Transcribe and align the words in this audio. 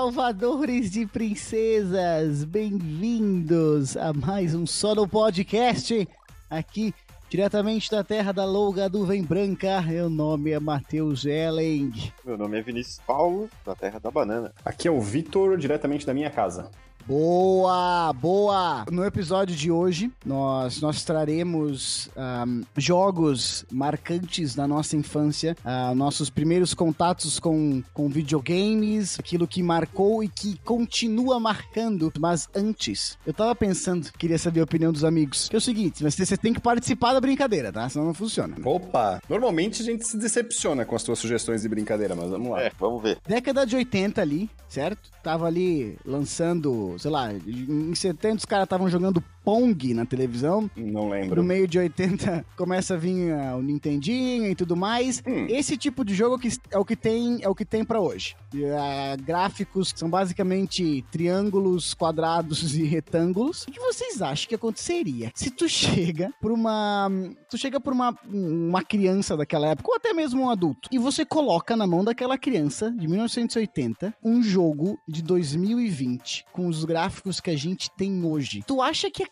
salvadores 0.00 0.90
de 0.90 1.04
princesas, 1.04 2.42
bem-vindos 2.44 3.98
a 3.98 4.14
mais 4.14 4.54
um 4.54 4.66
Solo 4.66 5.06
Podcast 5.06 6.08
aqui 6.48 6.94
diretamente 7.28 7.90
da 7.90 8.02
terra 8.02 8.32
da 8.32 8.46
louga 8.46 8.88
nuvem 8.88 9.22
branca. 9.22 9.82
Meu 9.82 10.08
nome 10.08 10.52
é 10.52 10.58
Matheus 10.58 11.26
Ellen. 11.26 11.92
Meu 12.24 12.38
nome 12.38 12.58
é 12.58 12.62
Vinícius 12.62 12.98
Paulo, 13.06 13.50
da 13.62 13.74
terra 13.74 14.00
da 14.00 14.10
banana. 14.10 14.54
Aqui 14.64 14.88
é 14.88 14.90
o 14.90 15.02
Vitor, 15.02 15.58
diretamente 15.58 16.06
da 16.06 16.14
minha 16.14 16.30
casa. 16.30 16.70
Boa, 17.10 18.12
boa! 18.12 18.84
No 18.88 19.04
episódio 19.04 19.56
de 19.56 19.68
hoje, 19.68 20.12
nós, 20.24 20.80
nós 20.80 21.02
traremos 21.02 22.08
um, 22.16 22.62
jogos 22.76 23.64
marcantes 23.68 24.54
da 24.54 24.64
nossa 24.68 24.96
infância, 24.96 25.56
uh, 25.64 25.92
nossos 25.92 26.30
primeiros 26.30 26.72
contatos 26.72 27.40
com, 27.40 27.82
com 27.92 28.08
videogames, 28.08 29.18
aquilo 29.18 29.48
que 29.48 29.60
marcou 29.60 30.22
e 30.22 30.28
que 30.28 30.56
continua 30.58 31.40
marcando. 31.40 32.12
Mas 32.16 32.48
antes, 32.54 33.18
eu 33.26 33.34
tava 33.34 33.56
pensando, 33.56 34.12
queria 34.12 34.38
saber 34.38 34.60
a 34.60 34.64
opinião 34.64 34.92
dos 34.92 35.02
amigos, 35.02 35.48
que 35.48 35.56
é 35.56 35.58
o 35.58 35.60
seguinte, 35.60 36.04
você, 36.04 36.24
você 36.24 36.36
tem 36.36 36.54
que 36.54 36.60
participar 36.60 37.12
da 37.12 37.20
brincadeira, 37.20 37.72
tá? 37.72 37.88
Senão 37.88 38.06
não 38.06 38.14
funciona. 38.14 38.54
Opa! 38.64 39.20
Normalmente 39.28 39.82
a 39.82 39.84
gente 39.84 40.06
se 40.06 40.16
decepciona 40.16 40.84
com 40.84 40.94
as 40.94 41.02
tuas 41.02 41.18
sugestões 41.18 41.62
de 41.62 41.68
brincadeira, 41.68 42.14
mas 42.14 42.30
vamos 42.30 42.52
lá. 42.52 42.62
É, 42.62 42.70
vamos 42.78 43.02
ver. 43.02 43.18
Década 43.26 43.66
de 43.66 43.74
80 43.74 44.22
ali, 44.22 44.48
certo? 44.68 45.10
Tava 45.24 45.48
ali 45.48 45.98
lançando 46.06 46.99
sei 47.00 47.10
lá, 47.10 47.32
em 47.32 47.94
70 47.94 48.36
os 48.36 48.44
caras 48.44 48.64
estavam 48.64 48.88
jogando 48.88 49.24
Pong 49.44 49.94
na 49.94 50.04
televisão. 50.04 50.70
Não 50.76 51.08
lembro. 51.08 51.36
No 51.36 51.42
meio 51.42 51.66
de 51.66 51.78
80 51.78 52.44
começa 52.56 52.94
a 52.94 52.96
vir 52.96 53.32
uh, 53.32 53.56
o 53.56 53.62
Nintendinho 53.62 54.50
e 54.50 54.54
tudo 54.54 54.76
mais. 54.76 55.22
Hum. 55.26 55.46
Esse 55.48 55.76
tipo 55.76 56.04
de 56.04 56.14
jogo 56.14 56.38
que 56.38 56.48
é 56.70 56.78
o 56.78 56.84
que 56.84 56.96
tem, 56.96 57.38
é 57.42 57.48
o 57.48 57.54
que 57.54 57.64
tem 57.64 57.84
para 57.84 58.00
hoje. 58.00 58.36
Uh, 58.54 59.22
gráficos 59.22 59.92
são 59.94 60.10
basicamente 60.10 61.04
triângulos, 61.10 61.94
quadrados 61.94 62.74
e 62.76 62.84
retângulos. 62.84 63.62
O 63.62 63.70
que 63.70 63.80
vocês 63.80 64.20
acham 64.22 64.48
que 64.48 64.54
aconteceria 64.54 65.30
se 65.34 65.50
tu 65.50 65.68
chega 65.68 66.32
por 66.40 66.52
uma, 66.52 67.10
tu 67.48 67.56
chega 67.56 67.80
por 67.80 67.92
uma 67.92 68.14
uma 68.32 68.82
criança 68.82 69.36
daquela 69.36 69.68
época 69.68 69.90
ou 69.90 69.96
até 69.96 70.12
mesmo 70.12 70.42
um 70.42 70.50
adulto 70.50 70.88
e 70.92 70.98
você 70.98 71.24
coloca 71.24 71.76
na 71.76 71.86
mão 71.86 72.04
daquela 72.04 72.38
criança 72.38 72.90
de 72.90 73.06
1980 73.06 74.14
um 74.22 74.42
jogo 74.42 74.98
de 75.08 75.22
2020 75.22 76.46
com 76.52 76.66
os 76.66 76.84
gráficos 76.84 77.40
que 77.40 77.50
a 77.50 77.56
gente 77.56 77.90
tem 77.90 78.24
hoje. 78.24 78.62
Tu 78.66 78.80
acha 78.80 79.10
que, 79.10 79.24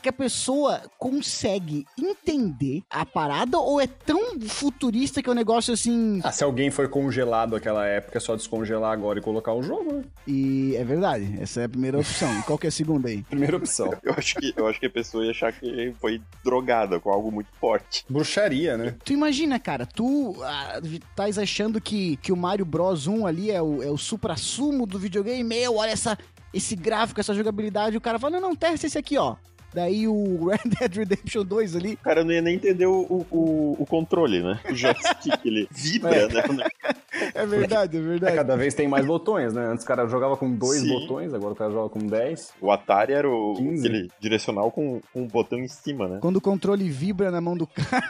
que 0.00 0.08
a 0.08 0.12
pessoa 0.12 0.82
consegue 0.98 1.86
entender 1.98 2.82
a 2.88 3.04
parada 3.04 3.58
ou 3.58 3.80
é 3.80 3.86
tão 3.86 4.40
futurista 4.40 5.22
que 5.22 5.28
é 5.28 5.32
um 5.32 5.36
negócio 5.36 5.74
assim. 5.74 6.20
Ah, 6.22 6.32
se 6.32 6.42
alguém 6.42 6.70
foi 6.70 6.88
congelado 6.88 7.52
naquela 7.52 7.86
época, 7.86 8.18
é 8.18 8.20
só 8.20 8.36
descongelar 8.36 8.92
agora 8.92 9.18
e 9.18 9.22
colocar 9.22 9.52
o 9.52 9.62
jogo, 9.62 9.92
né? 9.92 10.04
E 10.26 10.74
é 10.76 10.84
verdade, 10.84 11.38
essa 11.40 11.60
é 11.60 11.64
a 11.64 11.68
primeira 11.68 11.98
opção. 11.98 12.38
E 12.38 12.42
qual 12.44 12.58
que 12.58 12.66
é 12.66 12.68
a 12.68 12.72
segunda 12.72 13.08
aí? 13.08 13.22
Primeira 13.28 13.56
opção. 13.56 13.92
eu, 14.02 14.14
acho 14.16 14.36
que, 14.36 14.54
eu 14.56 14.66
acho 14.66 14.80
que 14.80 14.86
a 14.86 14.90
pessoa 14.90 15.24
ia 15.24 15.32
achar 15.32 15.52
que 15.52 15.94
foi 16.00 16.22
drogada 16.42 16.98
com 17.00 17.10
algo 17.10 17.30
muito 17.30 17.48
forte. 17.60 18.04
Bruxaria, 18.08 18.76
né? 18.76 18.94
Tu 19.04 19.12
imagina, 19.12 19.58
cara, 19.58 19.84
tu 19.84 20.36
ah, 20.42 20.80
estás 20.82 21.38
achando 21.38 21.80
que, 21.80 22.16
que 22.18 22.32
o 22.32 22.36
Mario 22.36 22.64
Bros 22.64 23.06
1 23.06 23.26
ali 23.26 23.50
é 23.50 23.60
o, 23.60 23.82
é 23.82 23.90
o 23.90 23.96
supra-sumo 23.96 24.86
do 24.86 24.98
videogame? 24.98 25.44
Meu, 25.44 25.76
olha 25.76 25.90
essa 25.90 26.16
esse 26.54 26.76
gráfico, 26.76 27.20
essa 27.20 27.34
jogabilidade, 27.34 27.96
o 27.96 28.00
cara 28.00 28.18
fala, 28.18 28.38
não, 28.38 28.48
não, 28.48 28.56
testa 28.56 28.86
esse 28.86 28.96
aqui, 28.96 29.18
ó. 29.18 29.36
Daí 29.74 30.06
o 30.06 30.46
Red 30.48 30.70
Dead 30.70 30.94
Redemption 30.94 31.44
2 31.44 31.76
ali. 31.76 31.94
O 31.94 32.04
cara 32.04 32.22
não 32.22 32.32
ia 32.32 32.40
nem 32.40 32.54
entender 32.54 32.86
o, 32.86 33.26
o, 33.30 33.76
o 33.78 33.86
controle, 33.86 34.40
né? 34.40 34.60
O 34.70 34.74
joystick, 34.74 35.44
ele 35.44 35.68
vibra, 35.74 36.14
é. 36.14 36.28
né? 36.28 36.64
É 37.32 37.46
verdade, 37.46 37.96
é 37.96 38.00
verdade. 38.00 38.32
É, 38.32 38.36
cada 38.36 38.56
vez 38.56 38.74
tem 38.74 38.88
mais 38.88 39.06
botões, 39.06 39.54
né? 39.54 39.66
Antes 39.66 39.84
o 39.84 39.88
cara 39.88 40.06
jogava 40.08 40.36
com 40.36 40.50
dois 40.50 40.80
Sim. 40.80 40.88
botões, 40.88 41.32
agora 41.32 41.52
o 41.52 41.56
cara 41.56 41.70
joga 41.70 41.88
com 41.88 42.00
dez. 42.00 42.52
O 42.60 42.72
Atari 42.72 43.12
era 43.12 43.28
o 43.28 43.52
aquele 43.52 44.10
direcional 44.20 44.70
com, 44.72 45.00
com 45.12 45.22
um 45.22 45.26
botão 45.28 45.58
em 45.58 45.68
cima, 45.68 46.08
né? 46.08 46.18
Quando 46.20 46.36
o 46.36 46.40
controle 46.40 46.88
vibra 46.88 47.30
na 47.30 47.40
mão 47.40 47.56
do 47.56 47.68
cara, 47.68 48.04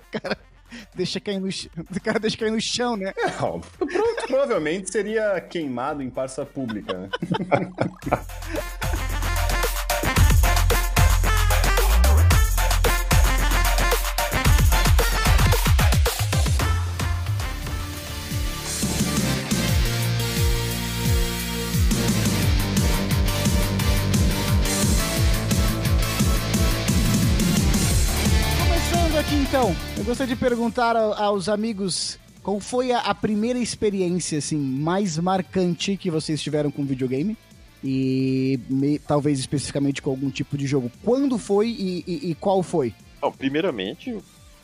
o 0.00 0.20
cara 0.20 0.38
deixa 0.94 1.20
cair 1.20 1.40
no 1.40 1.50
chão. 1.50 1.70
O 1.76 2.00
cara 2.00 2.18
deixa 2.18 2.36
cair 2.36 2.50
no 2.50 2.60
chão, 2.60 2.96
né? 2.96 3.12
É, 3.16 3.26
ó, 3.42 3.60
provavelmente 4.26 4.90
seria 4.90 5.40
queimado 5.40 6.02
em 6.02 6.10
praça 6.10 6.44
pública, 6.44 6.96
né? 6.98 7.08
gostaria 30.08 30.34
de 30.34 30.40
perguntar 30.40 30.96
aos 30.96 31.50
amigos 31.50 32.18
qual 32.42 32.58
foi 32.60 32.92
a, 32.92 33.14
primeira 33.14 33.58
experiência 33.58 34.38
assim 34.38 34.56
mais 34.56 35.18
marcante 35.18 35.98
que 35.98 36.10
vocês 36.10 36.40
tiveram 36.40 36.70
com 36.70 36.82
videogame 36.82 37.36
e 37.84 38.58
me, 38.70 38.98
talvez 38.98 39.38
especificamente 39.38 40.00
com 40.00 40.08
algum 40.08 40.30
tipo 40.30 40.56
de 40.56 40.66
jogo. 40.66 40.90
Quando 41.04 41.36
foi 41.36 41.68
e, 41.68 42.04
e, 42.06 42.30
e 42.30 42.34
qual 42.34 42.62
foi? 42.62 42.94
Bom, 43.20 43.30
primeiramente, 43.30 44.08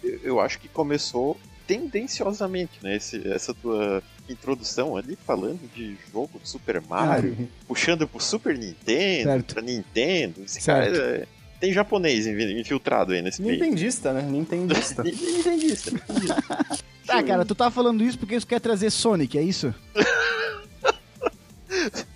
eu, 0.03 0.19
eu, 0.23 0.41
acho 0.41 0.59
que 0.59 0.67
começou 0.67 1.39
tendenciosamente, 1.67 2.79
né? 2.83 2.97
Esse, 2.97 3.29
essa 3.29 3.53
tua 3.53 4.03
introdução 4.27 4.97
ali 4.97 5.15
falando 5.27 5.71
de 5.75 5.95
jogo 6.11 6.41
Super 6.43 6.81
Mario, 6.81 7.37
ah, 7.39 7.45
puxando 7.69 8.09
pro 8.09 8.19
Super 8.19 8.57
Nintendo, 8.57 9.25
certo. 9.25 9.55
pra 9.57 9.63
Nintendo. 9.63 10.43
Esse 10.43 10.63
certo. 10.63 10.95
cara 10.95 11.17
é 11.19 11.27
tem 11.65 11.73
japonês 11.73 12.27
infiltrado 12.27 13.15
aí 13.15 13.23
nesse 13.23 13.41
meio. 13.41 13.55
Nintendista, 13.55 14.13
né? 14.13 14.21
Nintendista. 14.21 15.03
Nintendista. 15.03 15.93
tá, 17.07 17.23
cara, 17.25 17.43
tu 17.47 17.55
tá 17.55 17.71
falando 17.71 18.05
isso 18.05 18.19
porque 18.19 18.39
tu 18.39 18.47
quer 18.47 18.61
trazer 18.61 18.91
Sonic, 18.91 19.39
é 19.39 19.43
isso? 19.43 19.75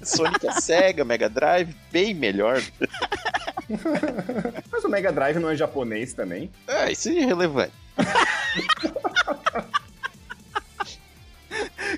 Sonic 0.03 0.47
é 0.47 0.53
Sega, 0.53 1.03
Mega 1.03 1.31
Drive, 1.31 1.75
bem 1.91 2.12
melhor. 2.12 2.62
Mas 4.70 4.84
o 4.84 4.88
Mega 4.88 5.10
Drive 5.10 5.38
não 5.38 5.48
é 5.50 5.56
japonês 5.56 6.12
também? 6.12 6.50
É, 6.66 6.92
isso 6.92 7.08
é 7.08 7.12
irrelevante. 7.12 7.72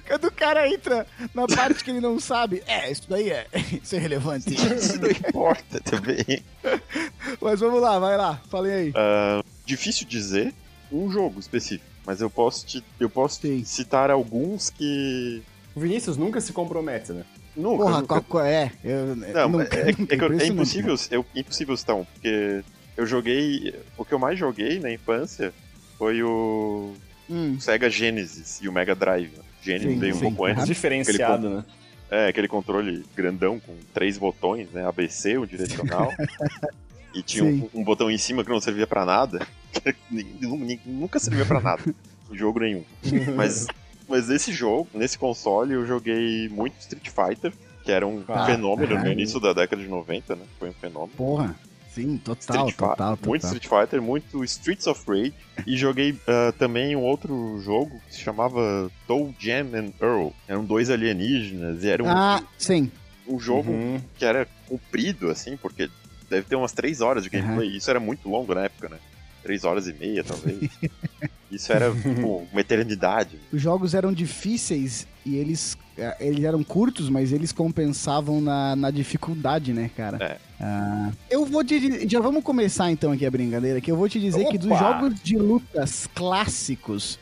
Quando 0.06 0.26
o 0.26 0.32
cara 0.32 0.68
entra 0.68 1.06
na 1.34 1.46
parte 1.46 1.84
que 1.84 1.90
ele 1.90 2.00
não 2.00 2.18
sabe, 2.18 2.62
é, 2.66 2.90
isso 2.90 3.02
daí 3.08 3.30
é, 3.30 3.46
isso 3.82 3.94
é 3.94 3.98
relevante. 3.98 4.54
Isso 4.54 5.00
não 5.00 5.10
importa 5.10 5.80
também. 5.80 6.42
Mas 7.40 7.60
vamos 7.60 7.80
lá, 7.80 7.98
vai 7.98 8.16
lá, 8.16 8.40
falei 8.48 8.72
aí. 8.72 8.90
Uh, 8.90 9.44
difícil 9.64 10.06
dizer 10.06 10.54
um 10.90 11.10
jogo 11.10 11.38
específico, 11.38 11.84
mas 12.06 12.20
eu 12.20 12.30
posso, 12.30 12.66
te, 12.66 12.84
eu 12.98 13.08
posso 13.08 13.40
citar 13.64 14.10
alguns 14.10 14.70
que. 14.70 15.42
O 15.74 15.80
Vinícius 15.80 16.16
nunca 16.16 16.40
se 16.40 16.52
compromete, 16.52 17.12
né? 17.12 17.24
Nunca. 17.56 17.84
Porra, 17.84 18.00
nunca... 18.00 18.20
Qual, 18.22 18.44
é? 18.44 18.72
Eu, 18.82 19.16
não, 19.16 19.48
nunca, 19.48 19.76
é, 19.76 19.92
nunca, 19.96 20.14
é, 20.14 20.42
é, 20.42 20.46
impossível, 20.46 20.94
é 21.10 21.38
impossível, 21.38 21.74
então, 21.80 22.06
porque 22.12 22.62
eu 22.96 23.06
joguei. 23.06 23.74
O 23.96 24.04
que 24.04 24.12
eu 24.12 24.18
mais 24.18 24.38
joguei 24.38 24.80
na 24.80 24.90
infância 24.90 25.52
foi 25.96 26.22
o 26.22 26.92
hum. 27.28 27.58
Sega 27.60 27.88
Genesis 27.88 28.60
e 28.62 28.68
o 28.68 28.72
Mega 28.72 28.94
Drive. 28.94 29.32
Genesis 29.62 29.98
veio 29.98 30.16
um 30.16 30.20
pouco 30.20 30.44
antes. 30.46 30.66
Diferenciado, 30.66 31.50
né? 31.50 31.64
É, 32.10 32.28
aquele 32.28 32.48
controle 32.48 33.04
grandão 33.14 33.60
com 33.60 33.76
três 33.94 34.18
botões, 34.18 34.68
né? 34.72 34.84
ABC, 34.86 35.38
o 35.38 35.46
direcional. 35.46 36.12
e 37.14 37.22
tinha 37.22 37.44
um, 37.44 37.68
um, 37.74 37.84
botão 37.84 38.10
em 38.10 38.18
cima 38.18 38.44
que 38.44 38.50
não 38.50 38.60
servia 38.60 38.86
para 38.86 39.04
nada. 39.04 39.46
Nunca 40.86 41.18
servia 41.18 41.44
para 41.44 41.60
nada. 41.60 41.82
em 42.30 42.36
jogo 42.36 42.60
nenhum. 42.60 42.84
mas, 43.36 43.66
mas 44.08 44.28
nesse 44.28 44.52
jogo, 44.52 44.88
nesse 44.94 45.18
console, 45.18 45.74
eu 45.74 45.86
joguei 45.86 46.48
muito 46.48 46.78
Street 46.80 47.08
Fighter, 47.08 47.52
que 47.82 47.90
era 47.90 48.06
um 48.06 48.22
ah, 48.28 48.46
fenômeno 48.46 48.98
no 48.98 49.10
início 49.10 49.40
da 49.40 49.52
década 49.52 49.82
de 49.82 49.88
90, 49.88 50.36
né? 50.36 50.42
Foi 50.58 50.70
um 50.70 50.74
fenômeno. 50.74 51.12
Porra. 51.16 51.56
Sim, 51.92 52.18
total, 52.18 52.68
Street 52.68 52.76
total, 52.76 53.16
total. 53.16 53.28
Muito 53.28 53.46
Street 53.46 53.66
Fighter, 53.66 54.00
muito 54.00 54.44
Streets 54.44 54.86
of 54.86 55.02
Rage. 55.08 55.34
e 55.66 55.76
joguei 55.76 56.12
uh, 56.12 56.52
também 56.56 56.94
um 56.94 57.02
outro 57.02 57.60
jogo 57.60 58.00
que 58.06 58.14
se 58.14 58.20
chamava 58.20 58.90
Toe 59.08 59.34
Jam 59.38 59.66
and 59.74 59.92
Earl. 60.00 60.30
Eram 60.46 60.64
dois 60.64 60.88
alienígenas 60.88 61.82
e 61.82 61.88
era 61.88 62.04
um, 62.04 62.08
ah, 62.08 62.42
sim. 62.56 62.90
um 63.26 63.40
jogo 63.40 63.72
uhum. 63.72 64.00
que 64.16 64.24
era 64.24 64.46
comprido, 64.68 65.30
assim, 65.30 65.56
porque 65.56 65.90
deve 66.30 66.46
ter 66.46 66.56
umas 66.56 66.72
três 66.72 67.00
horas 67.00 67.24
de 67.24 67.30
gameplay. 67.30 67.68
Uhum. 67.68 67.76
Isso 67.76 67.90
era 67.90 68.00
muito 68.00 68.28
longo 68.28 68.54
na 68.54 68.62
época, 68.62 68.88
né? 68.88 68.96
Três 69.42 69.64
horas 69.64 69.88
e 69.88 69.92
meia, 69.92 70.22
talvez. 70.22 70.70
Isso 71.50 71.72
era 71.72 71.90
tipo, 71.92 72.46
uma 72.52 72.60
eternidade. 72.60 73.36
Os 73.52 73.60
jogos 73.60 73.92
eram 73.94 74.12
difíceis 74.12 75.06
e 75.26 75.36
eles, 75.36 75.76
é, 75.98 76.16
eles 76.20 76.44
eram 76.44 76.62
curtos, 76.62 77.08
mas 77.08 77.32
eles 77.32 77.50
compensavam 77.50 78.40
na, 78.40 78.76
na 78.76 78.90
dificuldade, 78.90 79.72
né, 79.72 79.90
cara? 79.96 80.18
É. 80.24 80.36
Ah, 80.60 81.10
eu 81.28 81.44
vou 81.44 81.64
te 81.64 82.06
Já 82.08 82.20
vamos 82.20 82.44
começar 82.44 82.90
então 82.92 83.10
aqui 83.10 83.26
a 83.26 83.30
brincadeira, 83.30 83.80
que 83.80 83.90
eu 83.90 83.96
vou 83.96 84.08
te 84.08 84.20
dizer 84.20 84.42
Opa! 84.42 84.50
que 84.52 84.58
dos 84.58 84.78
jogos 84.78 85.20
de 85.20 85.36
lutas 85.36 86.06
clássicos 86.14 87.18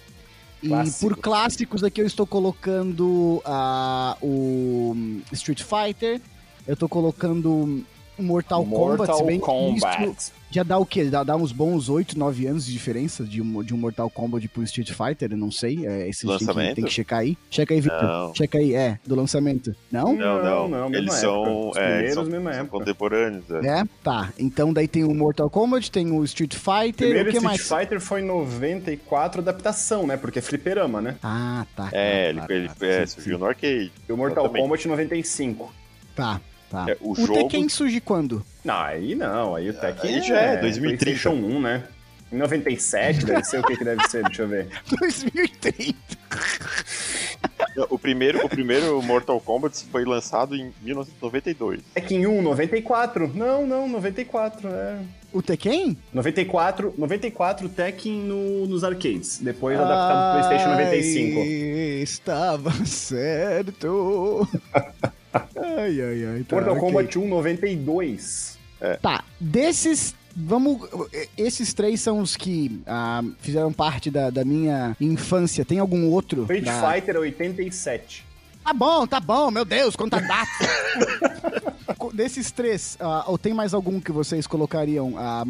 E 0.63 0.69
Clássicos. 0.69 1.01
por 1.01 1.17
clássicos 1.17 1.85
aqui 1.85 2.03
eu 2.03 2.07
estou 2.07 2.27
colocando 2.27 3.41
ah, 3.47 4.17
o 4.21 4.95
Street 5.33 5.63
Fighter, 5.63 6.21
eu 6.67 6.77
tô 6.77 6.87
colocando 6.89 7.83
o 8.19 8.23
Mortal, 8.23 8.65
Kombat, 8.65 9.17
se 9.17 9.25
bem 9.25 9.41
que 9.41 10.05
isso 10.17 10.33
já 10.51 10.63
dá 10.63 10.79
o 10.79 10.87
quê? 10.87 11.05
Dá, 11.05 11.23
dá 11.23 11.37
uns 11.37 11.53
bons 11.53 11.89
8, 11.89 12.19
9 12.19 12.47
anos 12.47 12.67
de 12.67 12.73
diferença 12.73 13.25
de 13.25 13.43
um, 13.43 13.63
de 13.63 13.75
um 13.75 13.77
Mortal 13.77 14.09
Kombat 14.09 14.49
pro 14.49 14.63
Street 14.63 14.91
Fighter, 14.91 15.33
eu 15.33 15.37
não 15.37 15.51
sei. 15.51 15.87
É, 15.87 16.09
esse 16.09 16.27
gente 16.27 16.39
tem 16.39 16.39
que, 16.39 16.45
Lançamento? 16.47 16.75
tem 16.77 16.85
que 16.85 16.91
checar 16.91 17.19
aí. 17.21 17.37
Checa 17.51 17.75
aí, 17.75 17.81
Victor. 17.81 18.03
Não. 18.03 18.35
Checa 18.35 18.59
aí, 18.59 18.75
é, 18.75 18.99
do 19.07 19.15
lançamento. 19.15 19.75
Não? 19.93 20.15
Não, 20.15 20.43
Não, 20.43 20.69
não. 20.69 20.89
eles 20.89 21.15
época. 21.15 21.21
são, 21.21 21.71
Os 21.71 21.77
é, 21.77 21.87
primeiros, 21.87 22.15
são, 22.15 22.25
mesma 22.25 22.53
são 22.53 22.61
época. 22.61 22.79
contemporâneos. 22.79 23.51
É. 23.51 23.81
É? 23.81 23.85
Tá. 24.03 24.33
Então 24.39 24.73
daí 24.73 24.89
tem 24.89 25.05
o 25.05 25.15
Mortal 25.15 25.51
Kombat, 25.51 25.91
tem 25.91 26.11
o 26.11 26.25
Street 26.25 26.55
Fighter, 26.55 27.09
Primeiro 27.09 27.29
o 27.29 27.33
que 27.33 27.39
Street 27.39 27.43
mais? 27.43 27.69
Fighter 27.69 28.01
foi 28.01 28.23
em 28.23 28.25
94, 28.25 29.43
adaptação, 29.43 30.07
né? 30.07 30.17
Porque 30.17 30.39
é 30.39 30.43
fliperama, 30.43 31.01
né? 31.03 31.17
Ah, 31.23 31.67
tá. 31.77 31.91
É, 31.93 32.25
tá, 32.25 32.29
ele, 32.31 32.41
tá, 32.41 32.55
ele 32.55 32.69
tá, 32.69 32.87
é, 32.87 33.07
sim, 33.07 33.15
surgiu 33.15 33.35
sim. 33.35 33.41
no 33.41 33.47
arcade. 33.47 33.93
E 34.09 34.13
o 34.13 34.17
Mortal. 34.17 34.49
Kombat 34.49 34.89
95. 34.89 35.73
Tá, 36.17 36.41
tá. 36.71 36.87
É, 36.89 36.97
o 37.01 37.13
o 37.13 37.15
jogo- 37.17 37.35
Tekken 37.35 37.69
surge 37.69 38.01
quando? 38.01 38.45
Não, 38.65 38.75
aí 38.81 39.15
não, 39.15 39.55
aí 39.55 39.71
o 39.71 39.75
Tekken 39.75 40.17
Aí 40.17 40.23
já 40.23 40.41
é 40.41 40.57
2030. 40.59 41.05
PlayStation 41.05 41.31
1, 41.35 41.61
né? 41.61 41.85
Em 42.31 42.37
97 42.37 43.25
deve 43.25 43.43
ser 43.45 43.61
o 43.61 43.63
que 43.63 43.77
que 43.77 43.85
deve 43.85 44.07
ser, 44.09 44.23
deixa 44.25 44.43
eu 44.43 44.49
ver. 44.49 44.69
2030. 45.01 45.97
O 47.91 47.99
primeiro, 47.99 48.45
o 48.45 48.49
primeiro 48.49 49.01
Mortal 49.03 49.41
Kombat 49.41 49.85
foi 49.91 50.05
lançado 50.05 50.55
em 50.55 50.73
1992. 50.83 51.81
Tekken 51.95 52.27
1, 52.27 52.43
94. 52.43 53.31
Não, 53.35 53.67
não, 53.67 53.89
94, 53.89 54.69
é. 54.69 54.99
O 55.33 55.41
Tekken? 55.43 55.97
94, 56.13 56.93
94 56.99 57.69
Tekken 57.69 58.13
no, 58.23 58.67
nos 58.67 58.83
arcades. 58.83 59.39
Depois 59.41 59.79
adaptado 59.79 60.41
pro 60.41 60.49
PlayStation 60.49 60.71
95. 60.75 61.41
Ai, 61.41 61.47
Estava 62.03 62.73
certo. 62.85 64.49
ai, 65.33 66.01
ai, 66.01 66.25
ai. 66.27 66.45
Tá, 66.45 66.57
Mortal 66.57 66.75
ok. 66.77 66.81
Kombat 66.81 67.19
1, 67.19 67.29
92. 67.29 68.59
Tá, 69.03 69.25
desses. 69.41 70.15
Vamos. 70.37 70.89
Esses 71.37 71.75
três 71.75 72.01
são 72.01 72.21
os 72.21 72.37
que 72.37 72.81
ah, 72.87 73.23
fizeram 73.41 73.73
parte 73.73 74.09
da, 74.11 74.31
da 74.31 74.45
minha 74.45 74.97
infância. 75.01 75.65
Tem 75.65 75.79
algum 75.81 76.09
outro? 76.11 76.43
Street 76.43 76.65
da- 76.65 76.93
Fighter 76.93 77.17
87. 77.17 78.25
Tá 78.63 78.73
bom, 78.75 79.07
tá 79.07 79.19
bom, 79.19 79.51
meu 79.51 79.65
Deus, 79.65 79.97
quanta 79.97 80.21
data! 80.21 80.45
Desses 82.13 82.51
três, 82.51 82.97
ah, 83.01 83.25
ou 83.27 83.39
tem 83.39 83.55
mais 83.55 83.73
algum 83.73 83.99
que 83.99 84.13
vocês 84.13 84.47
colocariam 84.47 85.15
ah, 85.17 85.43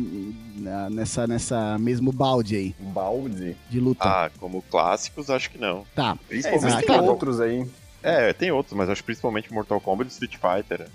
nessa, 0.91 1.27
nessa 1.27 1.77
mesmo 1.79 2.13
balde 2.13 2.57
aí 2.57 2.75
Balde. 2.79 3.57
de 3.69 3.81
luta? 3.81 4.05
Ah, 4.05 4.31
como 4.39 4.63
clássicos, 4.71 5.31
acho 5.31 5.51
que 5.51 5.59
não. 5.59 5.85
Tá. 5.95 6.13
É, 6.13 6.29
Principalmente. 6.29 6.65
Ah, 6.65 6.69
existem 6.69 6.87
claro. 6.87 7.05
outros 7.07 7.41
aí. 7.41 7.67
É, 8.03 8.33
tem 8.33 8.51
outros, 8.51 8.77
mas 8.77 8.89
acho 8.89 9.03
que 9.03 9.07
principalmente 9.07 9.53
Mortal 9.53 9.81
Kombat 9.81 10.09
e 10.09 10.13
Street 10.13 10.37
Fighter. 10.37 10.87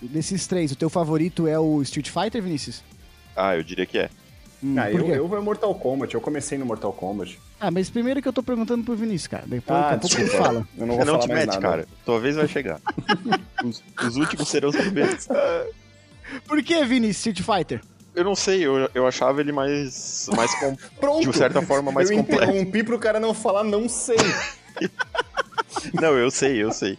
Desses 0.00 0.46
três, 0.46 0.72
o 0.72 0.76
teu 0.76 0.88
favorito 0.90 1.46
é 1.46 1.58
o 1.58 1.80
Street 1.82 2.08
Fighter, 2.10 2.42
Vinícius? 2.42 2.82
Ah, 3.36 3.56
eu 3.56 3.62
diria 3.62 3.86
que 3.86 3.98
é. 3.98 4.10
Hum, 4.62 4.74
Ah, 4.78 4.90
eu, 4.90 5.06
eu 5.08 5.26
vou 5.28 5.42
Mortal 5.42 5.74
Kombat. 5.74 6.14
Eu 6.14 6.20
comecei 6.20 6.58
no 6.58 6.66
Mortal 6.66 6.92
Kombat. 6.92 7.38
Ah, 7.58 7.70
mas 7.70 7.88
primeiro 7.90 8.20
que 8.20 8.28
eu 8.28 8.32
tô 8.32 8.42
perguntando 8.42 8.84
pro 8.84 8.94
Vinícius, 8.94 9.26
cara. 9.28 9.44
Depois 9.46 9.78
Ah, 9.78 9.82
daqui 9.82 9.94
a 9.94 9.98
pouco 10.00 10.14
ele 10.16 10.24
desculpa. 10.24 10.44
fala. 10.46 10.68
Eu 10.78 10.86
não 10.86 10.96
vou 10.96 11.04
não 11.04 11.12
falar 11.14 11.18
te 11.18 11.28
mais 11.28 11.40
mete, 11.46 11.54
nada. 11.54 11.60
cara. 11.60 11.88
Tua 12.04 12.20
vez 12.20 12.36
vai 12.36 12.48
chegar. 12.48 12.80
os, 13.64 13.82
os 14.02 14.16
últimos 14.16 14.48
serão 14.48 14.68
os 14.70 14.76
primeiros. 14.76 15.28
Por 16.46 16.62
que, 16.62 16.84
Vinícius, 16.84 17.26
Street 17.36 17.40
Fighter? 17.42 17.80
Eu 18.14 18.24
não 18.24 18.34
sei, 18.34 18.64
eu, 18.66 18.88
eu 18.94 19.06
achava 19.06 19.40
ele 19.40 19.52
mais, 19.52 20.28
mais 20.36 20.54
com- 20.58 20.76
Pronto. 21.00 21.30
de 21.30 21.36
certa 21.36 21.62
forma 21.62 21.90
mais 21.92 22.10
eu 22.10 22.16
completo. 22.18 22.44
interrompi 22.44 22.82
pro 22.82 22.98
cara 22.98 23.18
não 23.20 23.32
falar 23.32 23.64
não 23.64 23.88
sei. 23.88 24.16
Não, 25.94 26.16
eu 26.18 26.30
sei, 26.30 26.62
eu 26.62 26.72
sei. 26.72 26.98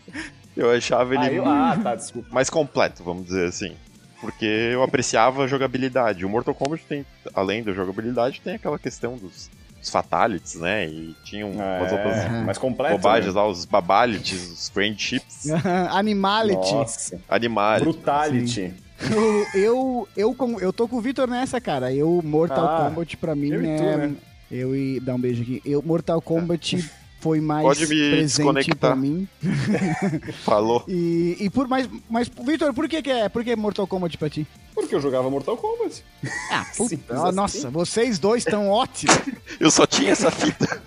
Eu 0.56 0.72
achava 0.72 1.14
ele 1.16 1.24
Ah, 1.24 1.32
eu- 1.32 1.46
ah, 1.46 1.80
tá, 1.82 1.96
desculpa. 1.96 2.28
mais 2.32 2.50
completo, 2.50 3.04
vamos 3.04 3.26
dizer 3.26 3.48
assim. 3.48 3.76
Porque 4.20 4.46
eu 4.46 4.84
apreciava 4.84 5.44
a 5.44 5.48
jogabilidade. 5.48 6.26
O 6.26 6.30
Mortal 6.30 6.54
Kombat 6.54 6.84
tem, 6.88 7.06
além 7.34 7.64
da 7.64 7.72
jogabilidade, 7.74 8.40
tem 8.44 8.54
aquela 8.56 8.78
questão 8.78 9.18
dos, 9.18 9.50
dos 9.80 9.90
fatalities, 9.90 10.56
né? 10.62 10.86
E 10.88 11.16
tinham 11.24 11.50
umas 11.52 11.92
outras 11.92 12.18
É, 12.26 12.30
mais 12.44 12.58
completo. 12.60 12.98
bobagens 12.98 13.34
né? 13.34 13.42
lá, 13.42 13.48
os 13.48 13.66
babalities, 13.66 14.52
os 14.52 14.70
friendships, 14.70 15.48
Animality. 15.92 16.74
Nossa. 16.74 17.20
animais. 17.28 17.82
Brutality. 17.82 18.74
Eu, 19.10 19.48
eu, 19.60 20.08
eu, 20.16 20.60
eu 20.62 20.72
tô 20.74 20.88
com 20.88 20.98
o 20.98 21.02
Vitor 21.02 21.28
nessa, 21.28 21.60
cara. 21.60 21.92
Eu, 21.92 22.22
Mortal 22.24 22.66
Ah, 22.68 22.90
Kombat, 22.90 23.18
pra 23.18 23.34
mim, 23.34 23.50
eu 23.50 23.64
e 23.64 23.68
é. 23.68 23.76
tu, 23.78 23.84
né? 23.98 24.16
Eu 24.52 24.76
e. 24.76 25.00
Dá 25.00 25.16
um 25.16 25.20
beijo 25.20 25.42
aqui. 25.42 25.60
Eu, 25.66 25.82
Mortal 25.82 26.22
Kombat 26.22 26.88
foi 27.22 27.40
mais 27.40 27.64
Pode 27.64 27.88
me 27.88 28.10
presente 28.12 28.76
pra 28.76 28.96
mim. 28.96 29.28
Falou. 30.44 30.84
E, 30.88 31.38
e 31.40 31.50
por 31.50 31.68
mais. 31.68 31.88
Mas, 32.10 32.28
Vitor, 32.28 32.74
por 32.74 32.90
que, 32.90 33.02
que 33.02 33.12
é? 33.12 33.30
Por 33.30 33.44
que 33.44 33.56
Mortal 33.56 33.86
Kombat 33.86 34.18
pra 34.18 34.30
ti? 34.30 34.46
Porque 34.74 34.96
eu 34.96 35.00
jogava 35.00 35.30
Mortal 35.30 35.56
Kombat. 35.56 36.04
Ah, 36.52 36.66
puta. 36.76 36.90
Simples 36.90 37.20
ah, 37.20 37.28
assim. 37.28 37.36
Nossa, 37.36 37.70
vocês 37.70 38.18
dois 38.18 38.44
estão 38.44 38.70
ótimos. 38.70 39.16
Eu 39.60 39.70
só 39.70 39.86
tinha 39.86 40.12
essa 40.12 40.32
fita. 40.32 40.82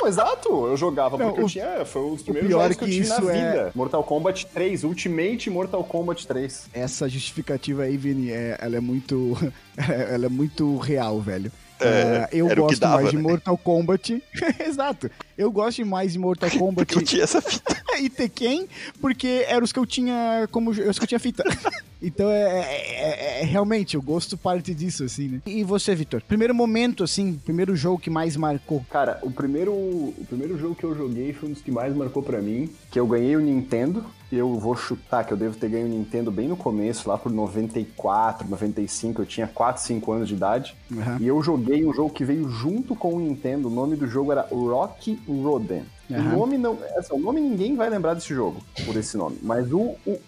Não, 0.00 0.08
exato. 0.08 0.48
Eu 0.48 0.76
jogava 0.76 1.18
Não, 1.18 1.26
porque 1.26 1.40
o- 1.42 1.44
eu 1.44 1.48
tinha. 1.48 1.84
Foi 1.84 2.00
um 2.02 2.14
dos 2.14 2.22
primeiros 2.22 2.48
pior 2.48 2.62
jogos 2.62 2.76
é 2.76 2.78
que 2.78 2.84
eu 2.84 2.88
que 2.88 2.94
tinha 2.94 3.08
na 3.08 3.18
isso 3.18 3.30
é- 3.30 3.34
vida. 3.34 3.72
Mortal 3.74 4.02
Kombat 4.02 4.46
3, 4.46 4.84
Ultimate 4.84 5.50
Mortal 5.50 5.84
Kombat 5.84 6.26
3. 6.26 6.68
Essa 6.72 7.06
justificativa 7.06 7.82
aí, 7.82 7.98
Vini, 7.98 8.30
é- 8.30 8.56
ela 8.58 8.76
é 8.76 8.80
muito. 8.80 9.36
ela 9.76 10.24
é 10.24 10.28
muito 10.30 10.78
real, 10.78 11.20
velho. 11.20 11.52
É, 11.80 12.24
Ah, 12.24 12.28
eu 12.32 12.54
gosto 12.54 12.80
dava, 12.80 12.96
mais 12.96 13.10
de 13.10 13.16
né? 13.16 13.22
Mortal 13.22 13.58
Kombat. 13.58 14.22
Exato. 14.66 15.10
Eu 15.36 15.50
gosto 15.50 15.84
mais 15.86 16.12
de 16.12 16.18
Mortal 16.18 16.50
Kombat 16.50 16.94
eu 16.94 17.02
tinha 17.02 17.24
essa 17.24 17.40
fita. 17.40 17.76
e 18.00 18.08
Tekken, 18.08 18.68
porque 19.00 19.44
eram 19.48 19.64
os 19.64 19.72
que 19.72 19.78
eu 19.78 19.86
tinha 19.86 20.48
como 20.50 20.70
os 20.70 20.98
que 20.98 21.04
eu 21.04 21.08
tinha 21.08 21.20
fita. 21.20 21.42
então 22.02 22.28
é, 22.30 22.42
é- 22.42 23.40
é- 23.40 23.42
é- 23.42 23.44
realmente 23.44 23.94
eu 23.94 24.02
gosto 24.02 24.36
parte 24.36 24.74
disso 24.74 25.04
assim, 25.04 25.28
né? 25.28 25.40
E 25.46 25.62
você, 25.64 25.94
Vitor? 25.94 26.22
Primeiro 26.26 26.54
momento 26.54 27.04
assim, 27.04 27.38
primeiro 27.44 27.74
jogo 27.76 27.98
que 27.98 28.10
mais 28.10 28.36
marcou. 28.36 28.84
Cara, 28.90 29.18
o 29.22 29.30
primeiro, 29.30 29.72
o 29.72 30.24
primeiro 30.28 30.58
jogo 30.58 30.74
que 30.74 30.84
eu 30.84 30.94
joguei 30.96 31.32
foi 31.32 31.48
um 31.48 31.52
dos 31.52 31.62
que 31.62 31.70
mais 31.70 31.94
marcou 31.94 32.22
pra 32.22 32.40
mim, 32.40 32.68
que 32.90 32.98
eu 33.00 33.06
ganhei 33.06 33.36
o 33.36 33.40
Nintendo. 33.40 34.04
E 34.32 34.36
eu 34.36 34.54
vou 34.60 34.76
chutar 34.76 35.24
que 35.24 35.32
eu 35.32 35.36
devo 35.36 35.56
ter 35.56 35.68
ganho 35.68 35.86
o 35.86 35.88
Nintendo 35.88 36.30
bem 36.30 36.46
no 36.46 36.56
começo, 36.56 37.08
lá 37.08 37.18
por 37.18 37.32
94, 37.32 38.48
95, 38.48 39.22
eu 39.22 39.26
tinha 39.26 39.48
4, 39.48 39.82
5 39.82 40.12
anos 40.12 40.28
de 40.28 40.34
idade. 40.34 40.76
Aham. 40.96 41.16
E 41.20 41.26
eu 41.26 41.42
joguei 41.42 41.84
um 41.84 41.92
jogo 41.92 42.10
que 42.10 42.24
veio 42.24 42.48
junto 42.48 42.94
com 42.94 43.14
o 43.14 43.18
Nintendo. 43.18 43.66
O 43.68 43.70
nome 43.70 43.96
do 43.96 44.06
jogo 44.06 44.30
era 44.30 44.42
Rock 44.50 45.18
Roden. 45.28 45.82
Aham. 46.10 46.34
O 46.34 46.38
nome 46.38 46.58
não. 46.58 46.78
Assim, 46.96 47.12
o 47.14 47.18
nome 47.18 47.40
ninguém 47.40 47.74
vai 47.74 47.90
lembrar 47.90 48.14
desse 48.14 48.32
jogo 48.32 48.60
por 48.84 48.96
esse 48.96 49.16
nome. 49.16 49.36
Mas 49.42 49.72
o. 49.72 49.96
o- 50.06 50.10
o- 50.12 50.20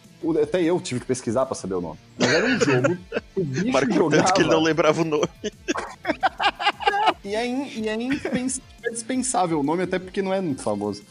até 0.43 0.63
eu 0.63 0.81
tive 0.81 1.01
que 1.01 1.07
pesquisar 1.07 1.47
pra 1.47 1.55
saber 1.55 1.75
o 1.75 1.81
nome. 1.81 1.99
Mas 2.19 2.29
era 2.31 2.47
um 2.47 2.59
jogo 2.61 2.97
que 3.35 3.41
o 3.41 3.45
bicho 3.45 3.73
Marcou 3.73 3.95
jogava. 3.97 4.23
tanto 4.25 4.35
que 4.35 4.43
ele 4.43 4.51
não 4.51 4.63
lembrava 4.63 5.01
o 5.03 5.05
nome. 5.05 5.29
E 7.25 7.35
é, 7.37 7.47
in- 7.47 7.69
e 7.83 7.89
é 7.89 7.95
indipens- 7.95 8.61
é 8.83 8.91
dispensável 8.91 9.61
o 9.61 9.63
nome, 9.63 9.85
até 9.85 9.97
porque 9.99 10.21
não 10.21 10.35
é 10.35 10.41
muito 10.41 10.61
famoso. 10.61 11.03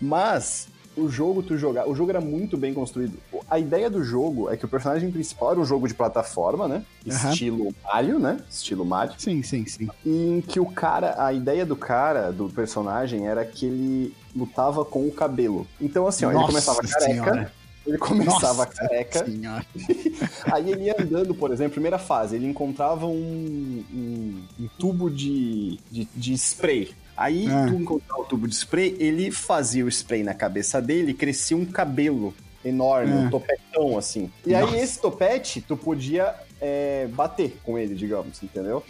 Mas 0.00 0.66
o 0.96 1.08
jogo 1.10 1.42
tu 1.42 1.58
jogar, 1.58 1.86
o 1.86 1.94
jogo 1.94 2.10
era 2.10 2.22
muito 2.22 2.56
bem 2.56 2.72
construído. 2.72 3.18
A 3.50 3.58
ideia 3.58 3.90
do 3.90 4.02
jogo 4.02 4.50
é 4.50 4.56
que 4.56 4.64
o 4.64 4.68
personagem 4.68 5.10
principal 5.10 5.50
era 5.52 5.60
um 5.60 5.64
jogo 5.66 5.86
de 5.86 5.92
plataforma, 5.92 6.66
né? 6.66 6.84
Aham. 7.06 7.30
Estilo 7.32 7.74
Mario, 7.84 8.18
né? 8.18 8.38
Estilo 8.50 8.84
Mario. 8.84 9.14
Sim, 9.18 9.42
sim, 9.42 9.66
sim. 9.66 9.88
em 10.06 10.40
que 10.40 10.58
o 10.58 10.64
cara, 10.66 11.22
a 11.22 11.32
ideia 11.34 11.66
do 11.66 11.76
cara, 11.76 12.32
do 12.32 12.48
personagem, 12.48 13.26
era 13.28 13.44
que 13.44 13.66
ele 13.66 14.14
lutava 14.34 14.84
com 14.86 15.06
o 15.06 15.12
cabelo. 15.12 15.66
Então, 15.78 16.06
assim, 16.06 16.24
ó, 16.24 16.32
ele 16.32 16.40
começava 16.46 16.80
careca. 16.80 17.04
Senhora. 17.12 17.52
Ele 17.88 17.98
começava 17.98 18.64
Nossa 18.64 18.66
careca, 18.66 19.24
Senhora. 19.24 19.64
aí 20.52 20.70
ele 20.70 20.84
ia 20.84 20.96
andando, 20.98 21.34
por 21.34 21.50
exemplo, 21.52 21.72
primeira 21.72 21.98
fase, 21.98 22.36
ele 22.36 22.46
encontrava 22.46 23.06
um, 23.06 23.84
um- 23.92 24.42
um 24.60 24.68
tubo 24.78 25.10
de, 25.10 25.78
de, 25.90 26.06
de 26.14 26.32
spray. 26.34 26.90
Aí 27.16 27.46
Ah. 27.50 27.66
tu 27.68 27.74
encontrava 27.74 28.22
o 28.22 28.24
tubo 28.26 28.46
de 28.46 28.54
spray, 28.54 28.94
ele 29.00 29.30
fazia 29.30 29.84
o 29.84 29.88
spray 29.88 30.22
na 30.22 30.34
cabeça 30.34 30.80
dele 30.80 31.10
e 31.12 31.14
crescia 31.14 31.56
um 31.56 31.64
cabelo 31.64 32.34
enorme, 32.64 33.12
Ah. 33.12 33.16
um 33.16 33.30
topetão 33.30 33.96
assim. 33.98 34.30
E 34.46 34.54
aí 34.54 34.62
Nossa. 34.62 34.76
esse 34.76 35.00
topete, 35.00 35.60
tu 35.60 35.76
podia 35.76 36.34
é, 36.60 37.06
bater 37.12 37.56
com 37.62 37.78
ele, 37.78 37.94
digamos, 37.94 38.42
entendeu? 38.42 38.84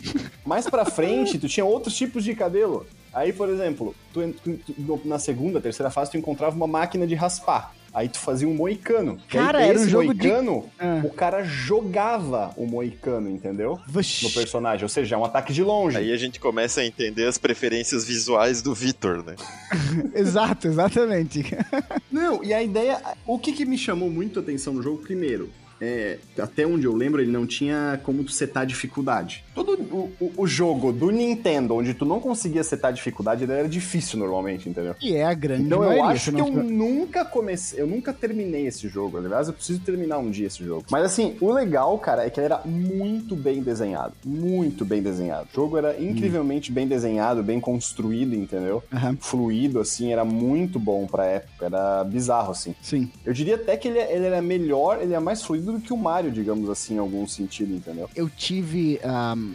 Mais 0.44 0.68
pra 0.68 0.84
frente, 0.86 1.38
tu 1.38 1.46
tinha 1.48 1.64
outros 1.64 1.94
tipos 1.94 2.24
de 2.24 2.34
cabelo. 2.34 2.86
Aí, 3.12 3.32
por 3.32 3.48
exemplo, 3.48 3.94
tu, 4.12 4.20
tu- 4.42 4.56
tu- 4.58 5.00
na 5.04 5.18
segunda, 5.18 5.60
terceira 5.60 5.90
fase, 5.90 6.10
tu 6.10 6.16
encontrava 6.16 6.56
uma 6.56 6.66
máquina 6.66 7.06
de 7.06 7.14
raspar. 7.14 7.74
Aí 7.92 8.08
tu 8.08 8.18
fazia 8.18 8.46
um 8.46 8.54
moicano. 8.54 9.12
Aí, 9.12 9.28
Cara, 9.28 9.62
era 9.62 9.78
um 9.78 9.82
esse 9.82 9.90
jogo 9.90 10.12
de- 10.14 10.28
moicano, 10.28 10.70
Ah. 10.78 11.00
o 11.04 11.10
cara 11.10 11.42
jogava 11.42 12.52
o 12.56 12.66
moicano, 12.66 13.28
entendeu? 13.30 13.78
No 13.86 14.30
personagem, 14.30 14.82
ou 14.84 14.88
seja, 14.88 15.14
é 15.14 15.18
um 15.18 15.24
ataque 15.24 15.52
de 15.52 15.62
longe. 15.62 15.96
Aí 15.96 16.12
a 16.12 16.16
gente 16.16 16.38
começa 16.38 16.80
a 16.80 16.86
entender 16.86 17.26
as 17.26 17.38
preferências 17.38 18.04
visuais 18.04 18.60
do 18.62 18.74
Vitor, 18.74 19.24
né? 19.24 19.34
Exato, 20.14 20.68
exatamente. 20.68 21.44
Não, 22.12 22.42
e 22.44 22.52
a 22.52 22.62
ideia. 22.62 23.00
O 23.26 23.38
que, 23.38 23.52
que 23.52 23.64
me 23.64 23.78
chamou 23.78 24.10
muito 24.10 24.38
a 24.38 24.42
atenção 24.42 24.74
no 24.74 24.82
jogo, 24.82 24.98
primeiro, 25.02 25.50
é, 25.80 26.18
até 26.38 26.66
onde 26.66 26.84
eu 26.84 26.94
lembro, 26.94 27.20
ele 27.20 27.30
não 27.30 27.46
tinha 27.46 28.00
como 28.02 28.24
tu 28.24 28.32
setar 28.32 28.66
dificuldade. 28.66 29.44
Todo 29.54 29.72
o, 29.72 30.12
o, 30.20 30.32
o, 30.38 30.46
jogo 30.46 30.92
do 30.92 31.10
Nintendo, 31.10 31.74
onde 31.74 31.94
tu 31.94 32.04
não 32.04 32.20
conseguia 32.20 32.64
setar 32.64 32.92
dificuldade, 32.92 33.44
ele 33.44 33.52
era 33.52 33.68
difícil 33.68 34.18
normalmente, 34.18 34.68
entendeu? 34.68 34.94
E 35.00 35.14
é 35.14 35.24
a 35.24 35.34
grande 35.34 35.62
Então 35.62 35.80
maioria, 35.80 36.00
eu 36.00 36.06
acho 36.06 36.32
que 36.32 36.36
não 36.36 36.48
eu 36.48 36.64
nunca 36.64 37.24
comecei, 37.24 37.80
eu 37.80 37.86
nunca 37.86 38.12
terminei 38.12 38.66
esse 38.66 38.88
jogo. 38.88 39.18
Aliás, 39.18 39.48
eu 39.48 39.54
preciso 39.54 39.80
terminar 39.80 40.18
um 40.18 40.30
dia 40.30 40.46
esse 40.46 40.64
jogo. 40.64 40.84
Mas 40.90 41.04
assim, 41.04 41.36
o 41.40 41.52
legal, 41.52 41.98
cara, 41.98 42.24
é 42.24 42.30
que 42.30 42.40
ele 42.40 42.46
era 42.46 42.60
muito 42.64 43.36
bem 43.36 43.62
desenhado. 43.62 44.14
Muito 44.24 44.84
bem 44.84 45.02
desenhado. 45.02 45.48
O 45.52 45.54
jogo 45.54 45.78
era 45.78 46.00
incrivelmente 46.00 46.72
bem 46.72 46.86
desenhado, 46.86 47.42
bem 47.42 47.60
construído, 47.60 48.34
entendeu? 48.34 48.82
Aham. 48.92 49.16
Fluido, 49.20 49.80
assim, 49.80 50.12
era 50.12 50.24
muito 50.24 50.78
bom 50.78 51.06
pra 51.06 51.26
época. 51.26 51.66
Era 51.66 52.04
bizarro, 52.04 52.52
assim. 52.52 52.74
Sim. 52.82 53.10
Eu 53.24 53.32
diria 53.32 53.56
até 53.56 53.76
que 53.76 53.88
ele, 53.88 53.98
ele 53.98 54.26
era 54.26 54.42
melhor, 54.42 55.00
ele 55.00 55.14
é 55.14 55.20
mais 55.20 55.42
fluido 55.42 55.67
do 55.72 55.80
que 55.80 55.92
o 55.92 55.96
Mario, 55.96 56.30
digamos 56.30 56.68
assim, 56.70 56.94
em 56.94 56.98
algum 56.98 57.26
sentido, 57.26 57.74
entendeu? 57.74 58.08
Eu 58.14 58.28
tive 58.28 59.00
ahm, 59.02 59.52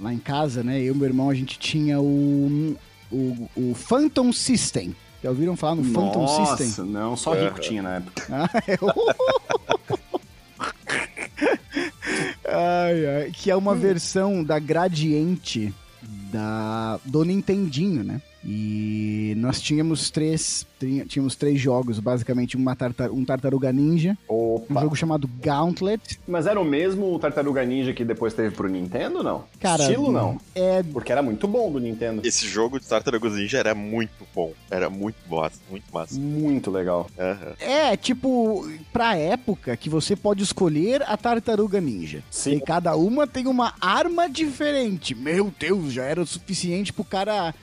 lá 0.00 0.12
em 0.12 0.18
casa, 0.18 0.62
né? 0.62 0.80
Eu 0.80 0.94
e 0.94 0.96
meu 0.96 1.06
irmão, 1.06 1.30
a 1.30 1.34
gente 1.34 1.58
tinha 1.58 2.00
o, 2.00 2.76
o, 3.10 3.48
o 3.56 3.74
Phantom 3.74 4.32
System. 4.32 4.94
Já 5.22 5.30
ouviram 5.30 5.56
falar 5.56 5.76
no 5.76 5.84
Phantom 5.84 6.26
System? 6.26 6.66
Nossa, 6.66 6.84
não, 6.84 7.16
só 7.16 7.32
rico 7.32 7.60
tinha 7.60 7.82
na 7.82 7.96
época. 7.96 8.26
Ah, 8.30 8.48
eu... 8.66 8.92
ai, 12.44 13.06
ai, 13.06 13.30
que 13.30 13.50
é 13.50 13.56
uma 13.56 13.74
versão 13.74 14.42
da 14.42 14.58
Gradiente 14.58 15.72
da, 16.32 16.98
do 17.04 17.24
Nintendinho, 17.24 18.02
né? 18.02 18.20
E 18.44 19.34
nós 19.38 19.60
tínhamos 19.60 20.10
três, 20.10 20.66
tínhamos 21.06 21.36
três 21.36 21.60
jogos, 21.60 21.98
basicamente 22.00 22.56
uma 22.56 22.74
tartar, 22.74 23.10
um 23.10 23.24
Tartaruga 23.24 23.72
Ninja, 23.72 24.16
um 24.28 24.56
Opa. 24.56 24.80
jogo 24.80 24.96
chamado 24.96 25.30
Gauntlet. 25.40 26.18
Mas 26.26 26.46
era 26.46 26.60
o 26.60 26.64
mesmo 26.64 27.16
Tartaruga 27.18 27.64
Ninja 27.64 27.92
que 27.92 28.04
depois 28.04 28.34
teve 28.34 28.54
pro 28.54 28.68
Nintendo, 28.68 29.22
não? 29.22 29.44
Cara, 29.60 29.82
Estilo, 29.82 30.10
não. 30.10 30.38
É, 30.54 30.82
Porque 30.82 31.12
era 31.12 31.22
muito 31.22 31.46
bom 31.46 31.70
do 31.70 31.78
Nintendo. 31.78 32.22
Esse 32.24 32.48
jogo 32.48 32.80
de 32.80 32.86
Tartarugas 32.86 33.34
Ninja 33.34 33.58
era 33.58 33.74
muito 33.74 34.26
bom. 34.34 34.52
Era 34.70 34.90
muito 34.90 35.16
massa, 35.30 35.60
muito 35.70 35.84
massa. 35.92 36.18
Muito 36.18 36.70
legal. 36.70 37.08
Aham. 37.18 37.52
é 37.60 37.96
tipo, 37.96 38.68
pra 38.92 39.16
época 39.16 39.76
que 39.76 39.88
você 39.88 40.16
pode 40.16 40.42
escolher 40.42 41.02
a 41.02 41.16
Tartaruga 41.16 41.80
Ninja. 41.80 42.22
Sim. 42.30 42.56
E 42.56 42.60
cada 42.60 42.96
uma 42.96 43.26
tem 43.26 43.46
uma 43.46 43.74
arma 43.80 44.28
diferente. 44.28 45.14
Meu 45.14 45.52
Deus, 45.58 45.92
já 45.92 46.04
era 46.04 46.20
o 46.20 46.26
suficiente 46.26 46.92
pro 46.92 47.04
cara 47.04 47.54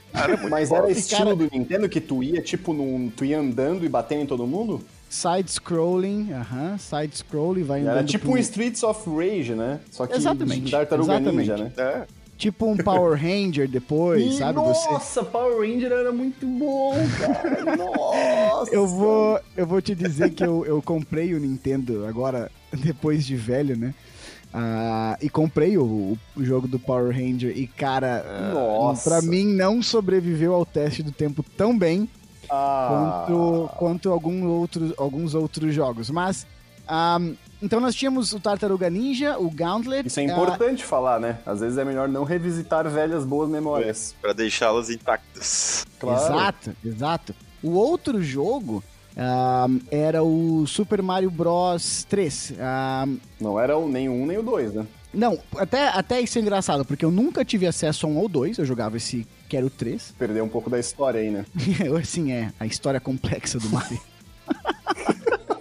Mas 0.48 0.69
era 0.76 0.90
Esse 0.90 1.00
estilo 1.00 1.24
cara- 1.24 1.36
do 1.36 1.48
Nintendo 1.52 1.88
que 1.88 2.00
tu 2.00 2.22
ia, 2.22 2.40
tipo, 2.40 2.72
num, 2.72 3.10
tu 3.14 3.24
ia 3.24 3.38
andando 3.38 3.84
e 3.84 3.88
batendo 3.88 4.22
em 4.22 4.26
todo 4.26 4.46
mundo? 4.46 4.80
side-scrolling, 5.08 6.32
aham, 6.32 6.78
side-scrolling, 6.78 7.64
vai 7.64 7.80
andando 7.80 7.96
Era 7.98 8.04
tipo 8.06 8.26
pro- 8.26 8.34
um 8.34 8.38
Streets 8.38 8.82
of 8.84 9.08
Rage, 9.10 9.54
né? 9.54 9.80
Só 9.90 10.06
que 10.06 10.16
Exatamente, 10.16 10.60
de 10.66 10.70
Tartaruga 10.70 11.14
exatamente. 11.14 11.50
Ninja, 11.50 11.56
né? 11.64 11.72
É, 11.76 12.06
Tipo 12.38 12.66
um 12.70 12.76
Power 12.76 13.20
Ranger 13.20 13.68
depois, 13.68 14.36
sabe? 14.36 14.58
Você... 14.60 14.88
Nossa, 14.90 15.22
Power 15.24 15.58
Ranger 15.60 15.92
era 15.92 16.10
muito 16.10 16.46
bom, 16.46 16.94
cara. 17.18 17.76
Nossa. 17.76 18.74
Eu 18.74 18.86
vou, 18.86 19.38
eu 19.56 19.66
vou 19.66 19.82
te 19.82 19.94
dizer 19.94 20.30
que 20.30 20.42
eu, 20.42 20.64
eu 20.64 20.80
comprei 20.80 21.34
o 21.34 21.38
Nintendo 21.40 22.06
agora, 22.06 22.50
depois 22.72 23.26
de 23.26 23.36
velho, 23.36 23.76
né? 23.76 23.92
Ah, 24.52 25.16
e 25.22 25.28
comprei 25.30 25.78
o, 25.78 26.18
o 26.36 26.44
jogo 26.44 26.66
do 26.66 26.78
Power 26.78 27.14
Ranger 27.14 27.56
e, 27.56 27.66
cara, 27.68 28.24
ah, 28.26 28.52
Nossa. 28.52 29.08
pra 29.08 29.22
mim 29.22 29.44
não 29.44 29.80
sobreviveu 29.82 30.54
ao 30.54 30.66
teste 30.66 31.02
do 31.04 31.12
tempo 31.12 31.44
tão 31.56 31.78
bem 31.78 32.08
Ah, 32.50 33.26
quanto, 33.28 33.70
quanto 33.76 34.10
algum 34.10 34.44
outro, 34.48 34.92
alguns 34.98 35.34
outros 35.36 35.72
jogos. 35.72 36.10
Mas, 36.10 36.46
ah, 36.88 37.18
então 37.62 37.78
nós 37.78 37.94
tínhamos 37.94 38.32
o 38.32 38.40
Tartaruga 38.40 38.90
Ninja, 38.90 39.38
o 39.38 39.48
Gauntlet. 39.50 40.08
Isso 40.08 40.18
é 40.18 40.24
importante 40.24 40.84
falar, 40.84 41.20
né? 41.20 41.38
Às 41.46 41.60
vezes 41.60 41.78
é 41.78 41.84
melhor 41.84 42.08
não 42.08 42.24
revisitar 42.24 42.88
velhas 42.88 43.24
boas 43.24 43.48
memórias. 43.48 44.16
pra 44.20 44.32
deixá-las 44.32 44.90
intactas. 44.90 45.86
Claro. 46.00 46.24
Exato, 46.34 46.76
exato. 46.84 47.34
O 47.62 47.72
outro 47.72 48.20
jogo 48.22 48.82
ah, 49.22 49.66
era 49.90 50.22
o 50.24 50.66
Super 50.66 51.02
Mario 51.02 51.30
Bros 51.30 52.04
3. 52.08 52.54
Ah, 52.58 53.06
Não 53.38 53.60
era 53.60 53.76
o 53.76 53.86
nem 53.88 54.08
o 54.08 54.12
um 54.12 54.26
nem 54.26 54.38
o 54.38 54.42
dois, 54.42 54.72
né? 54.72 54.86
não, 55.12 55.38
até, 55.56 55.88
até 55.88 56.20
isso 56.20 56.38
é 56.38 56.40
engraçado, 56.40 56.84
porque 56.84 57.04
eu 57.04 57.10
nunca 57.10 57.44
tive 57.44 57.66
acesso 57.66 58.06
a 58.06 58.08
um 58.08 58.16
ou 58.16 58.28
dois, 58.28 58.56
eu 58.58 58.64
jogava 58.64 58.96
esse 58.96 59.26
que 59.48 59.56
era 59.56 59.66
o 59.66 59.70
3. 59.70 60.14
Perdeu 60.18 60.44
um 60.44 60.48
pouco 60.48 60.70
da 60.70 60.78
história 60.78 61.20
aí, 61.20 61.30
né? 61.30 61.44
assim, 62.00 62.32
é, 62.32 62.50
a 62.58 62.64
história 62.64 63.00
complexa 63.00 63.58
do 63.58 63.68
Mario. 63.68 64.00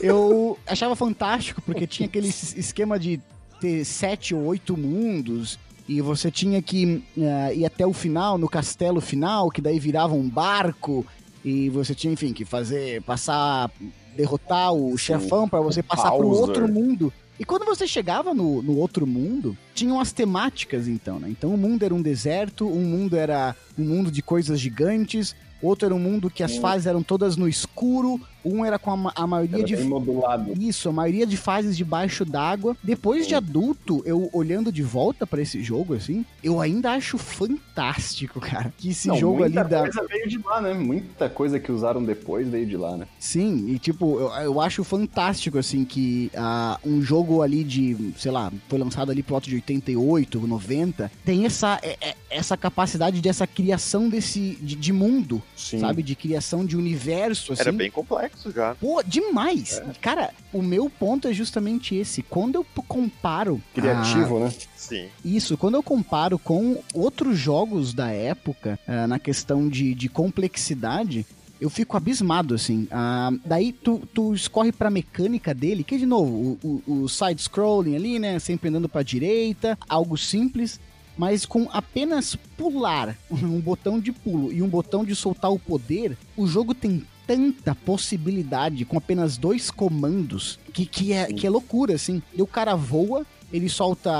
eu 0.00 0.58
achava 0.66 0.94
fantástico, 0.96 1.60
porque 1.62 1.86
tinha 1.86 2.06
aquele 2.06 2.28
es- 2.28 2.56
esquema 2.56 2.98
de 2.98 3.20
ter 3.60 3.84
sete 3.84 4.34
ou 4.34 4.44
oito 4.44 4.76
mundos, 4.76 5.58
e 5.88 6.00
você 6.00 6.30
tinha 6.30 6.62
que 6.62 7.02
ah, 7.18 7.52
ir 7.52 7.64
até 7.66 7.86
o 7.86 7.92
final, 7.92 8.38
no 8.38 8.48
castelo 8.48 9.00
final, 9.00 9.50
que 9.50 9.60
daí 9.60 9.78
virava 9.78 10.14
um 10.14 10.28
barco, 10.28 11.04
e 11.44 11.68
você 11.68 11.94
tinha, 11.94 12.12
enfim, 12.12 12.32
que 12.32 12.44
fazer, 12.44 13.02
passar, 13.02 13.70
derrotar 14.16 14.72
o 14.72 14.96
chefão 14.96 15.48
para 15.48 15.60
você 15.60 15.82
passar 15.82 16.10
pro 16.12 16.22
Bowser. 16.22 16.48
outro 16.48 16.72
mundo. 16.72 17.12
E 17.38 17.44
quando 17.44 17.64
você 17.64 17.86
chegava 17.86 18.32
no, 18.32 18.62
no 18.62 18.76
outro 18.78 19.06
mundo, 19.06 19.56
tinham 19.74 20.00
as 20.00 20.12
temáticas 20.12 20.86
então, 20.86 21.18
né? 21.18 21.28
Então 21.28 21.52
o 21.52 21.58
mundo 21.58 21.84
era 21.84 21.92
um 21.92 22.00
deserto, 22.00 22.66
um 22.66 22.84
mundo 22.84 23.16
era 23.16 23.54
um 23.76 23.84
mundo 23.84 24.10
de 24.10 24.22
coisas 24.22 24.60
gigantes, 24.60 25.34
outro 25.66 25.86
era 25.86 25.94
um 25.94 25.98
mundo 25.98 26.30
que 26.30 26.42
as 26.42 26.56
fases 26.56 26.86
eram 26.86 27.02
todas 27.02 27.36
no 27.36 27.48
escuro, 27.48 28.20
um 28.44 28.62
era 28.64 28.78
com 28.78 28.90
a, 29.08 29.12
a 29.14 29.26
maioria 29.26 29.58
Era 29.58 29.64
de 29.66 29.76
modulado. 29.84 30.52
isso, 30.60 30.88
a 30.88 30.92
maioria 30.92 31.26
de 31.26 31.36
fases 31.36 31.76
debaixo 31.76 32.24
d'água. 32.26 32.76
Depois 32.82 33.26
de 33.26 33.34
adulto, 33.34 34.02
eu 34.04 34.28
olhando 34.34 34.70
de 34.70 34.82
volta 34.82 35.26
pra 35.26 35.40
esse 35.40 35.62
jogo, 35.62 35.94
assim, 35.94 36.24
eu 36.42 36.60
ainda 36.60 36.90
acho 36.92 37.16
fantástico, 37.16 38.40
cara. 38.40 38.72
Que 38.76 38.90
esse 38.90 39.08
Não, 39.08 39.16
jogo 39.16 39.42
ali 39.42 39.54
muita 39.54 39.68
da. 39.68 39.80
coisa 39.80 40.06
veio 40.06 40.28
de 40.28 40.38
lá, 40.38 40.60
né? 40.60 40.74
Muita 40.74 41.28
coisa 41.30 41.58
que 41.58 41.72
usaram 41.72 42.04
depois 42.04 42.46
veio 42.48 42.66
de 42.66 42.76
lá, 42.76 42.96
né? 42.96 43.06
Sim, 43.18 43.66
e 43.68 43.78
tipo, 43.78 44.18
eu, 44.20 44.28
eu 44.42 44.60
acho 44.60 44.84
fantástico, 44.84 45.56
assim, 45.58 45.84
que 45.84 46.30
ah, 46.36 46.78
um 46.84 47.00
jogo 47.00 47.40
ali 47.42 47.64
de, 47.64 48.12
sei 48.18 48.30
lá, 48.30 48.52
foi 48.68 48.78
lançado 48.78 49.10
ali 49.10 49.22
por 49.22 49.30
volta 49.30 49.48
de 49.48 49.54
88, 49.56 50.46
90, 50.46 51.10
tem 51.24 51.46
essa, 51.46 51.78
é- 51.82 51.96
é- 52.00 52.14
essa 52.30 52.56
capacidade 52.56 53.20
dessa 53.20 53.46
criação 53.46 54.08
desse, 54.08 54.58
de, 54.60 54.74
de 54.76 54.92
mundo, 54.92 55.42
Sim. 55.56 55.80
sabe? 55.80 56.02
De 56.02 56.14
criação 56.14 56.64
de 56.64 56.76
universo, 56.76 57.52
assim. 57.52 57.62
Era 57.62 57.72
bem 57.72 57.90
complexo 57.90 58.50
já. 58.50 58.74
Pô, 58.74 59.02
demais! 59.02 59.80
Cara, 60.00 60.30
o 60.52 60.62
meu 60.62 60.90
ponto 60.90 61.28
é 61.28 61.32
justamente 61.32 61.94
esse. 61.94 62.22
Quando 62.22 62.56
eu 62.56 62.66
comparo. 62.86 63.60
Criativo, 63.74 64.40
né? 64.40 64.52
Sim. 64.76 65.08
isso, 65.24 65.56
quando 65.56 65.76
eu 65.76 65.82
comparo 65.82 66.38
com 66.38 66.82
outros 66.92 67.38
jogos 67.38 67.94
da 67.94 68.10
época, 68.10 68.78
ah, 68.86 69.06
na 69.06 69.18
questão 69.18 69.68
de, 69.68 69.94
de 69.94 70.08
complexidade. 70.08 71.26
Eu 71.60 71.70
fico 71.70 71.96
abismado, 71.96 72.54
assim. 72.54 72.86
Ah, 72.90 73.30
daí 73.44 73.72
tu, 73.72 74.02
tu 74.12 74.34
escorre 74.34 74.72
pra 74.72 74.90
mecânica 74.90 75.54
dele, 75.54 75.84
que 75.84 75.96
de 75.96 76.04
novo, 76.04 76.58
o, 76.62 76.82
o, 76.86 77.02
o 77.04 77.08
side-scrolling 77.08 77.94
ali, 77.96 78.18
né? 78.18 78.38
Sempre 78.38 78.68
andando 78.68 78.88
pra 78.88 79.02
direita, 79.02 79.78
algo 79.88 80.18
simples, 80.18 80.78
mas 81.16 81.46
com 81.46 81.68
apenas 81.72 82.36
pular, 82.56 83.16
um 83.30 83.60
botão 83.60 83.98
de 84.00 84.12
pulo 84.12 84.52
e 84.52 84.62
um 84.62 84.68
botão 84.68 85.04
de 85.04 85.14
soltar 85.14 85.52
o 85.52 85.58
poder, 85.58 86.16
o 86.36 86.46
jogo 86.46 86.74
tem 86.74 87.04
tanta 87.26 87.74
possibilidade 87.74 88.84
com 88.84 88.98
apenas 88.98 89.36
dois 89.36 89.70
comandos 89.70 90.58
que, 90.72 90.84
que, 90.84 91.12
é, 91.12 91.26
que 91.26 91.46
é 91.46 91.50
loucura, 91.50 91.94
assim. 91.94 92.22
E 92.34 92.42
o 92.42 92.46
cara 92.46 92.74
voa, 92.74 93.24
ele 93.52 93.68
solta 93.68 94.10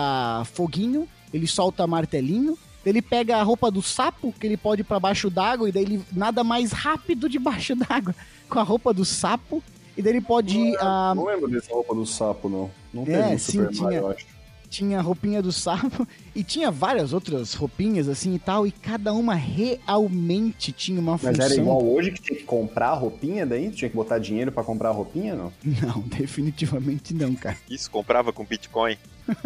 foguinho, 0.52 1.06
ele 1.32 1.46
solta 1.46 1.86
martelinho, 1.86 2.56
ele 2.84 3.02
pega 3.02 3.36
a 3.36 3.42
roupa 3.42 3.70
do 3.70 3.82
sapo, 3.82 4.32
que 4.32 4.46
ele 4.46 4.56
pode 4.56 4.82
ir 4.82 4.84
pra 4.84 5.00
baixo 5.00 5.28
d'água, 5.28 5.68
e 5.68 5.72
daí 5.72 5.82
ele 5.82 6.02
nada 6.12 6.42
mais 6.44 6.72
rápido 6.72 7.28
debaixo 7.28 7.74
d'água 7.76 8.14
com 8.48 8.58
a 8.58 8.62
roupa 8.62 8.92
do 8.92 9.04
sapo. 9.04 9.62
E 9.96 10.02
daí 10.02 10.14
ele 10.14 10.20
pode. 10.20 10.58
Não, 10.58 10.76
ah, 10.80 11.14
não 11.14 11.24
lembro 11.26 11.48
dessa 11.48 11.72
roupa 11.72 11.94
do 11.94 12.04
sapo, 12.04 12.48
não. 12.48 12.70
Não 12.92 13.02
É, 13.02 13.06
teve 13.06 13.30
no 13.30 13.38
Super. 13.38 13.82
Mario, 13.82 13.98
eu 13.98 14.10
acho. 14.10 14.26
Tinha 14.74 14.98
a 14.98 15.02
roupinha 15.02 15.40
do 15.40 15.52
sapo 15.52 16.06
e 16.34 16.42
tinha 16.42 16.70
várias 16.70 17.12
outras 17.12 17.54
roupinhas 17.54 18.08
assim 18.08 18.34
e 18.34 18.38
tal, 18.38 18.66
e 18.66 18.72
cada 18.72 19.12
uma 19.12 19.34
realmente 19.34 20.72
tinha 20.72 20.98
uma 21.00 21.12
Mas 21.12 21.20
função. 21.22 21.44
era 21.44 21.54
igual 21.54 21.84
hoje 21.84 22.10
que 22.10 22.20
tinha 22.20 22.38
que 22.38 22.44
comprar 22.44 22.88
a 22.88 22.94
roupinha 22.94 23.46
daí? 23.46 23.70
Tinha 23.70 23.88
que 23.88 23.94
botar 23.96 24.18
dinheiro 24.18 24.50
pra 24.50 24.64
comprar 24.64 24.88
a 24.88 24.92
roupinha, 24.92 25.34
não? 25.36 25.52
Não, 25.64 26.00
definitivamente 26.02 27.14
não, 27.14 27.34
cara. 27.34 27.56
Isso, 27.70 27.90
comprava 27.90 28.32
com 28.32 28.44
Bitcoin. 28.44 28.96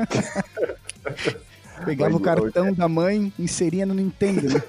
Pegava 1.85 2.11
o 2.17 2.21
Mas, 2.21 2.23
cartão 2.23 2.73
da 2.73 2.89
mãe, 2.89 3.33
inseria 3.39 3.87
no 3.87 3.95
Nintendo, 3.95 4.49
né? 4.55 4.63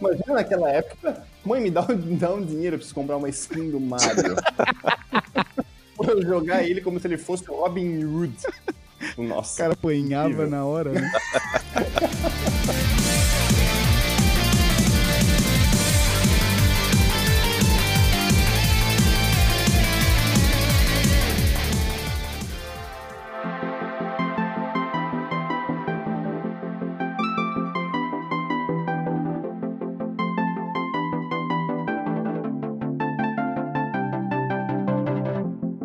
Imagina 0.00 0.34
naquela 0.34 0.68
época, 0.70 1.22
mãe, 1.44 1.60
me 1.60 1.70
dá, 1.70 1.82
um- 1.88 1.96
me 1.96 2.16
dá 2.16 2.32
um 2.32 2.44
dinheiro, 2.44 2.74
eu 2.74 2.78
preciso 2.78 2.94
comprar 2.94 3.16
uma 3.18 3.28
skin 3.28 3.70
do 3.70 3.78
Mario. 3.78 4.36
Eu 6.10 6.22
jogar 6.22 6.64
ele 6.64 6.80
como 6.80 6.98
se 7.00 7.06
ele 7.06 7.18
fosse 7.18 7.50
o 7.50 7.54
Robin 7.54 8.04
Hood. 8.04 8.34
O 9.16 9.22
Nossa. 9.24 9.60
cara 9.60 9.72
apanhava 9.72 10.46
na 10.46 10.64
hora, 10.64 10.92
né? 10.92 11.10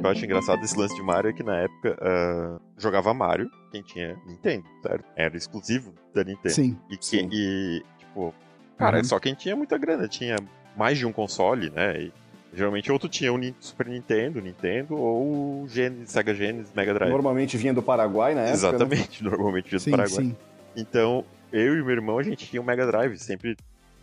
eu 0.08 0.12
acho 0.12 0.26
engraçado 0.26 0.60
desse 0.62 0.78
lance 0.78 0.96
de 0.96 1.02
Mario 1.04 1.30
é 1.30 1.34
que 1.34 1.44
na 1.44 1.58
época 1.60 1.98
uh, 2.02 2.62
jogava 2.78 3.14
Mario 3.14 3.50
quem 3.72 3.82
tinha 3.82 4.18
Nintendo, 4.26 4.66
certo? 4.82 5.06
Era 5.16 5.36
exclusivo 5.36 5.94
da 6.14 6.24
Nintendo. 6.24 6.54
Sim. 6.56 6.78
E, 6.90 6.98
que, 6.98 7.06
Sim. 7.06 7.30
e 7.32 7.84
tipo, 8.00 8.34
cara, 8.78 8.98
Uhum. 8.98 9.04
só 9.04 9.20
quem 9.20 9.34
tinha 9.34 9.56
muita 9.56 9.78
grana, 9.78 10.08
tinha 10.08 10.38
mais 10.76 10.98
de 10.98 11.06
um 11.06 11.12
console, 11.12 11.70
né? 11.70 12.02
E, 12.02 12.14
geralmente 12.54 12.92
ou 12.92 12.98
tu 12.98 13.10
tinha 13.10 13.32
o 13.34 13.40
Super 13.60 13.88
Nintendo, 13.88 14.42
Nintendo, 14.42 14.96
ou 14.96 15.64
o 15.64 15.68
Genesis, 15.68 16.12
Sega 16.12 16.34
Genesis, 16.34 16.74
Mega 16.74 16.94
Drive. 16.94 17.12
Normalmente 17.12 17.58
vinha 17.58 17.74
do 17.74 17.84
Paraguai 17.84 18.34
né? 18.34 18.52
Exatamente, 18.52 19.22
normalmente 19.24 19.70
vinha 19.70 19.80
do 19.80 19.84
Sim, 19.84 19.92
Paraguai. 19.92 20.24
sim. 20.24 20.36
Então, 20.76 21.26
eu 21.52 21.76
e 21.78 21.82
meu 21.84 21.92
irmão, 21.92 22.18
a 22.18 22.24
gente 22.24 22.48
tinha 22.48 22.62
um 22.62 22.66
Mega 22.66 22.86
Drive, 22.88 23.18
sempre 23.18 23.58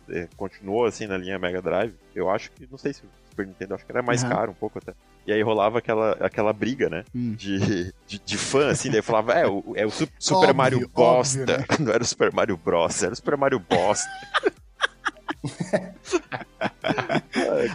é, 0.09 0.27
continuou 0.37 0.85
assim 0.85 1.07
na 1.07 1.17
linha 1.17 1.39
Mega 1.39 1.61
Drive. 1.61 1.93
Eu 2.13 2.29
acho 2.29 2.51
que, 2.51 2.67
não 2.69 2.77
sei 2.77 2.93
se 2.93 3.01
o 3.03 3.09
Super 3.29 3.47
Nintendo, 3.47 3.73
acho 3.75 3.85
que 3.85 3.91
era 3.91 4.03
mais 4.03 4.23
Aham. 4.23 4.29
caro 4.33 4.51
um 4.51 4.55
pouco 4.55 4.77
até. 4.77 4.93
E 5.27 5.33
aí 5.33 5.41
rolava 5.41 5.79
aquela, 5.79 6.11
aquela 6.19 6.53
briga, 6.53 6.87
né? 6.89 7.03
Hum. 7.13 7.33
De, 7.35 7.91
de, 8.07 8.19
de 8.23 8.37
fã, 8.37 8.69
assim, 8.69 8.91
daí 8.91 9.01
falava, 9.01 9.33
é, 9.33 9.47
o, 9.47 9.73
é 9.75 9.85
o 9.85 9.89
Su- 9.89 10.07
Super 10.19 10.37
Óbvio, 10.39 10.55
Mario 10.55 10.77
óbvio, 10.77 10.91
Bosta. 10.93 11.45
né? 11.57 11.65
Não 11.79 11.91
era 11.91 12.03
o 12.03 12.05
Super 12.05 12.31
Mario 12.31 12.57
Bros, 12.57 13.01
era 13.03 13.13
o 13.13 13.15
Super 13.15 13.35
Mario 13.37 13.59
Bosta. 13.59 14.09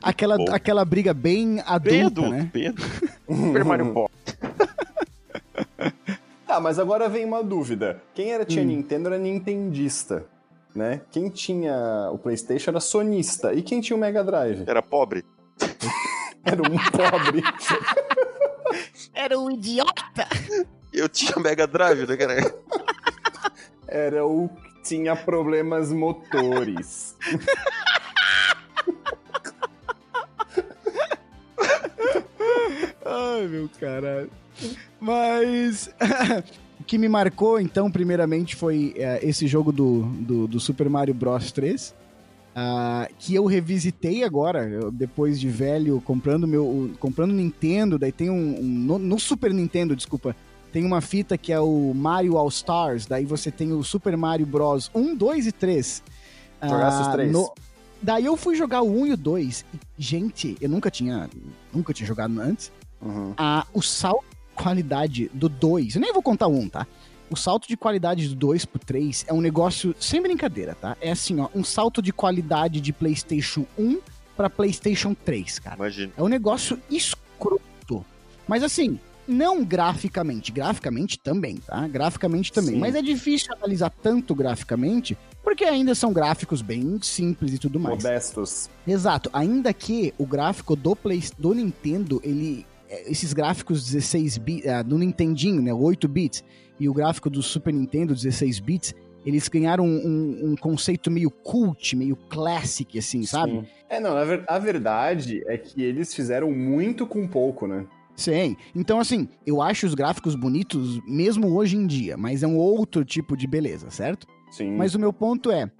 Aquela, 0.02 0.36
bom. 0.36 0.44
aquela 0.50 0.84
briga 0.84 1.12
bem 1.14 1.60
adulta, 1.60 1.80
Bem 1.90 2.02
adulto, 2.02 2.30
né? 2.30 2.50
bem 2.52 2.66
adulto. 2.68 3.08
Super 3.28 3.64
Mario 3.64 3.92
Bosta. 3.92 4.38
Ah, 6.46 6.60
mas 6.60 6.78
agora 6.78 7.08
vem 7.08 7.24
uma 7.24 7.42
dúvida. 7.42 8.02
Quem 8.14 8.32
era 8.32 8.44
tinha 8.44 8.64
Hum. 8.64 8.68
Nintendo 8.68 9.08
era 9.08 9.18
nintendista, 9.18 10.24
né? 10.74 11.00
Quem 11.12 11.28
tinha 11.28 12.10
o 12.12 12.18
PlayStation 12.18 12.70
era 12.70 12.80
sonista. 12.80 13.52
E 13.54 13.62
quem 13.62 13.80
tinha 13.80 13.96
o 13.96 14.00
Mega 14.00 14.22
Drive? 14.24 14.64
Era 14.66 14.82
pobre. 14.82 15.24
Era 16.44 16.62
um 16.62 16.78
pobre. 16.90 17.42
Era 19.14 19.38
um 19.38 19.50
idiota! 19.50 20.26
Eu 20.92 21.08
tinha 21.08 21.36
Mega 21.38 21.66
Drive, 21.66 22.06
né, 22.06 22.16
cara? 22.16 22.54
Era 23.86 24.24
o 24.24 24.48
que 24.48 24.82
tinha 24.82 25.14
problemas 25.14 25.92
motores. 25.92 27.16
Ai, 33.04 33.46
meu 33.48 33.68
caralho. 33.78 34.30
Mas 35.00 35.90
o 36.78 36.84
que 36.84 36.98
me 36.98 37.08
marcou, 37.08 37.60
então, 37.60 37.90
primeiramente, 37.90 38.56
foi 38.56 38.94
é, 38.96 39.20
esse 39.22 39.46
jogo 39.46 39.72
do, 39.72 40.02
do, 40.02 40.46
do 40.46 40.60
Super 40.60 40.88
Mario 40.88 41.14
Bros 41.14 41.50
3. 41.52 41.94
Ah, 42.54 43.08
que 43.18 43.34
eu 43.34 43.44
revisitei 43.46 44.24
agora, 44.24 44.68
eu, 44.68 44.90
depois 44.90 45.38
de 45.38 45.48
velho, 45.48 46.00
comprando 46.00 46.46
meu. 46.46 46.90
comprando 46.98 47.32
Nintendo, 47.32 47.98
daí 47.98 48.12
tem 48.12 48.28
um. 48.30 48.58
um- 48.60 48.62
no, 48.62 48.98
no 48.98 49.18
Super 49.20 49.52
Nintendo, 49.54 49.94
desculpa. 49.96 50.34
Tem 50.72 50.84
uma 50.84 51.00
fita 51.00 51.36
que 51.36 51.52
é 51.52 51.58
o 51.58 51.92
Mario 51.94 52.36
All 52.38 52.48
Stars, 52.48 53.04
daí 53.06 53.24
você 53.24 53.50
tem 53.50 53.72
o 53.72 53.82
Super 53.82 54.16
Mario 54.16 54.46
Bros 54.46 54.88
1, 54.94 55.16
2 55.16 55.46
e 55.48 55.52
3. 55.52 56.02
Jogasse 56.62 57.00
os 57.02 57.08
Ah, 57.08 57.12
três. 57.12 57.32
no- 57.32 57.52
Daí 58.02 58.24
eu 58.24 58.36
fui 58.36 58.54
jogar 58.56 58.80
o 58.82 58.90
1 59.02 59.06
e 59.08 59.12
o 59.12 59.16
2. 59.16 59.64
E, 59.74 59.78
gente, 59.98 60.56
eu 60.60 60.68
nunca 60.70 60.90
tinha. 60.90 61.28
Nunca 61.72 61.92
tinha 61.92 62.06
jogado 62.06 62.38
antes 62.40 62.70
Uhum. 63.02 63.32
a, 63.36 63.66
o 63.74 63.82
salto 63.82 64.24
de 64.30 64.62
qualidade 64.62 65.30
do 65.34 65.48
2, 65.48 65.94
eu 65.96 66.00
nem 66.00 66.12
vou 66.12 66.22
contar 66.22 66.46
o 66.46 66.54
1, 66.56 66.68
tá? 66.68 66.86
O 67.30 67.36
salto 67.36 67.68
de 67.68 67.76
qualidade 67.76 68.28
do 68.28 68.34
2 68.34 68.64
pro 68.64 68.80
3 68.80 69.26
é 69.28 69.32
um 69.32 69.40
negócio 69.40 69.94
sem 70.00 70.20
brincadeira, 70.20 70.74
tá? 70.74 70.96
É 71.00 71.12
assim, 71.12 71.38
ó, 71.40 71.48
um 71.54 71.62
salto 71.62 72.02
de 72.02 72.12
qualidade 72.12 72.80
de 72.80 72.92
PlayStation 72.92 73.64
1 73.78 74.00
pra 74.36 74.50
PlayStation 74.50 75.14
3, 75.14 75.58
cara. 75.60 75.76
Imagina. 75.76 76.12
É 76.16 76.22
um 76.22 76.28
negócio 76.28 76.80
escroto. 76.90 78.04
Mas 78.48 78.64
assim, 78.64 78.98
não 79.28 79.64
graficamente. 79.64 80.50
Graficamente 80.50 81.18
também, 81.20 81.58
tá? 81.58 81.86
Graficamente 81.86 82.52
também. 82.52 82.74
Sim. 82.74 82.80
Mas 82.80 82.96
é 82.96 83.02
difícil 83.02 83.54
analisar 83.54 83.90
tanto 83.90 84.34
graficamente, 84.34 85.16
porque 85.44 85.64
ainda 85.64 85.94
são 85.94 86.12
gráficos 86.12 86.62
bem 86.62 86.98
simples 87.00 87.54
e 87.54 87.58
tudo 87.58 87.78
mais. 87.78 88.02
Modestos. 88.02 88.68
Exato, 88.84 89.30
ainda 89.32 89.72
que 89.72 90.12
o 90.18 90.26
gráfico 90.26 90.74
do 90.74 90.96
Play, 90.96 91.22
do 91.38 91.54
Nintendo, 91.54 92.20
ele 92.24 92.66
é, 92.88 93.08
esses 93.08 93.32
gráficos 93.32 93.84
16 93.84 94.38
bits, 94.38 94.84
do 94.84 94.98
Nintendinho, 94.98 95.62
né, 95.62 95.72
8 95.72 96.08
bits, 96.08 96.42
e 96.80 96.88
o 96.88 96.92
gráfico 96.94 97.30
do 97.30 97.42
Super 97.42 97.72
Nintendo 97.72 98.14
16 98.14 98.58
bits, 98.58 98.94
eles 99.24 99.46
ganharam 99.48 99.84
um, 99.84 99.96
um- 100.06 100.50
um 100.52 100.56
conceito 100.56 101.10
meio 101.10 101.30
cult, 101.30 101.94
meio 101.94 102.16
classic 102.16 102.98
assim, 102.98 103.22
sabe? 103.24 103.52
Sim. 103.52 103.66
É, 103.88 104.00
não, 104.00 104.14
na 104.14 104.24
ver- 104.24 104.44
a 104.48 104.58
verdade 104.58 105.42
é 105.46 105.58
que 105.58 105.82
eles 105.82 106.14
fizeram 106.14 106.50
muito 106.50 107.06
com 107.06 107.28
pouco, 107.28 107.66
né? 107.66 107.84
Sim. 108.16 108.56
Então 108.74 108.98
assim, 108.98 109.28
eu 109.46 109.60
acho 109.62 109.86
os 109.86 109.94
gráficos 109.94 110.34
bonitos 110.34 110.98
mesmo 111.06 111.54
hoje 111.54 111.76
em 111.76 111.86
dia, 111.86 112.16
mas 112.16 112.42
é 112.42 112.46
um 112.46 112.56
outro 112.56 113.04
tipo 113.04 113.36
de 113.36 113.46
beleza, 113.46 113.90
certo? 113.90 114.26
Sim. 114.50 114.74
Mas 114.76 114.94
o 114.94 114.98
meu 114.98 115.12
ponto 115.12 115.50
é. 115.50 115.70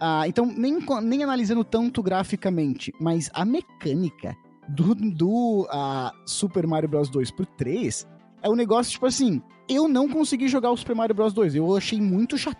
ah, 0.00 0.26
então, 0.28 0.44
nem, 0.46 0.78
nem 1.02 1.22
analisando 1.24 1.64
tanto 1.64 2.02
graficamente, 2.02 2.92
mas 3.00 3.30
a 3.32 3.44
mecânica 3.44 4.36
do, 4.68 4.94
do 4.94 5.66
ah, 5.70 6.12
Super 6.26 6.66
Mario 6.66 6.88
Bros. 6.88 7.08
2 7.10 7.30
pro 7.30 7.46
3 7.46 8.06
é 8.42 8.48
um 8.48 8.54
negócio, 8.54 8.92
tipo 8.92 9.06
assim, 9.06 9.40
eu 9.68 9.88
não 9.88 10.08
consegui 10.08 10.48
jogar 10.48 10.70
o 10.70 10.76
Super 10.76 10.94
Mario 10.96 11.14
Bros. 11.14 11.32
2. 11.32 11.54
Eu 11.54 11.76
achei 11.76 12.00
muito 12.00 12.36
chato. 12.38 12.56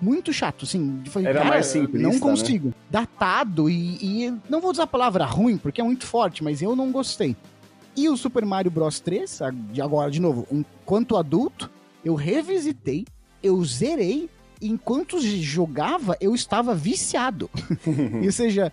Muito 0.00 0.30
chato, 0.32 0.64
assim. 0.66 1.00
Era 1.24 1.38
cara, 1.38 1.44
mais 1.48 1.66
simplista, 1.66 1.98
Não 2.06 2.14
né? 2.14 2.18
consigo. 2.20 2.74
Datado 2.90 3.70
e, 3.70 4.26
e. 4.26 4.34
Não 4.48 4.60
vou 4.60 4.70
usar 4.70 4.82
a 4.82 4.86
palavra 4.86 5.24
ruim, 5.24 5.56
porque 5.56 5.80
é 5.80 5.84
muito 5.84 6.06
forte, 6.06 6.44
mas 6.44 6.60
eu 6.60 6.76
não 6.76 6.92
gostei. 6.92 7.34
E 7.96 8.08
o 8.08 8.16
Super 8.16 8.44
Mario 8.44 8.70
Bros 8.70 9.00
3, 9.00 9.40
a- 9.40 9.50
de 9.50 9.80
agora, 9.80 10.10
de 10.10 10.20
novo, 10.20 10.46
enquanto 10.52 11.16
adulto, 11.16 11.70
eu 12.04 12.14
revisitei, 12.14 13.06
eu 13.42 13.64
zerei, 13.64 14.28
e 14.60 14.68
enquanto 14.68 15.18
jogava, 15.20 16.14
eu 16.20 16.34
estava 16.34 16.74
viciado. 16.74 17.48
Ou 18.22 18.32
seja, 18.32 18.70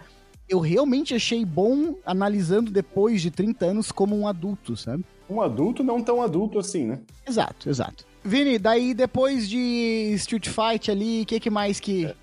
eu 0.49 0.59
realmente 0.59 1.15
achei 1.15 1.45
bom 1.45 1.95
analisando 2.05 2.69
depois 2.69 3.21
de 3.21 3.31
30 3.31 3.65
anos 3.65 3.93
como 3.93 4.13
um 4.19 4.27
adulto, 4.27 4.75
sabe? 4.75 5.05
Um 5.29 5.41
adulto 5.41 5.83
não 5.83 6.01
tão 6.01 6.21
adulto 6.21 6.59
assim, 6.59 6.85
né? 6.85 6.99
Exato, 7.27 7.69
exato. 7.69 8.05
Vini, 8.23 8.57
daí 8.57 8.93
depois 8.93 9.49
de 9.49 10.11
Street 10.15 10.47
Fight 10.47 10.89
ali, 10.91 11.23
o 11.23 11.25
que, 11.25 11.39
que 11.39 11.49
mais 11.49 11.79
que, 11.79 12.13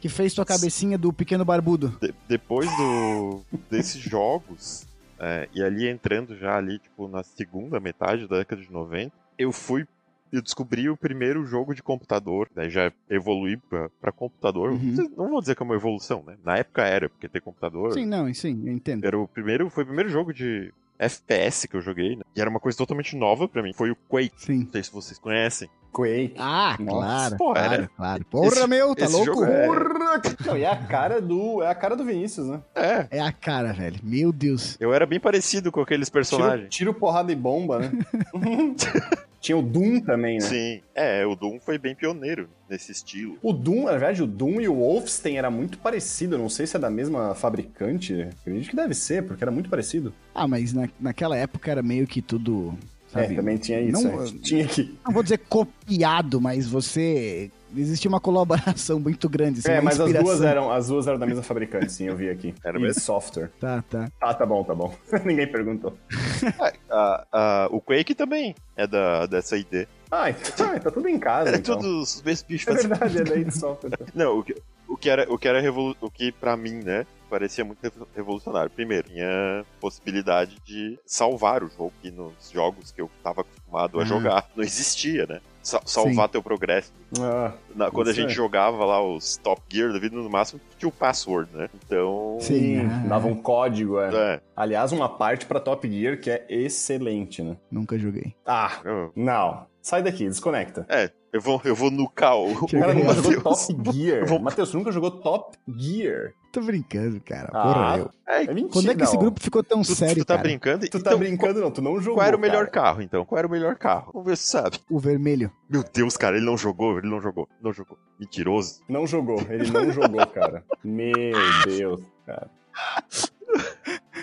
que 0.00 0.08
fez 0.08 0.34
tua 0.34 0.44
cabecinha 0.44 0.96
do 0.98 1.12
pequeno 1.12 1.44
barbudo? 1.44 1.96
De- 2.00 2.14
depois 2.28 2.68
do, 2.76 3.42
desses 3.70 4.00
jogos, 4.02 4.86
é, 5.18 5.48
e 5.54 5.62
ali 5.62 5.88
entrando 5.88 6.36
já 6.36 6.56
ali, 6.56 6.78
tipo, 6.78 7.08
na 7.08 7.22
segunda 7.22 7.78
metade 7.80 8.26
da 8.26 8.38
década 8.38 8.60
de 8.62 8.70
90, 8.72 9.12
eu 9.38 9.52
fui. 9.52 9.86
Eu 10.32 10.42
descobri 10.42 10.90
o 10.90 10.96
primeiro 10.96 11.46
jogo 11.46 11.72
de 11.72 11.82
computador, 11.82 12.48
daí 12.52 12.68
já 12.68 12.92
evolui 13.08 13.56
pra, 13.56 13.88
pra 14.00 14.10
computador. 14.10 14.72
Uhum. 14.72 15.08
Não 15.16 15.30
vou 15.30 15.40
dizer 15.40 15.54
que 15.54 15.62
é 15.62 15.64
uma 15.64 15.76
evolução, 15.76 16.24
né? 16.26 16.36
Na 16.44 16.58
época 16.58 16.82
era, 16.82 17.08
porque 17.08 17.28
ter 17.28 17.40
computador. 17.40 17.92
Sim, 17.92 18.06
não, 18.06 18.32
sim, 18.34 18.60
eu 18.66 18.72
entendo. 18.72 19.04
Era 19.04 19.16
o 19.16 19.28
primeiro, 19.28 19.70
foi 19.70 19.84
o 19.84 19.86
primeiro 19.86 20.10
jogo 20.10 20.34
de 20.34 20.74
FPS 20.98 21.66
que 21.68 21.76
eu 21.76 21.80
joguei, 21.80 22.16
né? 22.16 22.22
E 22.34 22.40
era 22.40 22.48
uma 22.50 22.60
coisa 22.60 22.76
totalmente 22.78 23.16
nova 23.16 23.48
pra 23.48 23.62
mim. 23.62 23.72
Foi 23.72 23.90
o 23.90 23.96
Quake. 24.08 24.32
Sim. 24.36 24.64
Não 24.64 24.70
sei 24.72 24.82
se 24.82 24.92
vocês 24.92 25.18
conhecem. 25.18 25.68
Quake. 25.92 26.34
Ah, 26.36 26.76
Nossa, 26.78 27.00
claro, 27.00 27.36
pô, 27.38 27.52
claro, 27.54 27.72
era- 27.74 27.90
claro. 27.96 28.24
Porra, 28.26 28.46
esse- 28.48 28.66
meu, 28.66 28.94
tá 28.94 29.08
louco? 29.08 29.24
jogo 29.24 29.44
é- 29.44 29.66
Porra! 29.66 30.22
Não, 30.44 30.56
e 30.58 30.62
é 30.62 30.68
a 30.70 30.76
cara 30.76 31.22
do. 31.22 31.62
É 31.62 31.68
a 31.70 31.74
cara 31.74 31.96
do 31.96 32.04
Vinícius, 32.04 32.46
né? 32.48 32.60
É, 32.74 33.06
É 33.10 33.20
a 33.20 33.32
cara, 33.32 33.72
velho. 33.72 33.98
Meu 34.02 34.30
Deus. 34.32 34.76
eu 34.78 34.92
era 34.92 35.06
bem 35.06 35.18
parecido 35.18 35.72
com 35.72 35.80
aqueles 35.80 36.08
Tiro, 36.08 36.12
personagens. 36.12 36.68
tiro, 36.74 36.92
porrada 36.92 37.32
e 37.32 37.36
bomba, 37.36 37.78
né? 37.78 37.90
Tinha 39.46 39.56
o 39.56 39.62
Doom 39.62 40.00
também, 40.00 40.38
né? 40.38 40.40
Sim, 40.40 40.80
é, 40.92 41.24
o 41.24 41.36
Doom 41.36 41.60
foi 41.60 41.78
bem 41.78 41.94
pioneiro 41.94 42.48
nesse 42.68 42.90
estilo. 42.90 43.38
O 43.40 43.52
Doom, 43.52 43.84
na 43.84 43.92
verdade, 43.92 44.20
o 44.20 44.26
Doom 44.26 44.60
e 44.60 44.68
o 44.68 44.74
Wolfenstein 44.74 45.36
era 45.36 45.48
muito 45.48 45.78
parecido. 45.78 46.36
Não 46.36 46.48
sei 46.48 46.66
se 46.66 46.76
é 46.76 46.80
da 46.80 46.90
mesma 46.90 47.32
fabricante. 47.32 48.22
Acredito 48.40 48.70
que 48.70 48.74
deve 48.74 48.92
ser, 48.92 49.24
porque 49.24 49.44
era 49.44 49.52
muito 49.52 49.70
parecido. 49.70 50.12
Ah, 50.34 50.48
mas 50.48 50.72
na, 50.72 50.88
naquela 50.98 51.36
época 51.36 51.70
era 51.70 51.80
meio 51.80 52.08
que 52.08 52.20
tudo. 52.20 52.76
Sabe? 53.22 53.32
É, 53.32 53.36
também 53.36 53.56
tinha 53.56 53.80
isso. 53.80 54.02
Não- 54.08 54.22
é. 54.22 54.26
Tinha 54.42 54.66
que. 54.66 54.98
Não 55.04 55.12
vou 55.12 55.22
dizer 55.22 55.38
copiado, 55.48 56.40
mas 56.40 56.66
você. 56.68 57.50
Existia 57.76 58.08
uma 58.08 58.20
colaboração 58.20 58.98
muito 58.98 59.28
grande. 59.28 59.58
assim, 59.58 59.68
É, 59.70 59.74
uma 59.80 59.82
mas 59.82 60.00
as 60.00 60.10
duas, 60.12 60.40
eram, 60.40 60.70
as 60.72 60.86
duas 60.88 61.06
eram 61.06 61.18
da 61.18 61.26
mesma 61.26 61.42
fabricante, 61.42 61.92
sim, 61.92 62.04
eu 62.04 62.16
vi 62.16 62.30
aqui. 62.30 62.54
Era 62.64 62.78
mesmo? 62.78 63.00
software. 63.02 63.50
Tá, 63.60 63.82
tá. 63.90 64.10
Ah, 64.20 64.32
tá 64.32 64.46
bom, 64.46 64.62
tá 64.64 64.74
bom. 64.74 64.94
Ninguém 65.24 65.46
perguntou. 65.50 65.92
Ah, 66.90 67.26
ah, 67.32 67.68
o 67.70 67.80
Quake 67.80 68.14
também 68.14 68.54
é 68.76 68.86
da, 68.86 69.26
dessa 69.26 69.56
ID. 69.58 69.86
Ah, 70.10 70.30
então, 70.30 70.78
tá 70.78 70.90
tudo 70.90 71.08
em 71.08 71.18
casa, 71.18 71.50
É 71.50 71.56
então. 71.56 71.76
tudo 71.76 72.00
os 72.00 72.22
mesmos 72.22 72.46
bichos 72.48 72.68
É 72.68 72.74
verdade, 72.88 73.18
é 73.18 73.24
daí 73.24 73.44
de 73.44 73.58
software. 73.58 73.90
Não, 74.14 74.38
o 74.38 74.42
que, 74.44 74.54
o 74.88 74.96
que 74.96 75.08
era, 75.10 75.32
o 75.32 75.38
que 75.38 75.48
era 75.48 75.60
revolu... 75.60 75.96
o 76.00 76.10
que 76.10 76.30
pra 76.32 76.56
mim, 76.56 76.82
né, 76.82 77.06
parecia 77.28 77.64
muito 77.64 77.78
revo- 77.82 78.08
revolucionário. 78.14 78.70
Primeiro, 78.70 79.08
tinha 79.08 79.64
possibilidade 79.80 80.56
de 80.64 80.98
salvar 81.04 81.62
o 81.62 81.68
jogo, 81.68 81.92
que 82.02 82.10
nos 82.10 82.50
jogos 82.52 82.92
que 82.92 83.00
eu 83.00 83.10
tava 83.22 83.40
acostumado 83.42 83.98
a 83.98 84.02
Ah. 84.02 84.06
jogar 84.06 84.50
não 84.54 84.62
existia, 84.64 85.26
né? 85.26 85.40
sa- 85.62 85.82
salvar 85.84 86.28
teu 86.28 86.40
progresso. 86.40 86.92
Ah, 87.20 87.52
Na- 87.74 87.90
quando 87.90 88.06
a 88.06 88.12
gente 88.12 88.30
é. 88.30 88.34
jogava 88.34 88.84
lá 88.84 89.02
os 89.04 89.36
Top 89.38 89.60
Gear 89.68 89.92
da 89.92 89.98
vida, 89.98 90.14
no 90.14 90.30
máximo 90.30 90.60
tinha 90.78 90.88
o 90.88 90.92
password, 90.92 91.50
né? 91.52 91.68
Então. 91.84 92.38
sim, 92.40 92.54
Sim, 92.82 92.86
ah. 92.86 93.08
dava 93.08 93.26
um 93.26 93.34
código, 93.34 93.98
é. 93.98 94.14
É, 94.14 94.40
Aliás, 94.56 94.92
uma 94.92 95.08
parte 95.08 95.44
pra 95.44 95.58
Top 95.58 95.90
Gear 95.90 96.20
que 96.20 96.30
é 96.30 96.46
excelente, 96.48 97.42
né? 97.42 97.56
Nunca 97.68 97.98
joguei. 97.98 98.32
Ah, 98.46 98.78
eu- 98.84 99.10
não. 99.16 99.66
Sai 99.82 100.02
daqui, 100.04 100.28
desconecta. 100.28 100.86
é, 100.88 101.10
eu 101.32 101.40
vou, 101.40 101.60
eu 101.64 101.74
vou 101.74 101.90
nucar 101.90 102.36
o. 102.36 102.66
Cara 102.68 102.94
nunca 102.94 103.14
jogou. 103.14 103.42
Top 103.42 103.92
Gear. 103.92 104.26
Vou- 104.26 104.38
Matheus, 104.40 104.72
nunca 104.74 104.90
jogou 104.92 105.10
Top 105.10 105.56
Gear. 105.76 106.32
Tô 106.52 106.60
brincando, 106.62 107.20
cara. 107.20 107.50
Ah, 107.52 107.62
Porra, 107.62 107.98
eu. 107.98 108.10
É, 108.26 108.44
É 108.44 108.54
mentira. 108.54 108.72
Quando 108.72 108.90
é 108.90 108.94
que 108.94 109.02
esse 109.04 109.16
grupo 109.18 109.40
ficou 109.40 109.62
tão 109.62 109.82
tu, 109.82 109.94
sério, 109.94 110.22
tu 110.24 110.26
tá 110.26 110.36
cara? 110.36 110.48
brincando? 110.48 110.88
Tu 110.88 110.90
tá 111.02 111.10
Então, 111.10 111.18
brincando, 111.18 111.60
não. 111.60 111.70
Tu 111.70 111.82
não 111.82 112.00
jogou, 112.00 112.14
Qual 112.14 112.26
era 112.26 112.36
o 112.36 112.40
melhor 112.40 112.68
cara. 112.68 112.86
carro, 112.88 113.02
então? 113.02 113.24
Qual 113.26 113.38
era 113.38 113.46
o 113.46 113.50
melhor 113.50 113.76
carro? 113.76 114.10
Vamos 114.14 114.26
ver 114.28 114.36
se 114.38 114.46
sabe. 114.48 114.78
O 114.88 114.98
vermelho. 114.98 115.50
Meu 115.68 115.84
Deus, 115.92 116.16
cara, 116.16 116.36
ele 116.36 116.46
não 116.46 116.56
jogou, 116.56 116.96
ele 116.98 117.08
não 117.10 117.20
jogou, 117.20 117.46
não 117.62 117.72
jogou. 117.74 117.98
Mentiroso. 118.18 118.80
Não 118.88 119.06
jogou. 119.06 119.38
Ele 119.50 119.70
não 119.70 119.90
jogou, 119.92 120.26
cara. 120.28 120.64
Meu 120.82 121.12
Deus, 121.66 122.00
cara. 122.24 122.48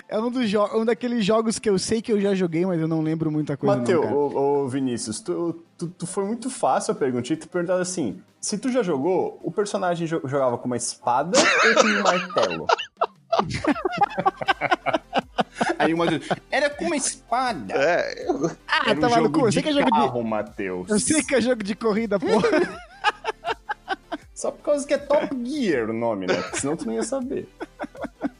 É 0.08 0.18
um, 0.18 0.30
dos 0.30 0.52
um 0.74 0.84
daqueles 0.84 1.24
jogos 1.24 1.58
que 1.58 1.68
eu 1.68 1.78
sei 1.78 2.00
que 2.02 2.12
eu 2.12 2.20
já 2.20 2.34
joguei, 2.34 2.64
mas 2.66 2.80
eu 2.80 2.86
não 2.86 3.00
lembro 3.00 3.30
muita 3.32 3.56
coisa. 3.56 3.76
Mateus, 3.76 4.04
ô, 4.12 4.62
ô, 4.64 4.68
Vinícius, 4.68 5.20
tu, 5.20 5.64
tu, 5.78 5.88
tu 5.88 6.06
foi 6.06 6.24
muito 6.24 6.50
fácil 6.50 6.92
a 6.92 6.94
pergunta. 6.94 7.32
E 7.32 7.36
tu 7.36 7.48
perguntado 7.48 7.80
assim: 7.80 8.20
se 8.40 8.58
tu 8.58 8.70
já 8.70 8.82
jogou, 8.82 9.40
o 9.42 9.50
personagem 9.50 10.06
jo- 10.06 10.20
jogava 10.24 10.58
com 10.58 10.66
uma 10.66 10.76
espada 10.76 11.38
ou 11.38 11.74
com 11.82 11.86
um 11.88 12.02
martelo? 12.02 12.66
Aí 15.78 15.94
uma 15.94 16.04
era 16.50 16.68
com 16.70 16.84
uma 16.84 16.96
espada. 16.96 17.74
É, 17.74 18.28
eu- 18.28 18.50
Ah, 18.68 18.82
Era 18.90 18.98
um 18.98 19.00
tá 19.00 19.08
maluco. 19.08 19.34
jogo 19.38 19.46
Eu 19.46 19.48
de 19.48 19.54
sei 19.54 19.62
que 19.62 19.68
é 19.68 19.72
jogo 19.72 19.84
de. 19.84 19.90
carro, 19.90 20.22
Matheus. 20.24 20.88
Eu 20.90 21.00
sei 21.00 21.22
que 21.22 21.34
é 21.34 21.40
jogo 21.40 21.62
de 21.62 21.74
corrida, 21.74 22.18
porra. 22.18 22.48
Só 24.34 24.50
por 24.50 24.62
causa 24.62 24.86
que 24.86 24.92
é 24.94 24.98
Top 24.98 25.28
Gear 25.44 25.88
o 25.90 25.92
nome, 25.92 26.26
né? 26.26 26.34
Porque 26.34 26.58
Senão 26.58 26.76
tu 26.76 26.86
não 26.86 26.92
ia 26.92 27.02
saber. 27.02 27.48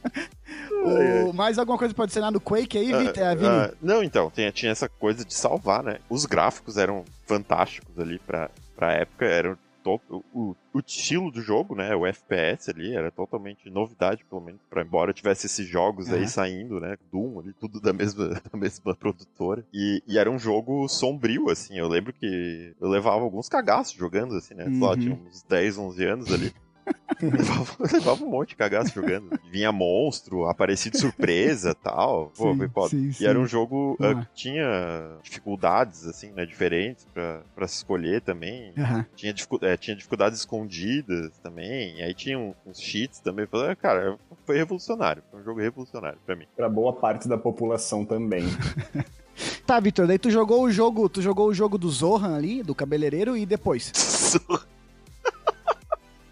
O- 0.85 1.33
Mais 1.33 1.59
alguma 1.59 1.79
coisa 1.79 1.95
pode 1.95 2.13
ser 2.13 2.21
nada 2.21 2.33
do 2.33 2.41
Quake 2.41 2.77
aí, 2.79 2.93
Vit- 2.93 3.19
eh, 3.21 3.35
Vini? 3.35 3.49
Ah, 3.49 3.73
não, 3.81 4.03
então, 4.03 4.31
tinha, 4.31 4.53
tinha 4.53 4.73
essa 4.73 4.89
coisa 4.89 5.25
de 5.25 5.35
salvar, 5.35 5.83
né? 5.83 5.99
Os 6.09 6.27
gráficos 6.27 6.77
eram 6.77 7.05
fantásticos 7.27 7.99
ali 7.99 8.19
pra, 8.19 8.51
pra 8.77 8.93
época, 8.93 9.25
eram 9.25 9.57
to- 9.83 10.01
o, 10.33 10.55
o 10.73 10.79
estilo 10.81 11.31
do 11.31 11.43
jogo, 11.43 11.75
né? 11.75 11.95
O 11.95 12.07
FPS 12.07 12.71
ali 12.71 12.95
era 12.97 13.11
totalmente 13.11 13.69
novidade, 13.69 14.25
pelo 14.25 14.41
menos, 14.41 14.61
pra, 14.71 14.83
embora 14.83 15.13
tivesse 15.13 15.47
esses 15.47 15.67
jogos 15.69 16.11
aí 16.11 16.21
Aham. 16.21 16.27
saindo, 16.27 16.81
né? 16.81 16.97
Doom 17.13 17.39
ali, 17.41 17.53
tudo 17.61 17.81
da 17.81 17.93
mesma, 17.93 18.29
da 18.51 18.59
mesma 18.59 18.95
produtora. 18.95 19.65
E, 19.73 20.03
e 20.07 20.19
era 20.19 20.31
um 20.31 20.39
jogo 20.39 20.89
sombrio, 20.89 21.51
assim. 21.51 21.79
Eu 21.79 21.87
lembro 21.89 22.13
que 22.15 22.75
eu 22.81 22.89
levava 22.89 23.23
alguns 23.23 23.49
cagaços 23.49 23.95
jogando, 23.95 24.35
assim, 24.37 24.55
né? 24.55 24.65
Lá, 24.81 24.91
Uhum. 24.93 24.97
tinha 24.97 25.15
uns 25.15 25.43
10, 25.43 25.77
11 25.79 26.05
anos 26.05 26.33
ali. 26.33 26.53
Levava, 27.23 27.77
levava 27.93 28.25
um 28.25 28.31
monte 28.31 28.51
de 28.51 28.57
cagaço 28.57 28.93
jogando. 28.95 29.39
Vinha 29.51 29.71
monstro, 29.73 30.47
aparecia 30.47 30.91
de 30.91 30.99
surpresa 30.99 31.75
tal. 31.75 32.33
Pô, 32.37 32.53
Sim, 32.53 32.59
foi 32.59 32.69
foda. 32.69 32.89
sim, 32.91 33.11
E 33.21 33.27
era 33.27 33.39
um 33.39 33.47
jogo 33.47 33.97
ah, 34.01 34.11
Ah. 34.11 34.15
que 34.25 34.27
tinha 34.35 35.17
dificuldades, 35.23 36.07
assim, 36.07 36.31
né? 36.33 36.45
Diferentes 36.45 37.07
pra, 37.13 37.43
pra 37.55 37.67
se 37.69 37.77
escolher 37.77 38.21
também. 38.21 38.73
Tinha, 39.17 39.33
dificu- 39.33 39.59
é, 39.63 39.77
tinha 39.77 39.97
dificuldades 39.97 40.41
escondidas 40.41 41.31
também. 41.43 41.99
E 41.99 42.03
aí 42.03 42.15
tinha 42.15 42.39
um- 42.39 42.55
uns 42.67 42.81
cheats 42.81 43.21
também. 43.21 43.47
Falei, 43.47 43.75
Cara, 43.77 44.19
foi 44.45 44.57
revolucionário. 44.57 45.23
Foi 45.31 45.41
um 45.41 45.45
jogo 45.45 45.61
revolucionário 45.61 46.19
pra 46.27 46.35
mim. 46.37 46.47
Pra 46.57 46.69
boa 46.69 46.93
parte 46.93 47.29
da 47.29 47.39
população 47.39 48.05
também. 48.05 48.45
Tá, 49.67 49.81
Vitor, 49.81 50.07
daí 50.07 50.17
tu 50.19 50.31
jogou 50.31 50.63
o 50.63 50.71
jogo, 50.71 51.09
tu 51.09 51.21
jogou 51.21 51.49
o 51.49 51.55
jogo 51.55 51.77
do 51.77 51.91
Zohan 51.91 52.37
ali, 52.37 52.63
do 52.63 52.73
cabeleireiro, 52.73 53.37
e 53.37 53.45
depois? 53.45 53.91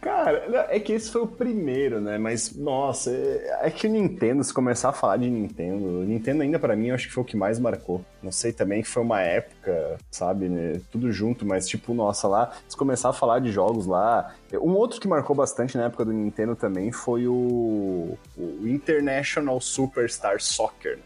Cara, 0.03 0.67
é 0.69 0.81
que 0.81 0.93
esse 0.93 1.09
foi 1.13 1.23
o 1.23 1.27
primeiro, 1.29 2.01
né? 2.01 2.19
Mas, 2.19 2.55
nossa, 2.57 3.11
é 3.13 3.61
é 3.63 3.71
que 3.71 3.87
o 3.87 3.91
Nintendo, 3.91 4.43
se 4.43 4.53
começar 4.53 4.89
a 4.89 4.93
falar 4.93 5.17
de 5.19 5.31
Nintendo, 5.31 5.85
o 6.01 6.05
Nintendo 6.05 6.43
ainda 6.43 6.59
pra 6.59 6.75
mim, 6.75 6.89
eu 6.89 6.97
acho 6.97 7.07
que 7.07 7.13
foi 7.15 7.23
o 7.23 7.27
que 7.27 7.37
mais 7.37 7.61
marcou. 7.61 8.05
Não 8.21 8.33
sei 8.33 8.53
também 8.53 8.83
que 8.83 8.89
foi 8.89 9.01
uma 9.03 9.21
época, 9.21 9.97
sabe, 10.11 10.49
né? 10.49 10.81
Tudo 10.91 11.13
junto, 11.13 11.47
mas 11.47 11.69
tipo, 11.69 11.95
nossa, 11.95 12.27
lá, 12.27 12.51
se 12.69 12.77
começar 12.77 13.11
a 13.11 13.13
falar 13.13 13.39
de 13.39 13.53
jogos 13.53 13.87
lá. 13.87 14.35
Um 14.55 14.73
outro 14.73 15.01
que 15.01 15.07
marcou 15.07 15.37
bastante 15.37 15.79
na 15.79 15.85
época 15.85 16.05
do 16.05 16.13
Nintendo 16.13 16.57
também 16.57 16.91
foi 16.91 17.29
o, 17.29 18.19
o 18.37 18.67
International 18.67 19.61
Superstar 19.61 20.41
Soccer. 20.41 20.99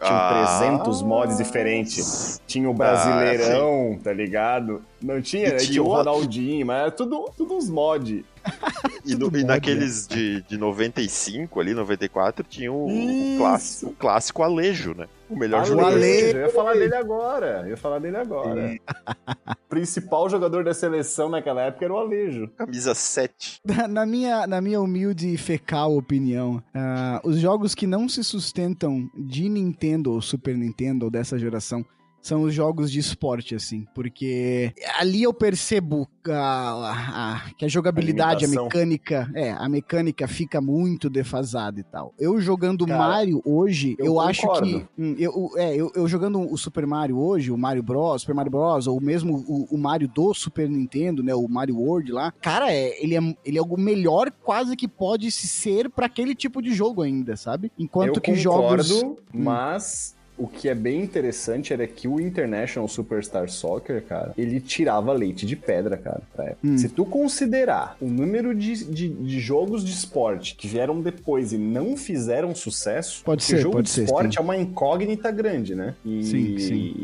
Tinha 0.00 0.16
Ah. 0.16 0.58
300 0.60 1.02
mods 1.02 1.38
diferentes. 1.38 2.40
Tinha 2.46 2.68
o 2.68 2.74
Brasileirão, 2.74 3.98
tá 4.02 4.12
ligado? 4.12 4.82
Não 5.04 5.20
tinha, 5.20 5.48
E 5.48 5.52
Aí 5.52 5.58
tinha 5.58 5.70
tinha 5.72 5.82
o 5.82 5.86
Ronaldinho, 5.86 6.64
mas 6.66 6.80
era 6.80 6.90
tudo, 6.90 7.30
tudo 7.36 7.54
uns 7.56 7.68
mods. 7.68 8.24
E, 9.04 9.12
no- 9.14 9.20
Tudo 9.26 9.38
e 9.38 9.40
mod, 9.40 9.44
naqueles 9.44 10.06
de, 10.06 10.42
de 10.42 10.56
95 10.58 11.60
ali, 11.60 11.74
94, 11.74 12.44
tinha 12.48 12.72
o, 12.72 12.86
o 12.86 13.38
clássico, 13.38 13.90
o 13.90 13.94
clássico 13.94 14.42
Alejo, 14.42 14.94
né? 14.94 15.06
O 15.28 15.36
melhor 15.36 15.62
Ah, 15.62 15.64
jogador. 15.64 15.92
Alejo, 15.92 16.36
Eu 16.36 16.42
ia 16.42 16.48
falar 16.50 16.74
dele 16.74 16.94
agora. 16.94 17.60
Eu 17.64 17.68
ia 17.70 17.76
falar 17.76 17.98
dele 17.98 18.16
agora. 18.16 18.76
O 19.48 19.54
principal 19.68 20.28
jogador 20.28 20.62
da 20.64 20.72
seleção 20.74 21.28
naquela 21.28 21.62
época 21.62 21.84
era 21.84 21.94
o 21.94 21.98
Alejo. 21.98 22.48
Camisa 22.56 22.94
7. 22.94 23.60
Na- 23.88 24.06
minha, 24.06 24.46
na 24.46 24.60
minha 24.60 24.80
humilde 24.80 25.28
e 25.32 25.36
fecal 25.38 25.96
opinião, 25.96 26.62
ah, 26.74 27.20
os 27.24 27.38
jogos 27.38 27.74
que 27.74 27.86
não 27.86 28.08
se 28.08 28.22
sustentam 28.24 29.08
de 29.16 29.48
Nintendo 29.48 30.12
ou 30.12 30.20
Super 30.22 30.56
Nintendo 30.56 31.06
ou 31.06 31.10
dessa 31.10 31.38
geração 31.38 31.84
são 32.24 32.42
os 32.42 32.54
jogos 32.54 32.90
de 32.90 32.98
esporte, 32.98 33.54
assim. 33.54 33.86
Porque 33.94 34.72
ali 34.98 35.22
eu 35.22 35.32
percebo 35.34 36.08
a- 36.26 37.42
a- 37.46 37.50
que 37.58 37.66
a 37.66 37.68
jogabilidade, 37.68 38.46
a, 38.46 38.48
mecânica, 38.48 39.30
é, 39.34 39.50
a 39.52 39.68
mecânica 39.68 40.26
fica 40.26 40.58
muito 40.58 41.10
defasada 41.10 41.78
e 41.78 41.82
tal. 41.82 42.14
Eu 42.18 42.40
jogando 42.40 42.86
Cara, 42.86 42.98
Mario 42.98 43.42
hoje, 43.44 43.94
eu, 43.98 44.06
eu 44.06 44.20
acho 44.20 44.50
que. 44.62 44.86
hum, 44.98 45.14
eu, 45.18 45.50
é, 45.56 45.76
eu, 45.76 45.92
eu 45.94 46.08
jogando 46.08 46.40
o 46.40 46.56
Super 46.56 46.86
Mario 46.86 47.18
hoje, 47.18 47.50
o 47.50 47.58
Mario 47.58 47.82
Bros, 47.82 48.22
Super 48.22 48.34
Mario 48.34 48.50
Bros, 48.52 48.86
ou 48.86 48.98
mesmo 49.02 49.44
o, 49.46 49.74
o 49.74 49.76
Mario 49.76 50.08
do 50.08 50.32
Super 50.32 50.66
Nintendo, 50.66 51.22
né? 51.22 51.34
O 51.34 51.46
Mario 51.46 51.76
World 51.76 52.10
lá. 52.10 52.32
Cara, 52.40 52.72
é, 52.72 53.04
ele, 53.04 53.16
é, 53.16 53.36
ele 53.44 53.58
é 53.58 53.62
o 53.62 53.76
melhor 53.78 54.30
quase 54.42 54.74
que 54.76 54.88
pode 54.88 55.30
se 55.30 55.46
ser 55.46 55.90
pra 55.90 56.06
aquele 56.06 56.34
tipo 56.34 56.62
de 56.62 56.72
jogo 56.72 57.02
ainda, 57.02 57.36
sabe? 57.36 57.70
Enquanto 57.78 58.16
eu 58.16 58.22
que 58.22 58.34
concordo, 58.34 58.82
jogos. 58.82 59.16
mas 59.30 60.16
o 60.36 60.48
que 60.48 60.68
é 60.68 60.74
bem 60.74 61.00
interessante 61.00 61.72
era 61.72 61.86
que 61.86 62.08
o 62.08 62.20
International 62.20 62.88
Superstar 62.88 63.48
Soccer, 63.48 64.02
cara, 64.02 64.32
ele 64.36 64.60
tirava 64.60 65.12
leite 65.12 65.46
de 65.46 65.54
pedra, 65.54 65.96
cara. 65.96 66.20
pra 66.34 66.44
época. 66.46 66.58
Hum. 66.64 66.76
Se 66.76 66.88
tu 66.88 67.04
considerar 67.04 67.96
o 68.00 68.06
número 68.06 68.54
de, 68.54 68.84
de, 68.84 69.08
de 69.08 69.40
jogos 69.40 69.84
de 69.84 69.92
esporte 69.92 70.56
que 70.56 70.66
vieram 70.66 71.00
depois 71.00 71.52
e 71.52 71.58
não 71.58 71.96
fizeram 71.96 72.54
sucesso, 72.54 73.22
Pode 73.24 73.44
ser, 73.44 73.58
jogo 73.58 73.76
pode 73.76 73.86
de 73.86 73.92
ser, 73.92 74.04
esporte 74.04 74.34
sim. 74.34 74.38
é 74.38 74.42
uma 74.42 74.56
incógnita 74.56 75.30
grande, 75.30 75.74
né? 75.74 75.94
E, 76.04 76.24
Sim, 76.24 76.58
sim, 76.58 76.94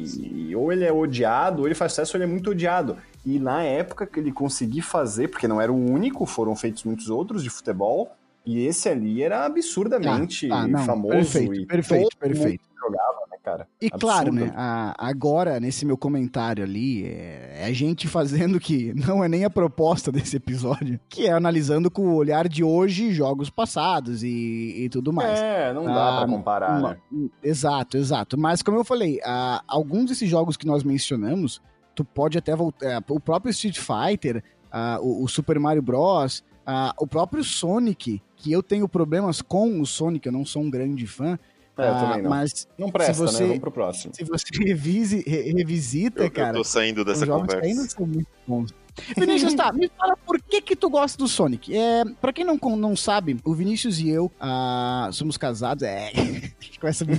e 0.48 0.56
ou 0.56 0.72
ele 0.72 0.84
é 0.84 0.92
odiado, 0.92 1.60
ou 1.62 1.68
ele 1.68 1.74
faz 1.74 1.92
sucesso, 1.92 2.16
ou 2.16 2.22
ele 2.22 2.30
é 2.30 2.32
muito 2.32 2.50
odiado. 2.50 2.96
E 3.24 3.38
na 3.38 3.62
época 3.62 4.06
que 4.06 4.18
ele 4.18 4.32
conseguiu 4.32 4.82
fazer, 4.82 5.28
porque 5.28 5.46
não 5.46 5.60
era 5.60 5.72
o 5.72 5.76
único, 5.76 6.26
foram 6.26 6.56
feitos 6.56 6.84
muitos 6.84 7.08
outros 7.08 7.42
de 7.42 7.50
futebol, 7.50 8.10
e 8.44 8.66
esse 8.66 8.88
ali 8.88 9.22
era 9.22 9.44
absurdamente 9.44 10.50
Ah, 10.50 10.62
ah, 10.62 10.66
não, 10.68 10.84
famoso 10.84 11.14
perfeito, 11.14 11.54
e 11.54 11.66
perfeito, 11.66 12.16
perfeito. 12.18 12.69
Jogava, 12.80 13.18
né, 13.30 13.36
cara? 13.42 13.68
E 13.80 13.86
Absurdo. 13.86 14.00
claro, 14.00 14.32
né? 14.32 14.52
a- 14.56 14.94
agora, 14.98 15.60
nesse 15.60 15.84
meu 15.84 15.96
comentário 15.96 16.64
ali, 16.64 17.04
é, 17.06 17.58
é 17.60 17.64
a 17.66 17.72
gente 17.72 18.08
fazendo 18.08 18.58
que 18.58 18.92
não 18.94 19.22
é 19.22 19.28
nem 19.28 19.44
a 19.44 19.50
proposta 19.50 20.10
desse 20.10 20.36
episódio, 20.36 20.98
que 21.08 21.26
é 21.26 21.32
analisando 21.32 21.90
com 21.90 22.02
o 22.08 22.14
olhar 22.14 22.48
de 22.48 22.64
hoje 22.64 23.12
jogos 23.12 23.50
passados 23.50 24.22
e, 24.22 24.74
e 24.84 24.88
tudo 24.88 25.12
mais. 25.12 25.38
É, 25.38 25.72
não 25.72 25.84
dá 25.84 26.16
Ah, 26.16 26.18
pra 26.24 26.28
comparar, 26.28 26.80
né? 26.80 26.96
Exato, 27.42 27.96
exato. 27.96 28.38
Mas 28.38 28.62
como 28.62 28.78
eu 28.78 28.84
falei, 28.84 29.20
ah, 29.24 29.62
alguns 29.68 30.06
desses 30.06 30.28
jogos 30.28 30.56
que 30.56 30.66
nós 30.66 30.82
mencionamos, 30.82 31.60
tu 31.94 32.04
pode 32.04 32.38
até 32.38 32.54
voltar. 32.56 33.02
o 33.08 33.20
próprio 33.20 33.50
Street 33.50 33.78
Fighter, 33.78 34.42
ah, 34.72 34.98
o, 35.00 35.24
o 35.24 35.28
Super 35.28 35.58
Mario 35.58 35.82
Bros., 35.82 36.42
ah, 36.66 36.94
o 36.98 37.06
próprio 37.06 37.42
Sonic, 37.42 38.22
que 38.36 38.52
eu 38.52 38.62
tenho 38.62 38.88
problemas 38.88 39.42
com 39.42 39.80
o 39.80 39.86
Sonic, 39.86 40.26
eu 40.26 40.32
não 40.32 40.44
sou 40.44 40.62
um 40.62 40.70
grande 40.70 41.06
fã. 41.06 41.38
É, 41.80 41.88
eu 41.88 41.94
ah, 41.94 42.00
também 42.00 42.22
não. 42.22 42.30
Mas 42.30 42.68
Não 42.78 42.90
presta, 42.90 43.12
você- 43.14 43.42
né? 43.42 43.46
Vamos 43.48 43.60
pro 43.60 43.70
próximo. 43.70 44.14
se 44.14 44.24
você 44.24 44.44
revise, 44.64 45.24
re- 45.26 45.52
revisita, 45.52 46.20
Eu, 46.20 46.24
eu 46.26 46.30
cara, 46.30 46.54
tô 46.54 46.64
saindo 46.64 47.04
dessa 47.04 47.26
conversa. 47.26 47.64
ainda 47.64 47.88
são 47.88 48.06
muito 48.06 48.28
bons. 48.46 48.74
Vinícius, 49.16 49.54
tá, 49.54 49.72
me 49.72 49.90
fala 49.96 50.16
por 50.16 50.40
que 50.42 50.60
que 50.60 50.76
tu 50.76 50.90
gosta 50.90 51.16
do 51.16 51.26
Sonic. 51.28 51.74
É, 51.76 52.04
pra 52.20 52.32
quem 52.32 52.44
não, 52.44 52.56
não 52.76 52.94
sabe, 52.96 53.38
o 53.44 53.54
Vinícius 53.54 53.98
e 54.00 54.10
eu 54.10 54.30
ah, 54.38 55.08
somos 55.12 55.36
casados, 55.36 55.82
é... 55.82 56.10
com 56.80 56.86
essa 56.88 57.04
Me 57.04 57.16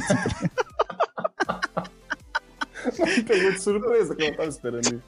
pegou 3.24 3.52
de 3.52 3.62
surpresa 3.62 4.16
que 4.16 4.24
eu 4.24 4.28
não 4.30 4.38
tava 4.38 4.50
esperando 4.50 4.86
isso. 4.86 5.02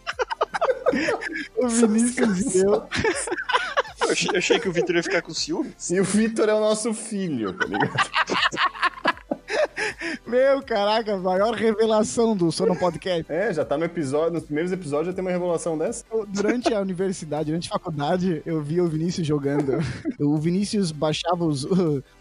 O 1.58 1.68
Vinícius 1.68 2.56
e 2.56 2.60
eu... 2.60 2.88
Eu 4.02 4.12
achei, 4.12 4.30
eu 4.34 4.38
achei 4.38 4.60
que 4.60 4.68
o 4.68 4.72
Victor 4.72 4.96
ia 4.96 5.04
ficar 5.04 5.22
com 5.22 5.34
ciúmes. 5.34 5.90
E 5.90 6.00
o 6.00 6.04
Vitor 6.04 6.50
é 6.50 6.54
o 6.54 6.60
nosso 6.60 6.94
filho, 6.94 7.54
tá 7.54 7.66
ligado? 7.66 7.94
Meu 10.34 10.64
caraca, 10.64 11.16
maior 11.16 11.54
revelação 11.54 12.36
do 12.36 12.52
Sono 12.52 12.76
Podcast. 12.76 13.32
É, 13.32 13.54
já 13.54 13.64
tá 13.64 13.78
no 13.78 13.86
episódio, 13.86 14.34
nos 14.34 14.46
primeiros 14.46 14.72
episódios 14.72 15.10
já 15.10 15.14
tem 15.14 15.24
uma 15.24 15.30
revelação 15.30 15.78
dessa. 15.78 16.04
Durante 16.30 16.74
a 16.74 16.82
universidade, 16.82 17.52
durante 17.52 17.70
a 17.70 17.74
faculdade, 17.74 18.42
eu 18.44 18.60
via 18.60 18.84
o 18.84 18.88
Vinícius 18.88 19.28
jogando. 19.28 19.74
O 20.20 20.38
Vinícius 20.38 20.92
baixava 20.92 21.46
os, 21.46 21.66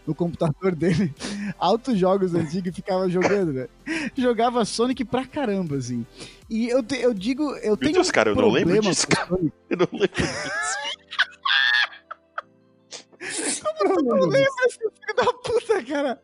no 0.05 0.13
computador 0.13 0.75
dele 0.75 1.13
altos 1.57 1.97
jogos 1.97 2.35
antigos 2.35 2.67
e 2.67 2.71
ficava 2.71 3.09
jogando, 3.09 3.51
né? 3.53 3.67
Jogava 4.15 4.63
Sonic 4.63 5.03
pra 5.05 5.25
caramba, 5.25 5.77
assim. 5.77 6.05
E 6.47 6.69
eu, 6.69 6.83
te, 6.83 6.95
eu 7.01 7.15
digo, 7.15 7.43
eu 7.57 7.69
Meu 7.69 7.77
tenho 7.77 7.93
Deus, 7.93 8.11
cara, 8.11 8.29
eu 8.29 8.35
um 8.35 8.41
não 8.41 8.49
lembro 8.49 8.73
problema 8.73 8.91
disso, 8.91 9.07
cara. 9.07 9.27
Eu 9.69 9.77
não 9.77 9.87
lembro 9.91 10.07
disso. 10.07 10.77
Tu 13.79 14.03
não 14.03 14.19
lembra, 14.27 14.49
seu 14.69 14.91
filho 14.91 15.15
da 15.15 15.25
puta, 15.25 15.83
cara? 15.83 16.21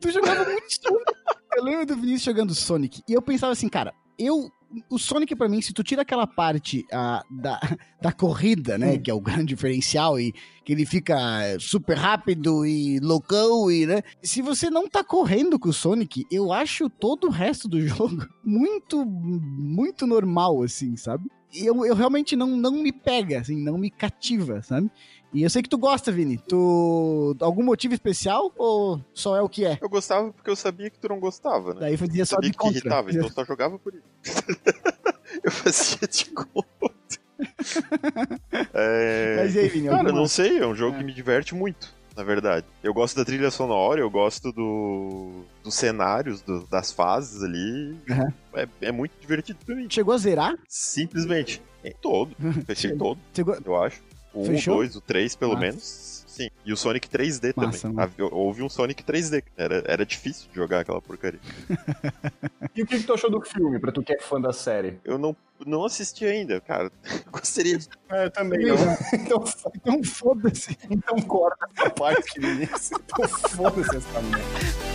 Tu 0.00 0.10
jogava 0.10 0.44
muito 0.44 0.72
Sonic. 0.72 1.12
Eu 1.56 1.64
lembro 1.64 1.86
do 1.86 1.96
Vinícius 1.96 2.22
jogando 2.22 2.54
Sonic. 2.54 3.02
E 3.08 3.12
eu 3.12 3.22
pensava 3.22 3.52
assim, 3.52 3.68
cara, 3.68 3.94
eu. 4.18 4.50
O 4.88 4.98
Sonic, 4.98 5.36
pra 5.36 5.50
mim, 5.50 5.60
se 5.60 5.74
tu 5.74 5.84
tira 5.84 6.00
aquela 6.00 6.26
parte 6.26 6.86
ah, 6.90 7.22
da, 7.30 7.60
da 8.00 8.10
corrida, 8.10 8.78
né? 8.78 8.96
Que 8.96 9.10
é 9.10 9.14
o 9.14 9.20
grande 9.20 9.48
diferencial, 9.54 10.18
e 10.18 10.32
que 10.64 10.72
ele 10.72 10.86
fica 10.86 11.14
super 11.60 11.94
rápido 11.94 12.64
e 12.64 12.98
loucão, 12.98 13.70
e, 13.70 13.84
né? 13.84 14.02
Se 14.22 14.40
você 14.40 14.70
não 14.70 14.88
tá 14.88 15.04
correndo 15.04 15.58
com 15.58 15.68
o 15.68 15.74
Sonic, 15.74 16.24
eu 16.30 16.54
acho 16.54 16.88
todo 16.88 17.26
o 17.26 17.30
resto 17.30 17.68
do 17.68 17.80
jogo 17.86 18.26
muito, 18.42 19.04
muito 19.04 20.06
normal, 20.06 20.62
assim, 20.62 20.96
sabe? 20.96 21.30
E 21.52 21.66
eu, 21.66 21.84
eu 21.84 21.94
realmente 21.94 22.34
não, 22.34 22.56
não 22.56 22.72
me 22.72 22.92
pega, 22.92 23.40
assim, 23.40 23.62
não 23.62 23.76
me 23.76 23.90
cativa, 23.90 24.62
sabe? 24.62 24.90
E 25.34 25.42
eu 25.42 25.48
sei 25.50 25.62
que 25.62 25.68
tu 25.68 25.78
gosta, 25.78 26.12
Vini. 26.12 26.36
Tu. 26.36 27.36
Algum 27.40 27.62
motivo 27.62 27.94
especial 27.94 28.52
ou 28.56 29.00
só 29.14 29.34
é 29.36 29.40
o 29.40 29.48
que 29.48 29.64
é? 29.64 29.78
Eu 29.80 29.88
gostava 29.88 30.30
porque 30.32 30.50
eu 30.50 30.56
sabia 30.56 30.90
que 30.90 30.98
tu 30.98 31.08
não 31.08 31.18
gostava, 31.18 31.72
né? 31.74 31.80
Daí 31.80 31.96
fazia 31.96 32.22
Eu 32.22 32.26
só 32.26 32.36
sabia 32.36 32.50
de 32.50 32.58
que 32.58 32.68
irritava, 32.68 33.02
contra. 33.04 33.12
então 33.16 33.28
eu 33.28 33.32
só 33.34 33.44
jogava 33.44 33.78
por 33.78 33.94
isso. 33.94 34.02
eu 35.42 35.50
fazia 35.50 36.06
de 36.08 36.24
conta. 36.30 36.92
É... 38.74 39.36
Mas 39.42 39.54
e 39.54 39.58
aí, 39.58 39.68
Vini? 39.68 39.86
Cara, 39.88 39.98
alguma- 39.98 40.18
não 40.18 40.26
sei, 40.28 40.58
é 40.58 40.66
um 40.66 40.74
jogo 40.74 40.96
É. 40.96 40.98
que 40.98 41.04
me 41.04 41.12
diverte 41.12 41.54
muito, 41.54 41.92
na 42.16 42.22
verdade. 42.22 42.66
Eu 42.82 42.92
gosto 42.94 43.16
da 43.16 43.24
trilha 43.24 43.50
sonora, 43.50 44.00
eu 44.00 44.10
gosto 44.10 44.52
do, 44.52 45.42
dos 45.62 45.74
cenários, 45.74 46.42
do- 46.42 46.66
das 46.66 46.92
fases 46.92 47.42
ali. 47.42 47.96
Uhum. 48.08 48.32
É, 48.54 48.68
é 48.82 48.92
muito 48.92 49.12
divertido 49.20 49.58
pra 49.64 49.74
mim. 49.74 49.86
Chegou 49.88 50.14
a 50.14 50.18
zerar? 50.18 50.54
Simplesmente. 50.68 51.60
É 51.82 51.90
todo. 52.00 52.36
Fechei 52.64 52.94
todo, 52.96 53.18
eu 53.64 53.82
acho. 53.82 54.00
O 54.34 54.40
1, 54.40 54.42
o 54.42 54.46
Fechou? 54.46 54.76
2, 54.76 54.96
o 54.96 55.00
3, 55.00 55.36
pelo 55.36 55.52
Massa. 55.54 55.64
menos. 55.66 56.12
Sim. 56.32 56.48
E 56.64 56.72
o 56.72 56.76
Sonic 56.78 57.08
3D 57.10 57.52
Massa, 57.54 57.82
também. 57.82 57.96
mano. 57.96 58.00
Havia- 58.18 58.34
Houve 58.34 58.62
um 58.62 58.68
Sonic 58.68 59.02
3D. 59.04 59.44
Era, 59.54 59.82
era 59.86 60.06
difícil 60.06 60.48
de 60.48 60.54
jogar 60.56 60.80
aquela 60.80 61.00
porcaria. 61.00 61.40
E 62.74 62.82
o 62.82 62.86
que, 62.86 62.98
que 63.00 63.04
tu 63.04 63.12
achou 63.12 63.30
do 63.30 63.38
filme, 63.42 63.78
pra 63.78 63.92
tu 63.92 64.02
que 64.02 64.14
é 64.14 64.18
fã 64.18 64.40
da 64.40 64.50
série? 64.50 64.98
Eu 65.04 65.18
não, 65.18 65.36
não 65.66 65.84
assisti 65.84 66.24
ainda, 66.24 66.58
cara. 66.58 66.90
Gostaria 67.30 67.76
de. 67.76 67.86
É, 68.08 68.30
também 68.30 68.64
não. 68.64 68.76
Então, 69.12 69.44
Então 69.76 70.02
foda-se. 70.04 70.78
então 70.88 71.20
corta 71.20 71.68
essa 71.76 71.90
parte, 71.90 72.40
Vinícius. 72.40 72.92
Então 72.92 73.28
foda-se 73.28 73.96
essa 73.96 74.22
merda. 74.22 74.91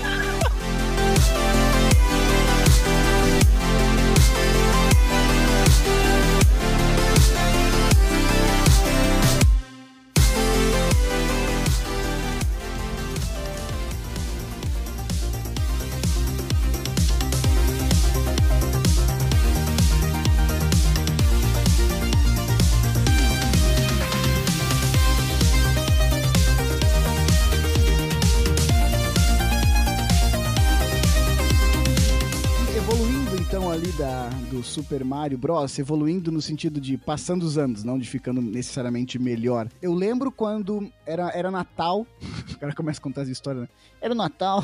Do 34.52 34.62
Super 34.62 35.04
Mario 35.04 35.40
Bros, 35.40 35.80
evoluindo 35.80 36.32
no 36.32 36.40
sentido 36.40 36.80
de 36.80 37.00
passando 37.00 37.42
os 37.42 37.58
anos, 37.58 37.84
não 37.84 37.98
de 37.98 38.08
ficando 38.08 38.40
necessariamente 38.40 39.18
melhor. 39.18 39.68
Eu 39.82 39.92
lembro 39.92 40.32
quando 40.32 40.92
era, 41.04 41.32
era 41.32 41.50
Natal, 41.50 42.06
o 42.54 42.60
cara 42.60 42.76
começa 42.76 43.00
a 43.00 43.04
contar 43.04 43.22
as 43.22 43.28
histórias, 43.28 43.64
né? 43.64 43.70
Era 44.00 44.14
Natal, 44.14 44.64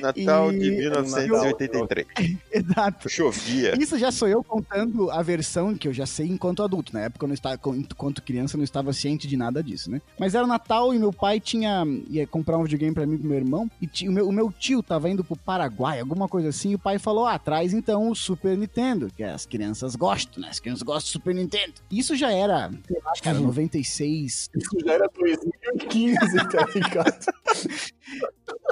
Natal 0.00 0.50
de 0.52 0.58
E- 0.66 0.70
1983. 0.78 2.06
exato. 2.52 3.08
Chovia. 3.08 3.74
Isso 3.78 3.98
já 3.98 4.10
sou 4.10 4.28
eu 4.28 4.42
contando 4.42 5.10
a 5.10 5.22
versão 5.22 5.74
que 5.74 5.88
eu 5.88 5.92
já 5.92 6.06
sei 6.06 6.26
enquanto 6.26 6.62
adulto. 6.62 6.92
Na 6.94 7.00
época 7.00 7.24
eu 7.24 7.28
não 7.28 7.34
estava, 7.34 7.58
enquanto 7.76 8.22
criança, 8.22 8.56
eu 8.56 8.58
não 8.58 8.64
estava 8.64 8.92
ciente 8.92 9.26
de 9.26 9.36
nada 9.36 9.62
disso, 9.62 9.90
né? 9.90 10.00
Mas 10.18 10.34
era 10.34 10.46
Natal 10.46 10.94
e 10.94 10.98
meu 10.98 11.12
pai 11.12 11.40
tinha 11.40 11.84
ia 12.08 12.26
comprar 12.26 12.58
um 12.58 12.62
videogame 12.62 12.94
pra 12.94 13.06
mim 13.06 13.14
e 13.14 13.18
pro 13.18 13.28
meu 13.28 13.38
irmão. 13.38 13.70
E 13.80 14.08
o, 14.08 14.12
meu, 14.12 14.28
o 14.28 14.32
meu 14.32 14.52
tio 14.52 14.82
tava 14.82 15.08
indo 15.08 15.24
pro 15.24 15.36
Paraguai, 15.36 16.00
alguma 16.00 16.28
coisa 16.28 16.48
assim. 16.48 16.70
E 16.70 16.74
o 16.74 16.78
pai 16.78 16.98
falou: 16.98 17.26
Ah, 17.26 17.38
traz 17.38 17.72
então 17.72 18.10
o 18.10 18.14
Super 18.14 18.56
Nintendo, 18.56 19.10
que 19.16 19.22
as 19.22 19.44
crianças 19.46 19.94
gostam, 19.96 20.42
né? 20.42 20.48
As 20.50 20.60
crianças 20.60 20.82
gostam 20.82 21.08
do 21.08 21.12
Super 21.12 21.34
Nintendo. 21.34 21.74
Isso 21.90 22.16
já 22.16 22.30
era, 22.32 22.70
sei 22.86 23.00
lá, 23.04 23.12
cara, 23.22 23.38
96. 23.40 24.50
Isso 24.54 24.70
já 24.84 24.92
era 24.92 25.08
2015, 25.18 26.36
tá 26.48 26.66
ligado? 26.74 27.26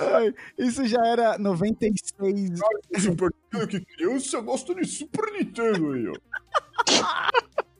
Ai, 0.00 0.34
Isso 0.58 0.86
já 0.86 1.04
era 1.06 1.38
96. 1.38 2.60
Super 2.98 3.32
Nintendo, 3.32 3.68
que 3.68 3.80
criança 3.80 4.40
gosta 4.40 4.74
de 4.74 4.86
Super 4.86 5.32
Nintendo 5.32 5.92
aí, 5.92 6.08
ó. 6.08 6.14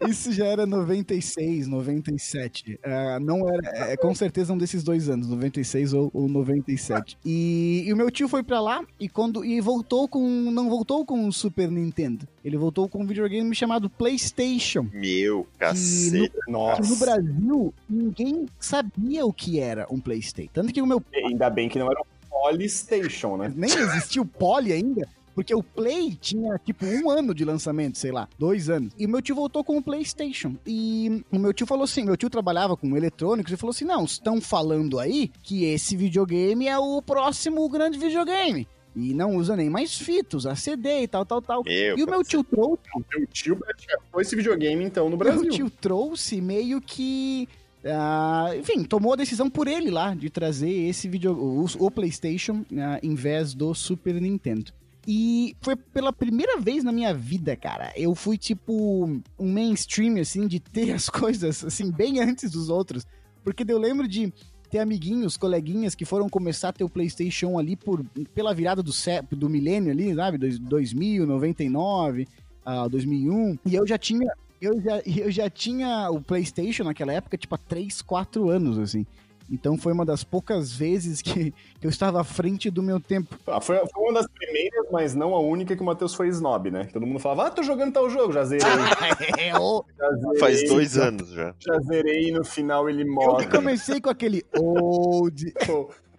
Isso 0.09 0.31
já 0.31 0.45
era 0.45 0.67
96, 0.67 1.67
97. 1.67 2.79
Ah, 2.85 3.19
não 3.19 3.49
era. 3.49 3.93
É, 3.93 3.97
com 3.97 4.15
certeza 4.15 4.53
um 4.53 4.59
desses 4.59 4.85
dois 4.85 5.09
anos, 5.09 5.29
96 5.29 5.95
ou, 5.95 6.11
ou 6.13 6.29
97. 6.29 7.17
E, 7.25 7.85
e 7.87 7.93
o 7.93 7.97
meu 7.97 8.11
tio 8.11 8.29
foi 8.29 8.43
pra 8.43 8.61
lá 8.61 8.85
e 9.01 9.09
quando 9.09 9.45
e 9.45 9.61
voltou 9.61 10.07
com. 10.07 10.51
Não 10.51 10.69
voltou 10.69 11.05
com 11.05 11.27
o 11.27 11.33
Super 11.33 11.71
Nintendo. 11.71 12.29
Ele 12.45 12.57
voltou 12.57 12.89
com 12.89 13.03
um 13.03 13.07
videogame 13.07 13.53
chamado 13.55 13.89
PlayStation. 13.89 14.87
Meu 14.93 15.47
cacete. 15.59 16.31
Que 16.31 16.53
Nossa. 16.53 16.83
no 16.83 16.97
Brasil, 16.97 17.75
ninguém 17.89 18.47
sabia 18.61 19.25
o 19.25 19.33
que 19.33 19.59
era 19.59 19.87
um 19.91 19.99
PlayStation. 19.99 20.51
Tanto 20.53 20.73
que 20.73 20.83
o 20.83 20.87
meu. 20.87 21.03
Ainda 21.15 21.49
bem 21.49 21.69
que 21.69 21.76
não 21.79 21.91
era 21.91 22.01
um 22.01 22.05
Polystation, 22.29 23.37
né? 23.37 23.53
Nem 23.55 23.71
existia 23.71 24.21
o 24.21 24.27
Poly 24.27 24.73
ainda. 24.73 25.09
Porque 25.35 25.55
o 25.55 25.63
Play 25.63 26.17
tinha, 26.19 26.59
tipo, 26.65 26.87
um 26.87 27.11
ano 27.11 27.35
de 27.35 27.45
lançamento, 27.45 27.99
sei 27.99 28.11
lá, 28.11 28.27
dois 28.39 28.71
anos. 28.71 28.95
E 28.99 29.05
o 29.05 29.09
meu 29.09 29.21
tio 29.21 29.35
voltou 29.35 29.63
com 29.63 29.77
o 29.77 29.83
PlayStation. 29.83 30.57
E 30.67 31.23
o 31.31 31.39
meu 31.39 31.53
tio 31.53 31.67
falou 31.67 31.85
assim: 31.85 32.05
meu 32.05 32.17
tio 32.17 32.31
trabalhava 32.31 32.75
com 32.75 32.97
eletrônicos 32.97 33.53
e 33.53 33.57
falou 33.57 33.73
assim: 33.73 33.85
não, 33.85 34.05
estão 34.05 34.41
falando 34.41 34.99
aí 34.99 35.31
que 35.43 35.67
esse 35.67 35.95
videogame 35.95 36.67
é 36.67 36.79
o 36.79 37.03
próximo 37.03 37.69
grande 37.69 37.99
videogame. 37.99 38.67
E 38.95 39.13
não 39.13 39.37
usa 39.37 39.55
nem 39.55 39.69
mais 39.69 39.99
fita, 39.99 40.39
usa 40.39 40.55
CD 40.55 41.03
e 41.03 41.07
tal, 41.07 41.27
tal, 41.27 41.43
tal. 41.43 41.63
Meu 41.63 41.99
E 41.99 42.03
o 42.03 42.07
meu 42.07 42.25
tio 42.25 42.43
trouxe, 42.43 42.83
Meu 43.15 43.27
tio 43.27 43.57
praticou 43.57 44.23
esse 44.23 44.35
videogame, 44.35 44.83
então, 44.83 45.05
no 45.05 45.19
meu 45.19 45.19
Brasil. 45.19 45.51
tio 45.51 45.69
trouxe 45.69 46.41
meio 46.41 46.81
que. 46.81 47.47
Ah, 47.87 48.51
enfim, 48.59 48.85
tomou 48.85 49.13
a 49.13 49.17
decisão 49.17 49.49
por 49.49 49.69
ele 49.69 49.91
lá 49.91 50.15
de 50.15 50.31
trazer 50.31 50.71
esse 50.71 51.09
vídeo, 51.09 51.33
o, 51.33 51.65
o 51.79 51.91
PlayStation, 51.91 52.65
ah, 52.79 52.99
em 53.03 53.15
vez 53.15 53.55
do 53.55 53.75
Super 53.75 54.21
Nintendo. 54.21 54.73
E 55.07 55.55
foi 55.61 55.77
pela 55.77 56.13
primeira 56.13 56.59
vez 56.59 56.83
na 56.83 56.91
minha 56.91 57.15
vida, 57.15 57.55
cara. 57.55 57.93
Eu 57.95 58.15
fui 58.15 58.37
tipo 58.37 59.05
um 59.39 59.53
mainstream, 59.53 60.21
assim, 60.21 60.49
de 60.49 60.59
ter 60.59 60.91
as 60.95 61.09
coisas, 61.09 61.65
assim, 61.65 61.91
bem 61.91 62.21
antes 62.21 62.51
dos 62.51 62.69
outros. 62.69 63.07
Porque 63.45 63.65
eu 63.69 63.79
lembro 63.79 64.09
de 64.09 64.33
ter 64.69 64.81
amiguinhos, 64.81 65.37
coleguinhas 65.37 65.95
que 65.95 66.05
foram 66.05 66.29
começar 66.29 66.71
a 66.71 66.73
ter 66.73 66.83
o 66.83 66.89
PlayStation 66.89 67.57
ali 67.57 67.77
por, 67.77 68.05
pela 68.35 68.53
virada 68.53 68.83
do, 68.83 68.93
do 69.31 69.49
milênio 69.49 69.93
ali, 69.93 70.13
sabe? 70.13 70.39
Dois- 70.39 70.59
2000, 70.59 71.25
99, 71.25 72.27
ah, 72.65 72.89
2001. 72.89 73.59
E 73.65 73.75
eu 73.77 73.87
já 73.87 73.97
tinha. 73.97 74.29
Eu 74.67 74.81
já, 74.81 75.01
eu 75.07 75.31
já 75.31 75.49
tinha 75.51 76.11
o 76.11 76.21
PlayStation 76.21 76.85
naquela 76.85 77.13
época, 77.13 77.37
tipo, 77.37 77.55
há 77.55 77.59
3, 77.59 78.03
4 78.03 78.49
anos, 78.49 78.79
assim. 78.79 79.07
Então 79.49 79.79
foi 79.79 79.93
uma 79.93 80.05
das 80.05 80.25
poucas 80.25 80.73
vezes 80.73 81.23
que, 81.23 81.53
que 81.79 81.87
eu 81.87 81.89
estava 81.89 82.21
à 82.21 82.25
frente 82.25 82.69
do 82.69 82.83
meu 82.83 82.99
tempo. 82.99 83.39
Ah, 83.47 83.61
foi, 83.61 83.77
foi 83.77 84.03
uma 84.03 84.15
das 84.15 84.27
primeiras, 84.27 84.87
mas 84.91 85.15
não 85.15 85.35
a 85.37 85.39
única 85.41 85.77
que 85.77 85.83
o 85.83 85.85
Matheus 85.85 86.15
foi 86.15 86.27
snob, 86.29 86.69
né? 86.69 86.89
Todo 86.93 87.07
mundo 87.07 87.21
falava, 87.21 87.47
ah, 87.47 87.51
tô 87.51 87.63
jogando 87.63 87.93
tal 87.93 88.11
jogo, 88.11 88.33
já 88.33 88.45
zerei. 88.45 88.67
É, 89.39 89.51
Já 89.51 90.11
zerei 90.17 90.41
Faz 90.41 90.69
dois 90.69 90.99
anos 90.99 91.29
já. 91.31 91.55
Já 91.61 91.79
zerei 91.79 92.29
e 92.29 92.33
no 92.33 92.45
final 92.45 92.91
ele 92.91 93.03
eu 93.05 93.13
morre. 93.13 93.45
que 93.47 93.57
comecei 93.57 94.01
com 94.01 94.11
aquele 94.11 94.45
old. 94.59 95.55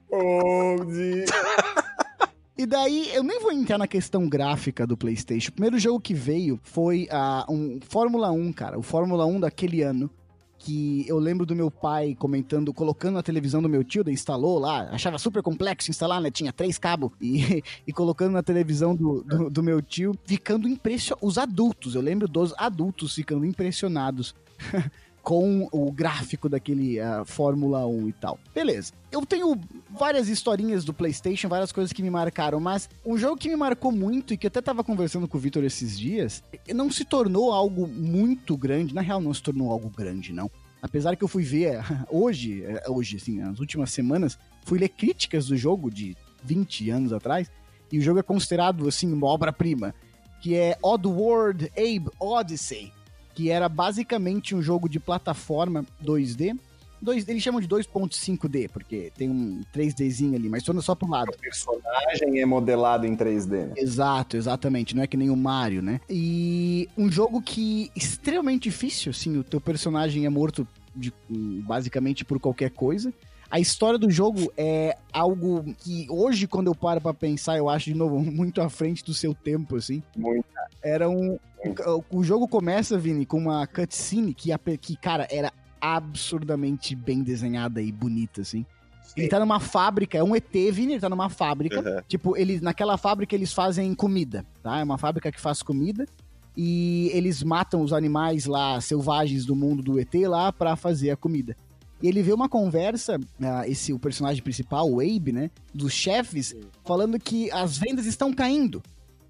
Old. 0.09 1.25
E 2.57 2.65
daí, 2.65 3.09
eu 3.13 3.21
nem 3.21 3.39
vou 3.39 3.51
entrar 3.51 3.77
na 3.77 3.87
questão 3.87 4.27
gráfica 4.27 4.87
do 4.87 4.97
PlayStation. 4.97 5.49
O 5.49 5.53
primeiro 5.53 5.77
jogo 5.77 5.99
que 5.99 6.13
veio 6.13 6.59
foi 6.63 7.07
ah, 7.11 7.45
um 7.47 7.79
Fórmula 7.87 8.31
1, 8.31 8.51
cara. 8.51 8.79
O 8.79 8.81
Fórmula 8.81 9.25
1 9.27 9.41
daquele 9.41 9.83
ano. 9.83 10.09
que 10.57 11.05
eu 11.07 11.19
lembro 11.19 11.45
do 11.45 11.55
meu 11.55 11.69
pai 11.69 12.15
comentando, 12.17 12.73
colocando 12.73 13.13
na 13.13 13.21
televisão 13.21 13.61
do 13.61 13.69
meu 13.69 13.83
tio, 13.83 14.03
daí 14.03 14.15
instalou 14.15 14.57
lá, 14.57 14.89
achava 14.89 15.19
super 15.19 15.43
complexo 15.43 15.91
instalar, 15.91 16.19
né? 16.19 16.31
Tinha 16.31 16.51
três 16.51 16.79
cabos, 16.79 17.11
e, 17.21 17.63
e 17.85 17.93
colocando 17.93 18.33
na 18.33 18.41
televisão 18.41 18.95
do, 18.95 19.23
do, 19.23 19.49
do 19.51 19.63
meu 19.63 19.79
tio, 19.79 20.15
ficando 20.25 20.67
impressionado. 20.67 21.27
Os 21.27 21.37
adultos, 21.37 21.93
eu 21.93 22.01
lembro 22.01 22.27
dos 22.27 22.55
adultos 22.57 23.13
ficando 23.13 23.45
impressionados. 23.45 24.33
com 25.27 25.67
o 25.73 25.91
gráfico 25.91 26.47
daquele 26.47 27.01
uh, 27.01 27.25
Fórmula 27.25 27.85
1 27.85 28.07
e 28.07 28.13
tal. 28.13 28.39
Beleza. 28.55 28.93
Eu 29.11 29.25
tenho 29.25 29.59
várias 29.91 30.29
historinhas 30.29 30.85
do 30.85 30.93
PlayStation, 30.93 31.49
várias 31.49 31.73
coisas 31.73 31.91
que 31.91 32.01
me 32.01 32.09
marcaram, 32.09 32.61
mas 32.61 32.89
um 33.05 33.17
jogo 33.17 33.35
que 33.35 33.49
me 33.49 33.57
marcou 33.57 33.91
muito 33.91 34.33
e 34.33 34.37
que 34.37 34.45
eu 34.45 34.47
até 34.47 34.61
tava 34.61 34.85
conversando 34.85 35.27
com 35.27 35.37
o 35.37 35.41
Victor 35.41 35.65
esses 35.65 35.99
dias, 35.99 36.41
não 36.73 36.89
se 36.89 37.03
tornou 37.03 37.51
algo 37.51 37.85
muito 37.85 38.55
grande. 38.55 38.95
Na 38.95 39.01
real, 39.01 39.19
não 39.19 39.33
se 39.33 39.43
tornou 39.43 39.69
algo 39.69 39.89
grande, 39.89 40.31
não. 40.31 40.49
Apesar 40.81 41.17
que 41.17 41.25
eu 41.25 41.27
fui 41.27 41.43
ver 41.43 41.81
hoje, 42.09 42.63
é, 42.63 42.85
hoje, 42.87 43.17
assim, 43.17 43.39
nas 43.39 43.59
últimas 43.59 43.91
semanas, 43.91 44.39
fui 44.63 44.79
ler 44.79 44.87
críticas 44.87 45.47
do 45.47 45.57
jogo 45.57 45.91
de 45.91 46.15
20 46.45 46.89
anos 46.89 47.11
atrás, 47.11 47.51
e 47.91 47.99
o 47.99 48.01
jogo 48.01 48.21
é 48.21 48.23
considerado, 48.23 48.87
assim, 48.87 49.11
uma 49.11 49.27
obra-prima, 49.27 49.93
que 50.39 50.55
é 50.55 50.77
Oddworld 50.81 51.69
Abe 51.75 52.09
Odyssey 52.17 52.93
que 53.37 53.51
era 53.51 53.69
basicamente 53.69 54.55
um 54.55 54.63
jogo 54.63 54.89
de 54.89 54.99
plataforma 54.99 55.85
2D. 56.03 56.57
2, 56.99 57.29
eles 57.29 57.43
chamam 57.43 57.61
de 57.61 57.67
2.5D, 57.67 58.67
porque 58.67 59.11
tem 59.15 59.29
um 59.29 59.61
3Dzinho 59.71 60.33
ali, 60.33 60.49
mas 60.49 60.63
torna 60.63 60.81
só 60.81 60.95
pro 60.95 61.07
lado. 61.07 61.29
O 61.29 61.37
personagem 61.37 62.41
é 62.41 62.45
modelado 62.47 63.05
em 63.05 63.15
3D, 63.15 63.67
né? 63.67 63.73
Exato, 63.77 64.35
exatamente. 64.35 64.95
Não 64.95 65.03
é 65.03 65.07
que 65.07 65.15
nem 65.15 65.29
o 65.29 65.35
Mario, 65.35 65.83
né? 65.83 66.01
E 66.09 66.89
um 66.97 67.11
jogo 67.11 67.39
que 67.43 67.91
extremamente 67.95 68.63
difícil, 68.63 69.11
assim, 69.11 69.37
o 69.37 69.43
teu 69.43 69.61
personagem 69.61 70.25
é 70.25 70.29
morto 70.29 70.67
de, 70.95 71.13
basicamente 71.29 72.25
por 72.25 72.39
qualquer 72.39 72.71
coisa. 72.71 73.13
A 73.51 73.59
história 73.59 73.99
do 73.99 74.09
jogo 74.09 74.51
é 74.57 74.97
algo 75.13 75.75
que 75.77 76.07
hoje, 76.09 76.47
quando 76.47 76.67
eu 76.67 76.75
paro 76.75 76.99
pra 76.99 77.13
pensar, 77.13 77.55
eu 77.55 77.69
acho, 77.69 77.85
de 77.85 77.93
novo, 77.93 78.17
muito 78.31 78.59
à 78.63 78.67
frente 78.67 79.05
do 79.05 79.13
seu 79.13 79.35
tempo, 79.35 79.75
assim. 79.75 80.01
Muito. 80.15 80.47
Era 80.83 81.07
um, 81.07 81.37
o, 81.65 82.19
o 82.19 82.23
jogo 82.23 82.47
começa, 82.47 82.97
Vini, 82.97 83.25
com 83.25 83.37
uma 83.37 83.65
cutscene 83.65 84.33
que, 84.33 84.51
que, 84.77 84.95
cara, 84.95 85.27
era 85.31 85.51
absurdamente 85.81 86.95
bem 86.95 87.23
desenhada 87.23 87.81
e 87.81 87.91
bonita, 87.91 88.41
assim. 88.41 88.65
Sim. 89.03 89.21
Ele 89.21 89.27
tá 89.29 89.39
numa 89.39 89.59
fábrica, 89.59 90.17
é 90.17 90.23
um 90.23 90.35
ET, 90.35 90.51
Vini, 90.51 90.93
ele 90.93 91.01
tá 91.01 91.09
numa 91.09 91.29
fábrica. 91.29 91.79
Uhum. 91.79 92.01
Tipo, 92.07 92.37
eles, 92.37 92.61
naquela 92.61 92.97
fábrica 92.97 93.35
eles 93.35 93.53
fazem 93.53 93.93
comida, 93.95 94.45
tá? 94.61 94.79
É 94.79 94.83
uma 94.83 94.97
fábrica 94.97 95.31
que 95.31 95.39
faz 95.39 95.63
comida. 95.63 96.05
E 96.55 97.11
eles 97.13 97.43
matam 97.43 97.81
os 97.81 97.93
animais 97.93 98.45
lá, 98.45 98.81
selvagens 98.81 99.45
do 99.45 99.55
mundo 99.55 99.83
do 99.83 99.99
ET 99.99 100.13
lá, 100.27 100.51
pra 100.51 100.75
fazer 100.75 101.11
a 101.11 101.15
comida. 101.15 101.55
E 102.01 102.07
ele 102.07 102.21
vê 102.21 102.33
uma 102.33 102.49
conversa, 102.49 103.17
uh, 103.17 103.63
esse 103.65 103.93
o 103.93 103.99
personagem 103.99 104.43
principal, 104.43 104.89
o 104.89 104.99
Abe, 104.99 105.31
né? 105.31 105.51
Dos 105.73 105.93
chefes, 105.93 106.55
falando 106.83 107.19
que 107.19 107.49
as 107.51 107.77
vendas 107.77 108.05
estão 108.05 108.33
caindo 108.33 108.81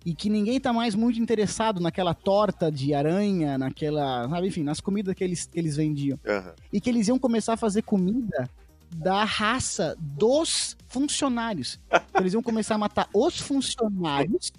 e 0.07 0.15
que 0.15 0.29
ninguém 0.29 0.57
tá 0.57 0.71
mais 0.71 0.95
muito 0.95 1.19
interessado 1.19 1.81
naquela 1.81 2.13
torta 2.13 2.71
de 2.71 2.93
aranha, 2.93 3.57
naquela, 3.57 4.29
sabe, 4.29 4.47
enfim, 4.47 4.63
nas 4.63 4.79
comidas 4.79 5.13
que 5.13 5.21
eles, 5.21 5.47
que 5.47 5.59
eles 5.59 5.75
vendiam. 5.75 6.17
Uhum. 6.25 6.53
E 6.71 6.79
que 6.79 6.89
eles 6.89 7.09
iam 7.09 7.19
começar 7.19 7.55
a 7.55 7.57
fazer 7.57 7.81
comida 7.81 8.49
da 8.89 9.25
raça 9.25 9.97
dos 9.99 10.77
funcionários. 10.87 11.77
Eles 12.17 12.31
iam 12.31 12.41
começar 12.41 12.75
a 12.75 12.77
matar 12.77 13.09
os 13.13 13.37
funcionários. 13.37 14.53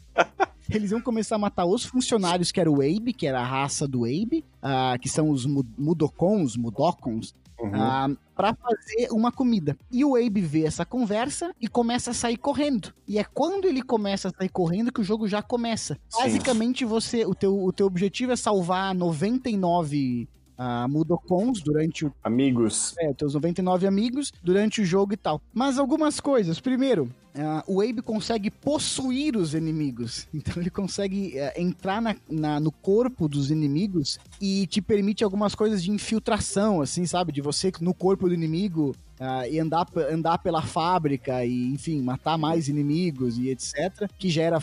Eles 0.68 0.90
iam 0.90 1.00
começar 1.00 1.36
a 1.36 1.38
matar 1.38 1.64
os 1.64 1.82
funcionários, 1.82 2.52
que 2.52 2.60
era 2.60 2.70
o 2.70 2.82
Abe, 2.82 3.14
que 3.14 3.26
era 3.26 3.40
a 3.40 3.46
raça 3.46 3.88
do 3.88 4.04
Abe, 4.04 4.44
uh, 4.62 4.98
que 5.00 5.08
são 5.08 5.30
os 5.30 5.46
Mudokons, 5.46 6.58
Mudokons, 6.58 7.34
uhum. 7.72 8.12
uh, 8.12 8.18
para 8.34 8.54
fazer 8.54 9.08
uma 9.10 9.32
comida. 9.32 9.76
E 9.90 10.04
o 10.04 10.16
Abe 10.16 10.40
vê 10.40 10.64
essa 10.64 10.84
conversa 10.84 11.54
e 11.60 11.68
começa 11.68 12.10
a 12.10 12.14
sair 12.14 12.36
correndo. 12.36 12.92
E 13.06 13.18
é 13.18 13.24
quando 13.24 13.66
ele 13.66 13.82
começa 13.82 14.28
a 14.28 14.30
sair 14.30 14.48
correndo 14.48 14.92
que 14.92 15.00
o 15.00 15.04
jogo 15.04 15.28
já 15.28 15.42
começa. 15.42 15.98
Sim. 16.08 16.22
Basicamente, 16.22 16.84
você, 16.84 17.24
o 17.24 17.34
teu, 17.34 17.62
o 17.62 17.72
teu 17.72 17.86
objetivo 17.86 18.32
é 18.32 18.36
salvar 18.36 18.94
99 18.94 20.28
uh, 20.58 20.88
Mudokons 20.88 21.62
durante 21.62 22.04
o. 22.04 22.12
Amigos. 22.22 22.94
É, 22.98 23.12
teus 23.14 23.34
99 23.34 23.86
amigos 23.86 24.32
durante 24.42 24.82
o 24.82 24.84
jogo 24.84 25.14
e 25.14 25.16
tal. 25.16 25.40
Mas 25.54 25.78
algumas 25.78 26.20
coisas. 26.20 26.60
Primeiro, 26.60 27.08
Uh, 27.38 27.62
o 27.72 27.80
Abe 27.80 28.02
consegue 28.02 28.50
possuir 28.50 29.36
os 29.36 29.54
inimigos. 29.54 30.26
Então 30.38 30.62
ele 30.62 30.70
consegue 30.70 31.34
uh, 31.36 31.60
entrar 31.60 32.00
na, 32.00 32.16
na, 32.28 32.60
no 32.60 32.70
corpo 32.70 33.28
dos 33.28 33.50
inimigos 33.50 34.18
e 34.40 34.66
te 34.66 34.80
permite 34.80 35.22
algumas 35.22 35.54
coisas 35.54 35.82
de 35.82 35.90
infiltração, 35.90 36.80
assim, 36.80 37.04
sabe? 37.06 37.32
De 37.32 37.40
você 37.40 37.70
no 37.80 37.92
corpo 37.92 38.28
do 38.28 38.34
inimigo 38.34 38.94
uh, 39.20 39.46
e 39.50 39.58
andar, 39.58 39.86
andar 40.10 40.38
pela 40.38 40.62
fábrica 40.62 41.44
e, 41.44 41.66
enfim, 41.72 42.00
matar 42.00 42.38
mais 42.38 42.68
inimigos 42.68 43.36
e 43.36 43.50
etc. 43.50 44.08
Que 44.18 44.30
gera 44.30 44.62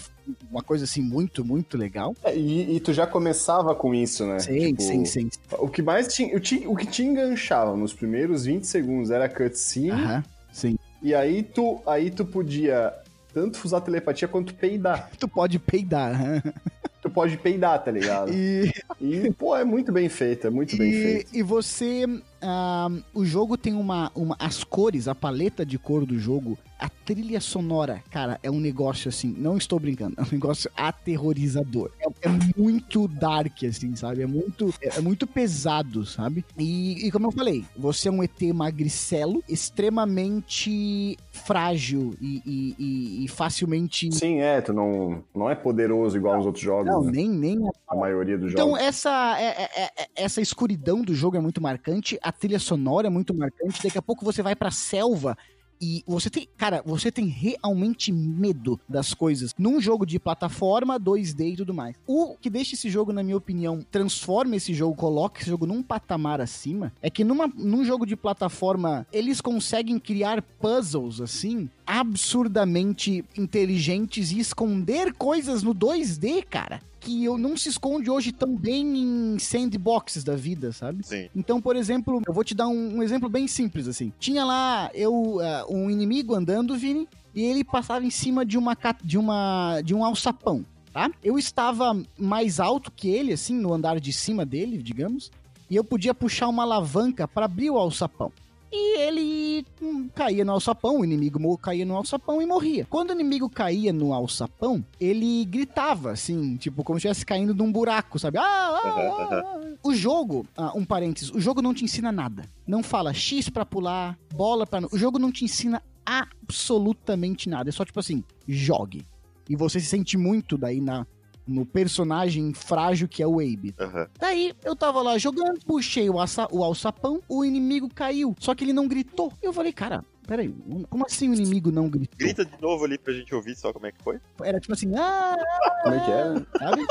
uma 0.49 0.63
coisa, 0.63 0.85
assim, 0.85 1.01
muito, 1.01 1.45
muito 1.45 1.77
legal. 1.77 2.15
É, 2.23 2.35
e, 2.35 2.75
e, 2.75 2.79
tu 2.79 2.93
já 2.93 3.05
começava 3.05 3.75
com 3.75 3.93
isso, 3.93 4.25
né? 4.25 4.39
Sim, 4.39 4.73
tipo, 4.73 4.81
sim, 4.81 5.05
sim. 5.05 5.29
O 5.59 5.67
que 5.67 5.81
mais 5.81 6.07
te, 6.07 6.23
o, 6.67 6.75
que 6.75 6.87
te 6.87 7.03
enganchava 7.03 7.75
nos 7.75 7.93
primeiros 7.93 8.45
20 8.45 8.63
segundos 8.63 9.11
era 9.11 9.25
a 9.25 9.29
cutscene. 9.29 9.91
Aham, 9.91 10.23
sim. 10.51 10.75
E 11.05 11.13
aí 11.13 11.43
tu, 11.43 11.83
aí 11.85 12.09
tu 12.09 12.25
podia 12.25 12.91
tanto 13.31 13.63
usar 13.63 13.79
telepatia 13.81 14.27
quanto 14.27 14.55
peidar. 14.55 15.11
Tu 15.19 15.27
pode 15.27 15.59
peidar, 15.59 16.19
né? 16.19 16.41
Tu 17.05 17.11
pode 17.11 17.37
peidar, 17.37 17.83
tá 17.83 17.91
ligado? 17.91 18.33
E, 18.33 18.73
e 18.99 19.31
pô, 19.31 19.55
é 19.55 19.63
muito 19.63 19.91
bem 19.91 20.09
feito, 20.09 20.47
é 20.47 20.49
muito 20.49 20.73
e, 20.73 20.77
bem 20.79 20.91
feito. 20.91 21.37
E 21.37 21.43
você. 21.43 22.05
Uh, 22.05 23.03
o 23.13 23.23
jogo 23.23 23.55
tem 23.55 23.73
uma, 23.75 24.11
uma. 24.15 24.35
As 24.39 24.63
cores, 24.63 25.07
a 25.07 25.13
paleta 25.13 25.63
de 25.63 25.77
cor 25.77 26.03
do 26.03 26.17
jogo 26.17 26.57
a 26.79 26.89
trilha 26.89 27.39
sonora, 27.39 28.03
cara, 28.11 28.39
é 28.43 28.51
um 28.51 28.59
negócio 28.59 29.07
assim, 29.07 29.33
não 29.37 29.57
estou 29.57 29.79
brincando, 29.79 30.15
é 30.19 30.21
um 30.21 30.31
negócio 30.31 30.69
aterrorizador. 30.75 31.89
É, 31.99 32.27
é 32.27 32.29
muito 32.57 33.07
dark, 33.07 33.63
assim, 33.63 33.95
sabe? 33.95 34.21
É 34.21 34.27
muito, 34.27 34.73
é, 34.81 34.97
é 34.97 35.01
muito 35.01 35.25
pesado, 35.25 36.05
sabe? 36.05 36.43
E, 36.57 37.07
e, 37.07 37.11
como 37.11 37.27
eu 37.27 37.31
falei, 37.31 37.65
você 37.77 38.09
é 38.09 38.11
um 38.11 38.23
ET 38.23 38.41
magricelo, 38.53 39.43
extremamente 39.47 41.17
frágil 41.31 42.15
e, 42.21 42.41
e, 42.45 43.25
e, 43.25 43.27
facilmente. 43.29 44.13
Sim, 44.13 44.41
é, 44.41 44.59
tu 44.61 44.73
não, 44.73 45.23
não 45.33 45.49
é 45.49 45.55
poderoso 45.55 46.17
igual 46.17 46.35
aos 46.35 46.45
outros 46.45 46.63
jogos. 46.63 46.87
Não, 46.95 47.03
né? 47.05 47.11
nem, 47.11 47.29
nem 47.29 47.67
a... 47.67 47.71
a 47.89 47.95
maioria 47.95 48.37
dos 48.37 48.51
então, 48.51 48.67
jogos. 48.67 48.79
Então, 48.79 48.87
essa, 48.87 49.39
é, 49.39 49.45
é, 49.45 50.03
é, 50.03 50.07
essa 50.15 50.41
escuridão 50.41 51.01
do 51.01 51.13
jogo 51.13 51.37
é 51.37 51.39
muito 51.39 51.61
marcante, 51.61 52.17
a 52.21 52.31
trilha 52.31 52.59
sonora 52.59 53.07
é 53.07 53.09
muito 53.09 53.33
marcante. 53.33 53.83
Daqui 53.83 53.97
a 53.97 54.01
pouco 54.01 54.23
você 54.25 54.41
vai 54.41 54.55
pra 54.55 54.71
selva 54.71 55.37
e 55.81 56.03
você 56.07 56.29
tem, 56.29 56.47
cara, 56.57 56.81
você 56.85 57.11
tem 57.11 57.27
realmente 57.27 58.11
medo 58.11 58.79
das 58.87 59.13
coisas 59.13 59.53
num 59.57 59.79
jogo 59.79 60.05
de 60.05 60.19
plataforma, 60.19 60.99
2D 60.99 61.53
e 61.53 61.55
tudo 61.57 61.73
mais. 61.73 61.95
O 62.07 62.35
que 62.39 62.49
deixa 62.49 62.75
esse 62.75 62.89
jogo, 62.89 63.11
na 63.11 63.23
minha 63.23 63.37
opinião, 63.37 63.85
transforma 63.91 64.55
esse 64.55 64.73
jogo, 64.73 64.95
coloca 64.95 65.41
esse 65.41 65.49
jogo 65.49 65.65
num 65.65 65.83
patamar 65.83 66.41
acima, 66.41 66.93
é 67.01 67.09
que 67.09 67.23
numa, 67.23 67.47
num 67.47 67.83
jogo 67.83 68.05
de 68.05 68.15
plataforma, 68.15 69.05
eles 69.11 69.41
conseguem 69.41 69.99
criar 69.99 70.41
puzzles 70.41 71.21
assim, 71.21 71.69
absurdamente 71.85 73.23
inteligentes 73.37 74.31
e 74.31 74.39
esconder 74.39 75.13
coisas 75.13 75.63
no 75.63 75.73
2D, 75.73 76.43
cara 76.49 76.81
que 77.05 77.23
eu 77.23 77.37
não 77.37 77.55
se 77.55 77.69
esconde 77.69 78.09
hoje 78.09 78.31
tão 78.31 78.55
bem 78.55 78.97
em 78.97 79.39
sandboxes 79.39 80.23
da 80.23 80.35
vida, 80.35 80.71
sabe? 80.71 81.05
Sim. 81.05 81.29
Então, 81.35 81.61
por 81.61 81.75
exemplo, 81.75 82.19
eu 82.25 82.33
vou 82.33 82.43
te 82.43 82.55
dar 82.55 82.67
um, 82.67 82.97
um 82.97 83.03
exemplo 83.03 83.29
bem 83.29 83.47
simples, 83.47 83.87
assim. 83.87 84.11
Tinha 84.19 84.43
lá 84.43 84.89
eu 84.93 85.13
uh, 85.13 85.41
um 85.69 85.89
inimigo 85.89 86.33
andando, 86.33 86.75
Vini, 86.75 87.07
e 87.35 87.43
ele 87.43 87.63
passava 87.63 88.03
em 88.03 88.09
cima 88.09 88.43
de 88.43 88.57
uma 88.57 88.75
de 89.03 89.17
uma 89.19 89.81
de 89.81 89.93
um 89.93 90.03
alçapão, 90.03 90.65
tá? 90.91 91.11
Eu 91.23 91.37
estava 91.37 91.95
mais 92.17 92.59
alto 92.59 92.91
que 92.91 93.07
ele, 93.07 93.33
assim, 93.33 93.53
no 93.53 93.71
andar 93.71 93.99
de 93.99 94.11
cima 94.11 94.43
dele, 94.43 94.79
digamos, 94.79 95.31
e 95.69 95.75
eu 95.75 95.83
podia 95.83 96.13
puxar 96.13 96.47
uma 96.47 96.63
alavanca 96.63 97.27
para 97.27 97.45
abrir 97.45 97.69
o 97.69 97.77
alçapão 97.77 98.31
e 98.71 98.99
ele 98.99 99.65
hum, 99.81 100.09
caía 100.13 100.43
no 100.43 100.51
alçapão, 100.51 100.99
o 100.99 101.05
inimigo 101.05 101.57
caía 101.57 101.85
no 101.85 101.95
alçapão 101.95 102.41
e 102.41 102.45
morria. 102.45 102.85
Quando 102.89 103.11
o 103.11 103.13
inimigo 103.13 103.49
caía 103.49 103.93
no 103.93 104.13
alçapão, 104.13 104.83
ele 104.99 105.45
gritava, 105.45 106.11
assim, 106.11 106.57
tipo, 106.57 106.83
como 106.83 106.99
se 106.99 107.07
estivesse 107.07 107.25
caindo 107.25 107.53
de 107.53 107.61
um 107.61 107.71
buraco, 107.71 108.19
sabe? 108.19 108.37
Ah, 108.37 108.43
ah, 108.43 108.81
ah, 108.83 109.27
ah. 109.31 109.73
O 109.83 109.93
jogo, 109.93 110.45
ah, 110.57 110.71
um 110.75 110.83
parênteses, 110.83 111.31
o 111.31 111.39
jogo 111.39 111.61
não 111.61 111.73
te 111.73 111.85
ensina 111.85 112.11
nada. 112.11 112.45
Não 112.67 112.81
fala 112.83 113.13
X 113.13 113.49
pra 113.49 113.65
pular, 113.65 114.17
bola 114.33 114.65
pra... 114.65 114.81
O 114.91 114.97
jogo 114.97 115.19
não 115.19 115.31
te 115.31 115.45
ensina 115.45 115.81
absolutamente 116.05 117.49
nada. 117.49 117.69
É 117.69 117.71
só 117.71 117.85
tipo 117.85 117.99
assim, 117.99 118.23
jogue. 118.47 119.05
E 119.49 119.55
você 119.55 119.79
se 119.79 119.85
sente 119.85 120.17
muito 120.17 120.57
daí 120.57 120.81
na, 120.81 121.05
no 121.47 121.65
personagem 121.65 122.53
frágil 122.53 123.07
que 123.07 123.21
é 123.21 123.27
o 123.27 123.39
Abe. 123.39 123.75
Uhum. 123.79 124.07
Daí 124.19 124.53
eu 124.63 124.75
tava 124.75 125.01
lá 125.01 125.17
jogando, 125.17 125.59
puxei 125.65 126.09
o, 126.09 126.19
alça, 126.19 126.47
o 126.51 126.63
alçapão, 126.63 127.21
o 127.27 127.45
inimigo 127.45 127.89
caiu. 127.93 128.35
Só 128.39 128.55
que 128.55 128.63
ele 128.63 128.73
não 128.73 128.87
gritou. 128.87 129.31
Eu 129.41 129.53
falei, 129.53 129.71
cara, 129.71 130.03
Peraí, 130.27 130.51
como 130.89 131.05
assim 131.05 131.29
o 131.29 131.35
inimigo 131.35 131.71
não 131.71 131.87
gritou? 131.87 132.17
Grita 132.17 132.43
de 132.43 132.59
novo 132.59 132.83
ali 132.83 132.97
pra 132.97 133.13
gente 133.13 133.33
ouvir 133.35 133.55
só 133.55 133.71
como 133.71 133.85
é 133.85 133.91
que 133.91 134.03
foi. 134.03 134.19
Era 134.41 134.59
tipo 134.59 134.73
assim, 134.73 134.91
ah, 134.95 135.37
como 135.83 135.95
é 135.95 135.99
que 135.99 136.11
é? 136.11 136.65
Sabe? 136.65 136.85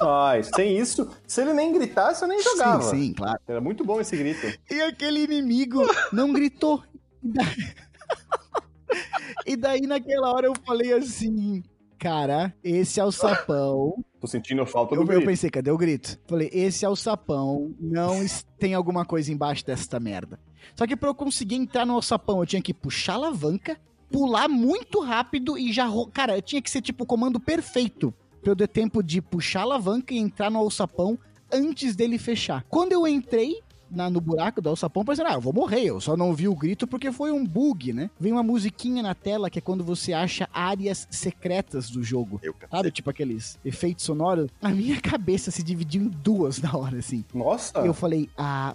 Ai, 0.00 0.42
sem 0.42 0.78
isso, 0.78 1.10
se 1.26 1.42
ele 1.42 1.52
nem 1.52 1.72
gritasse, 1.72 2.22
eu 2.22 2.28
nem 2.28 2.42
jogava. 2.42 2.82
Sim, 2.82 2.96
sim, 2.96 3.12
claro. 3.12 3.38
Era 3.46 3.60
muito 3.60 3.84
bom 3.84 4.00
esse 4.00 4.16
grito. 4.16 4.46
E 4.70 4.80
aquele 4.80 5.24
inimigo 5.24 5.82
não 6.12 6.32
gritou. 6.32 6.82
E 7.22 7.28
daí... 7.28 7.46
e 9.46 9.56
daí, 9.56 9.82
naquela 9.82 10.32
hora, 10.32 10.46
eu 10.46 10.54
falei 10.66 10.94
assim: 10.94 11.62
Cara, 12.02 12.52
esse 12.64 12.98
é 12.98 13.04
o 13.04 13.12
sapão. 13.12 13.94
Tô 14.20 14.26
sentindo 14.26 14.66
falta 14.66 14.92
Eu, 14.96 15.04
do 15.04 15.12
eu 15.12 15.16
grito. 15.18 15.28
pensei, 15.28 15.48
cadê 15.48 15.70
o 15.70 15.78
grito? 15.78 16.18
Falei, 16.26 16.50
esse 16.52 16.84
é 16.84 16.88
o 16.88 16.96
sapão, 16.96 17.72
não 17.78 18.24
tem 18.58 18.74
alguma 18.74 19.04
coisa 19.04 19.32
embaixo 19.32 19.64
desta 19.64 20.00
merda. 20.00 20.36
Só 20.74 20.84
que 20.84 20.96
pra 20.96 21.08
eu 21.10 21.14
conseguir 21.14 21.54
entrar 21.54 21.86
no 21.86 21.94
alçapão, 21.94 22.40
eu 22.40 22.46
tinha 22.46 22.60
que 22.60 22.74
puxar 22.74 23.12
a 23.12 23.16
alavanca, 23.16 23.76
pular 24.10 24.48
muito 24.48 24.98
rápido 25.00 25.56
e 25.56 25.72
já. 25.72 25.86
Cara, 26.12 26.36
eu 26.36 26.42
tinha 26.42 26.60
que 26.60 26.68
ser 26.70 26.82
tipo 26.82 27.04
o 27.04 27.06
comando 27.06 27.38
perfeito 27.38 28.12
pra 28.42 28.50
eu 28.50 28.56
ter 28.56 28.66
tempo 28.66 29.00
de 29.00 29.22
puxar 29.22 29.60
a 29.60 29.62
alavanca 29.62 30.12
e 30.12 30.18
entrar 30.18 30.50
no 30.50 30.58
alçapão 30.58 31.16
antes 31.52 31.94
dele 31.94 32.18
fechar. 32.18 32.64
Quando 32.68 32.90
eu 32.92 33.06
entrei. 33.06 33.60
Na- 33.94 34.08
no 34.10 34.20
buraco 34.20 34.60
do 34.60 34.68
alçapão, 34.68 35.04
pensando, 35.04 35.26
ah, 35.28 35.34
eu 35.34 35.40
vou 35.40 35.52
morrer, 35.52 35.82
eu 35.84 36.00
só 36.00 36.16
não 36.16 36.34
vi 36.34 36.48
o 36.48 36.54
grito 36.56 36.86
porque 36.86 37.12
foi 37.12 37.30
um 37.30 37.44
bug, 37.46 37.92
né? 37.92 38.10
Vem 38.18 38.32
uma 38.32 38.42
musiquinha 38.42 39.02
na 39.02 39.14
tela 39.14 39.50
que 39.50 39.58
é 39.58 39.62
quando 39.62 39.84
você 39.84 40.12
acha 40.12 40.48
áreas 40.52 41.06
secretas 41.10 41.90
do 41.90 42.02
jogo. 42.02 42.40
Eu 42.42 42.54
Sabe, 42.70 42.90
tipo 42.90 43.10
aqueles 43.10 43.58
efeitos 43.64 44.04
sonoros? 44.04 44.48
A 44.60 44.70
minha 44.70 44.98
cabeça 45.00 45.50
se 45.50 45.62
dividiu 45.62 46.02
em 46.02 46.08
duas 46.08 46.60
na 46.60 46.76
hora, 46.76 46.98
assim. 46.98 47.24
Nossa, 47.34 47.80
E 47.82 47.86
eu 47.86 47.94
falei, 47.94 48.28
ah, 48.36 48.74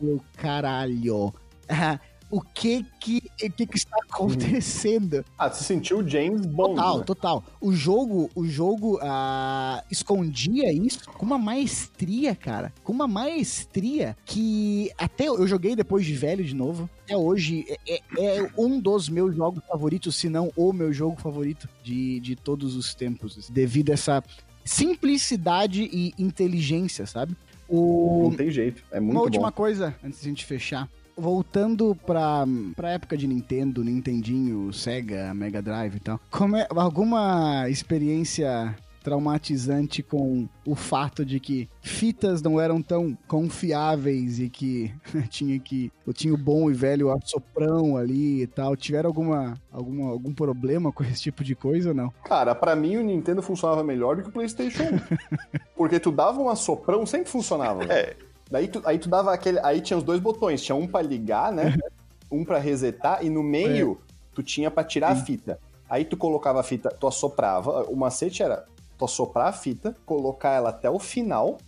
meu 0.00 0.22
caralho. 0.36 1.34
O 2.32 2.40
que 2.40 2.82
que, 2.98 3.22
o 3.44 3.50
que 3.52 3.66
que 3.66 3.76
está 3.76 3.94
acontecendo? 4.08 5.22
ah, 5.38 5.50
você 5.50 5.64
sentiu 5.64 5.98
o 5.98 6.08
James 6.08 6.46
Bond. 6.46 6.76
Total, 6.76 6.98
né? 6.98 7.04
total. 7.04 7.44
O 7.60 7.74
jogo, 7.74 8.30
o 8.34 8.46
jogo 8.46 8.98
ah, 9.02 9.84
escondia 9.90 10.72
isso 10.72 11.00
com 11.10 11.26
uma 11.26 11.36
maestria, 11.36 12.34
cara. 12.34 12.72
Com 12.82 12.90
uma 12.90 13.06
maestria 13.06 14.16
que 14.24 14.90
até 14.96 15.28
eu 15.28 15.46
joguei 15.46 15.76
depois 15.76 16.06
de 16.06 16.14
velho 16.14 16.42
de 16.42 16.54
novo. 16.54 16.88
Até 17.04 17.14
hoje 17.14 17.66
é, 17.68 17.78
é- 18.16 18.36
é 18.38 18.50
um 18.56 18.80
dos 18.80 19.10
meus 19.10 19.36
jogos 19.36 19.62
favoritos, 19.68 20.16
se 20.16 20.30
não 20.30 20.50
o 20.56 20.72
meu 20.72 20.90
jogo 20.90 21.20
favorito 21.20 21.68
de, 21.84 22.18
de 22.20 22.34
todos 22.34 22.76
os 22.76 22.94
tempos. 22.94 23.50
Devido 23.50 23.90
a 23.90 23.92
essa 23.92 24.24
simplicidade 24.64 25.82
e 25.92 26.14
inteligência, 26.18 27.04
sabe? 27.04 27.36
O, 27.68 28.28
Não 28.30 28.36
tem 28.36 28.50
jeito. 28.50 28.82
É 28.90 28.98
muito 29.00 29.12
uma 29.12 29.20
bom. 29.20 29.24
última 29.26 29.52
coisa, 29.52 29.94
antes 30.02 30.20
de 30.20 30.26
a 30.26 30.28
gente 30.30 30.46
fechar. 30.46 30.88
Voltando 31.16 31.94
pra, 32.06 32.44
pra 32.74 32.90
época 32.90 33.16
de 33.16 33.26
Nintendo, 33.26 33.84
Nintendinho, 33.84 34.72
Sega, 34.72 35.32
Mega 35.34 35.60
Drive 35.60 35.96
e 35.96 36.00
tal. 36.00 36.20
Como 36.30 36.56
é, 36.56 36.66
alguma 36.70 37.68
experiência 37.68 38.74
traumatizante 39.02 40.02
com 40.02 40.48
o 40.66 40.74
fato 40.74 41.24
de 41.24 41.40
que 41.40 41.68
fitas 41.80 42.40
não 42.40 42.60
eram 42.60 42.80
tão 42.80 43.16
confiáveis 43.26 44.38
e 44.38 44.48
que 44.48 44.94
tinha 45.28 45.58
que 45.58 45.92
eu 46.06 46.12
tinha 46.12 46.32
o 46.32 46.38
bom 46.38 46.70
e 46.70 46.74
velho 46.74 47.10
assoprão 47.10 47.96
ali 47.96 48.42
e 48.42 48.46
tal. 48.46 48.76
Tiveram 48.76 49.08
alguma, 49.08 49.54
alguma 49.70 50.10
algum 50.10 50.32
problema 50.32 50.92
com 50.92 51.04
esse 51.04 51.22
tipo 51.22 51.44
de 51.44 51.54
coisa 51.54 51.90
ou 51.90 51.94
não? 51.94 52.10
Cara, 52.24 52.54
pra 52.54 52.74
mim 52.74 52.96
o 52.96 53.02
Nintendo 53.02 53.42
funcionava 53.42 53.82
melhor 53.82 54.16
do 54.16 54.22
que 54.22 54.28
o 54.28 54.32
PlayStation 54.32 54.84
1. 54.84 55.58
Porque 55.76 55.98
tu 55.98 56.12
dava 56.12 56.40
um 56.40 56.48
assoprão, 56.48 57.04
sempre 57.04 57.30
funcionava. 57.30 57.84
É, 57.84 58.16
Daí 58.52 58.68
tu, 58.68 58.82
aí 58.84 58.98
tu 58.98 59.08
dava 59.08 59.32
aquele. 59.32 59.58
Aí 59.60 59.80
tinha 59.80 59.96
os 59.96 60.04
dois 60.04 60.20
botões. 60.20 60.62
Tinha 60.62 60.76
um 60.76 60.86
pra 60.86 61.00
ligar, 61.00 61.50
né? 61.50 61.74
um 62.30 62.44
pra 62.44 62.58
resetar, 62.58 63.24
e 63.24 63.30
no 63.30 63.42
meio 63.42 63.98
tu 64.34 64.42
tinha 64.42 64.70
pra 64.70 64.84
tirar 64.84 65.10
a 65.12 65.16
fita. 65.16 65.58
Aí 65.88 66.04
tu 66.04 66.16
colocava 66.16 66.60
a 66.60 66.62
fita, 66.62 66.90
tu 66.90 67.06
assoprava. 67.06 67.84
O 67.84 67.96
macete 67.96 68.42
era 68.42 68.64
tu 68.98 69.04
assoprar 69.06 69.48
a 69.48 69.52
fita, 69.52 69.96
colocar 70.06 70.50
ela 70.50 70.68
até 70.70 70.88
o 70.90 70.98
final. 70.98 71.58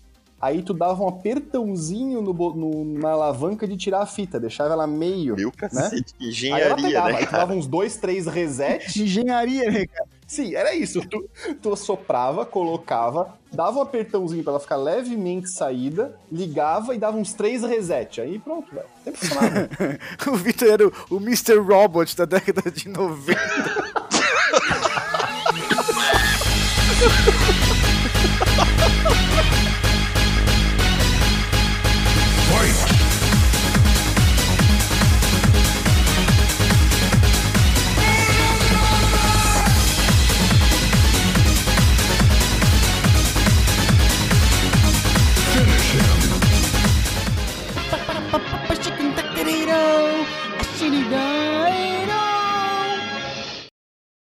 Aí 0.40 0.62
tu 0.62 0.74
dava 0.74 1.02
um 1.02 1.08
apertãozinho 1.08 2.20
no, 2.20 2.32
no- 2.54 2.84
na 2.98 3.10
alavanca 3.12 3.66
de 3.66 3.76
tirar 3.78 4.00
a 4.00 4.06
fita, 4.06 4.38
deixava 4.38 4.74
ela 4.74 4.86
meio. 4.86 5.36
meu 5.36 5.50
cacete. 5.50 6.14
Aí 6.20 6.26
ela 6.26 6.28
Engenharia, 6.28 6.76
pegava, 6.82 7.08
né, 7.08 7.14
aí 7.18 7.24
tu 7.26 7.30
cara? 7.30 7.46
dava 7.46 7.54
uns 7.58 7.66
dois, 7.66 7.96
três 7.96 8.26
reset. 8.26 9.02
Engenharia, 9.02 9.70
né, 9.70 9.86
cara? 9.86 10.08
Sim, 10.26 10.54
era 10.54 10.74
isso. 10.74 11.00
Tu, 11.08 11.28
tu 11.60 11.72
assoprava, 11.72 12.46
colocava, 12.46 13.38
dava 13.52 13.78
um 13.78 13.82
apertãozinho 13.82 14.42
pra 14.42 14.52
ela 14.52 14.60
ficar 14.60 14.76
levemente 14.76 15.50
saída, 15.50 16.18
ligava 16.30 16.94
e 16.94 16.98
dava 16.98 17.16
uns 17.16 17.32
três 17.32 17.62
reset. 17.62 18.20
Aí 18.20 18.38
pronto, 18.38 18.74
velho. 18.74 18.86
Sempre 19.04 19.20
funcionava. 19.20 19.68
O 20.32 20.36
Victor 20.36 20.68
era 20.68 20.86
o, 20.86 20.92
o 21.10 21.16
Mr. 21.16 21.58
Robot 21.58 22.16
da 22.16 22.24
década 22.24 22.70
de 22.70 22.88
90. 22.88 23.34